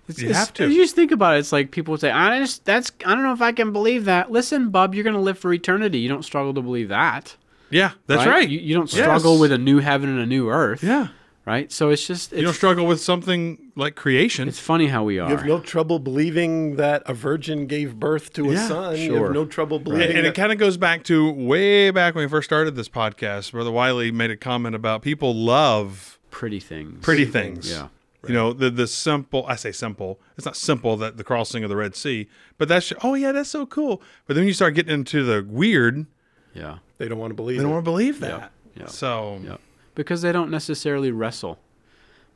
It's, 0.08 0.20
You 0.20 0.28
it's- 0.30 0.38
have 0.46 0.54
to. 0.54 0.68
You 0.68 0.76
just 0.82 0.94
think 0.94 1.10
about 1.12 1.36
it. 1.36 1.38
It's 1.40 1.52
like 1.52 1.70
people 1.70 1.92
would 1.92 2.00
say, 2.00 2.10
"I 2.10 2.38
just 2.40 2.64
that's 2.64 2.92
I 3.06 3.14
don't 3.14 3.22
know 3.22 3.32
if 3.32 3.42
I 3.42 3.52
can 3.52 3.72
believe 3.72 4.04
that." 4.04 4.30
Listen, 4.30 4.70
bub, 4.70 4.94
you're 4.94 5.04
going 5.04 5.14
to 5.16 5.20
live 5.20 5.38
for 5.38 5.52
eternity. 5.52 5.98
You 5.98 6.08
don't 6.08 6.24
struggle 6.24 6.52
to 6.54 6.62
believe 6.62 6.88
that. 6.88 7.36
Yeah, 7.70 7.92
that's 8.06 8.26
right. 8.26 8.48
You, 8.48 8.58
you 8.60 8.74
don't 8.74 8.88
struggle 8.90 9.32
Yes. 9.32 9.40
with 9.40 9.52
a 9.52 9.58
new 9.58 9.78
heaven 9.80 10.08
and 10.10 10.20
a 10.20 10.26
new 10.26 10.48
earth. 10.50 10.82
yeah. 10.82 11.08
Right. 11.46 11.70
So 11.70 11.90
it's 11.90 12.06
just 12.06 12.32
it's, 12.32 12.38
You 12.38 12.44
don't 12.46 12.54
struggle 12.54 12.86
with 12.86 13.02
something 13.02 13.58
like 13.76 13.96
creation. 13.96 14.48
it's 14.48 14.58
funny 14.58 14.86
how 14.86 15.04
we 15.04 15.18
are. 15.18 15.28
You 15.28 15.36
have 15.36 15.44
no 15.46 15.60
trouble 15.60 15.98
believing 15.98 16.76
that 16.76 17.02
a 17.04 17.12
virgin 17.12 17.66
gave 17.66 17.96
birth 18.00 18.32
to 18.34 18.48
a 18.50 18.54
Yeah, 18.54 18.68
son. 18.68 18.96
You 18.96 19.06
sure. 19.08 19.24
have 19.26 19.34
no 19.34 19.44
trouble 19.44 19.76
And, 19.76 19.84
believing 19.84 20.16
and 20.16 20.26
it 20.26 20.34
kind 20.34 20.52
of 20.52 20.58
goes 20.58 20.78
back 20.78 21.04
to 21.04 21.30
way 21.30 21.90
back 21.90 22.14
when 22.14 22.24
we 22.24 22.30
first 22.30 22.48
started 22.48 22.76
this 22.76 22.88
podcast. 22.88 23.52
Brother 23.52 23.70
Wiley 23.70 24.10
made 24.10 24.30
a 24.30 24.38
comment 24.38 24.74
about 24.74 25.02
people 25.02 25.34
love 25.34 26.18
pretty 26.30 26.60
things. 26.60 27.04
pretty 27.04 27.26
things. 27.26 27.70
Yeah. 27.70 27.88
You 28.28 28.34
know, 28.34 28.52
the 28.52 28.70
the 28.70 28.86
simple, 28.86 29.44
I 29.46 29.56
say 29.56 29.72
simple, 29.72 30.20
it's 30.36 30.44
not 30.46 30.56
simple 30.56 30.96
that 30.98 31.16
the 31.16 31.24
crossing 31.24 31.62
of 31.64 31.70
the 31.70 31.76
Red 31.76 31.94
Sea, 31.96 32.28
but 32.58 32.68
that's, 32.68 32.92
oh 33.02 33.14
yeah, 33.14 33.32
that's 33.32 33.50
so 33.50 33.66
cool. 33.66 34.00
But 34.26 34.34
then 34.36 34.46
you 34.46 34.52
start 34.52 34.74
getting 34.74 34.92
into 34.94 35.24
the 35.24 35.44
weird, 35.48 36.06
Yeah. 36.54 36.78
they 36.98 37.08
don't 37.08 37.18
want 37.18 37.30
to 37.30 37.34
believe 37.34 37.56
they 37.58 37.62
don't 37.62 37.70
it. 37.72 37.74
want 37.74 37.84
to 37.84 37.90
believe 37.90 38.20
that. 38.20 38.52
Yeah. 38.76 38.86
So, 38.86 39.40
Yeah. 39.42 39.56
Because 39.94 40.22
they 40.22 40.32
don't 40.32 40.50
necessarily 40.50 41.10
wrestle. 41.12 41.58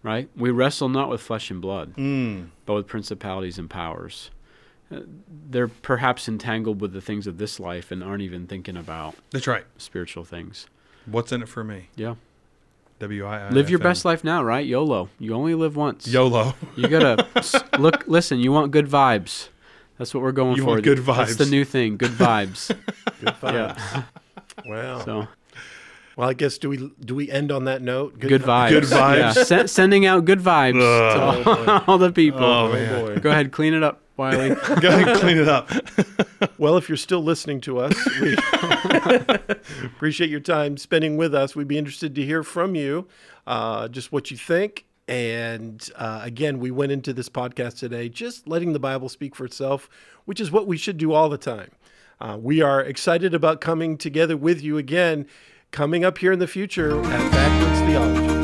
Right? 0.04 0.28
We 0.36 0.50
wrestle 0.50 0.88
not 0.88 1.08
with 1.10 1.20
flesh 1.20 1.50
and 1.50 1.60
blood, 1.60 1.96
mm, 1.96 2.48
but 2.66 2.74
with 2.74 2.86
principalities 2.86 3.58
and 3.58 3.68
powers. 3.68 4.30
Uh, 4.92 5.00
They're 5.50 5.66
perhaps 5.66 6.28
entangled 6.28 6.80
with 6.80 6.92
the 6.92 7.00
things 7.00 7.26
of 7.26 7.38
this 7.38 7.58
life 7.58 7.90
and 7.90 8.02
aren't 8.04 8.22
even 8.22 8.46
thinking 8.46 8.76
about 8.76 9.16
that's 9.32 9.48
right. 9.48 9.64
spiritual 9.76 10.22
things. 10.24 10.66
What's 11.04 11.32
in 11.32 11.42
it 11.42 11.48
for 11.48 11.64
me? 11.64 11.88
Yeah. 11.96 12.14
W 13.00 13.24
I 13.26 13.46
I. 13.46 13.50
Live 13.50 13.70
your 13.70 13.78
best 13.78 14.04
life 14.04 14.24
now, 14.24 14.42
right? 14.42 14.66
YOLO. 14.66 15.08
You 15.18 15.34
only 15.34 15.54
live 15.54 15.76
once. 15.76 16.06
YOLO. 16.08 16.54
You 16.76 16.88
gotta 16.88 17.26
look. 17.78 18.04
Listen, 18.08 18.40
you 18.40 18.50
want 18.52 18.72
good 18.72 18.86
vibes. 18.88 19.48
That's 19.98 20.14
what 20.14 20.22
we're 20.22 20.32
going 20.32 20.56
You 20.56 20.62
for. 20.62 20.70
want 20.70 20.82
good 20.84 20.98
vibes. 20.98 21.16
That's 21.16 21.36
the 21.36 21.46
new 21.46 21.64
thing. 21.64 21.96
Good 21.96 22.12
vibes. 22.12 22.68
Good 23.20 23.34
vibes. 23.40 23.78
yeah. 23.82 24.02
Wow. 24.64 25.04
So 25.04 25.28
Well, 26.16 26.28
I 26.28 26.34
guess 26.34 26.56
do 26.58 26.68
we 26.68 26.92
do 27.04 27.14
we 27.16 27.28
end 27.30 27.50
on 27.50 27.64
that 27.64 27.82
note? 27.82 28.18
good 28.18 28.42
vibes. 28.42 28.68
Good 28.70 28.84
vibes. 28.84 29.34
Yeah. 29.36 29.44
Se- 29.44 29.66
sending 29.66 30.06
out 30.06 30.24
good 30.24 30.38
vibes 30.40 30.76
Ugh. 30.80 31.42
Oh, 31.46 31.54
to 31.54 31.72
all, 31.72 31.84
all 31.88 31.98
the 31.98 32.12
people. 32.12 32.44
Oh, 32.44 32.68
Oh, 32.68 32.72
man. 32.72 33.04
boy. 33.06 33.16
Go 33.18 33.30
ahead, 33.30 33.50
clean 33.50 33.74
it 33.74 33.82
up, 33.82 34.00
Wiley. 34.18 34.48
Go 34.80 34.88
ahead 34.88 35.08
and 35.08 35.20
clean 35.20 35.38
it 35.38 35.48
up. 35.48 35.70
Well, 36.56 36.76
if 36.76 36.88
you're 36.88 36.96
still 36.96 37.22
listening 37.22 37.60
to 37.62 37.78
us, 37.78 37.94
we 38.20 38.36
appreciate 39.84 40.28
your 40.28 40.40
time 40.40 40.76
spending 40.76 41.16
with 41.16 41.32
us. 41.32 41.54
We'd 41.54 41.68
be 41.68 41.78
interested 41.78 42.16
to 42.16 42.22
hear 42.24 42.42
from 42.42 42.74
you, 42.74 43.06
uh, 43.46 43.86
just 43.86 44.10
what 44.10 44.32
you 44.32 44.36
think. 44.36 44.84
And 45.06 45.88
uh, 45.94 46.20
again, 46.22 46.58
we 46.58 46.72
went 46.72 46.90
into 46.90 47.12
this 47.12 47.28
podcast 47.28 47.78
today 47.78 48.08
just 48.08 48.48
letting 48.48 48.72
the 48.72 48.80
Bible 48.80 49.08
speak 49.08 49.36
for 49.36 49.44
itself, 49.44 49.88
which 50.24 50.40
is 50.40 50.50
what 50.50 50.66
we 50.66 50.76
should 50.76 50.96
do 50.96 51.12
all 51.12 51.28
the 51.28 51.38
time. 51.38 51.70
Uh, 52.20 52.36
we 52.40 52.60
are 52.60 52.80
excited 52.80 53.34
about 53.34 53.60
coming 53.60 53.96
together 53.96 54.36
with 54.36 54.60
you 54.60 54.78
again, 54.78 55.26
coming 55.70 56.04
up 56.04 56.18
here 56.18 56.32
in 56.32 56.40
the 56.40 56.48
future 56.48 57.00
at 57.04 57.32
Backwoods 57.32 57.80
Theology. 57.80 58.37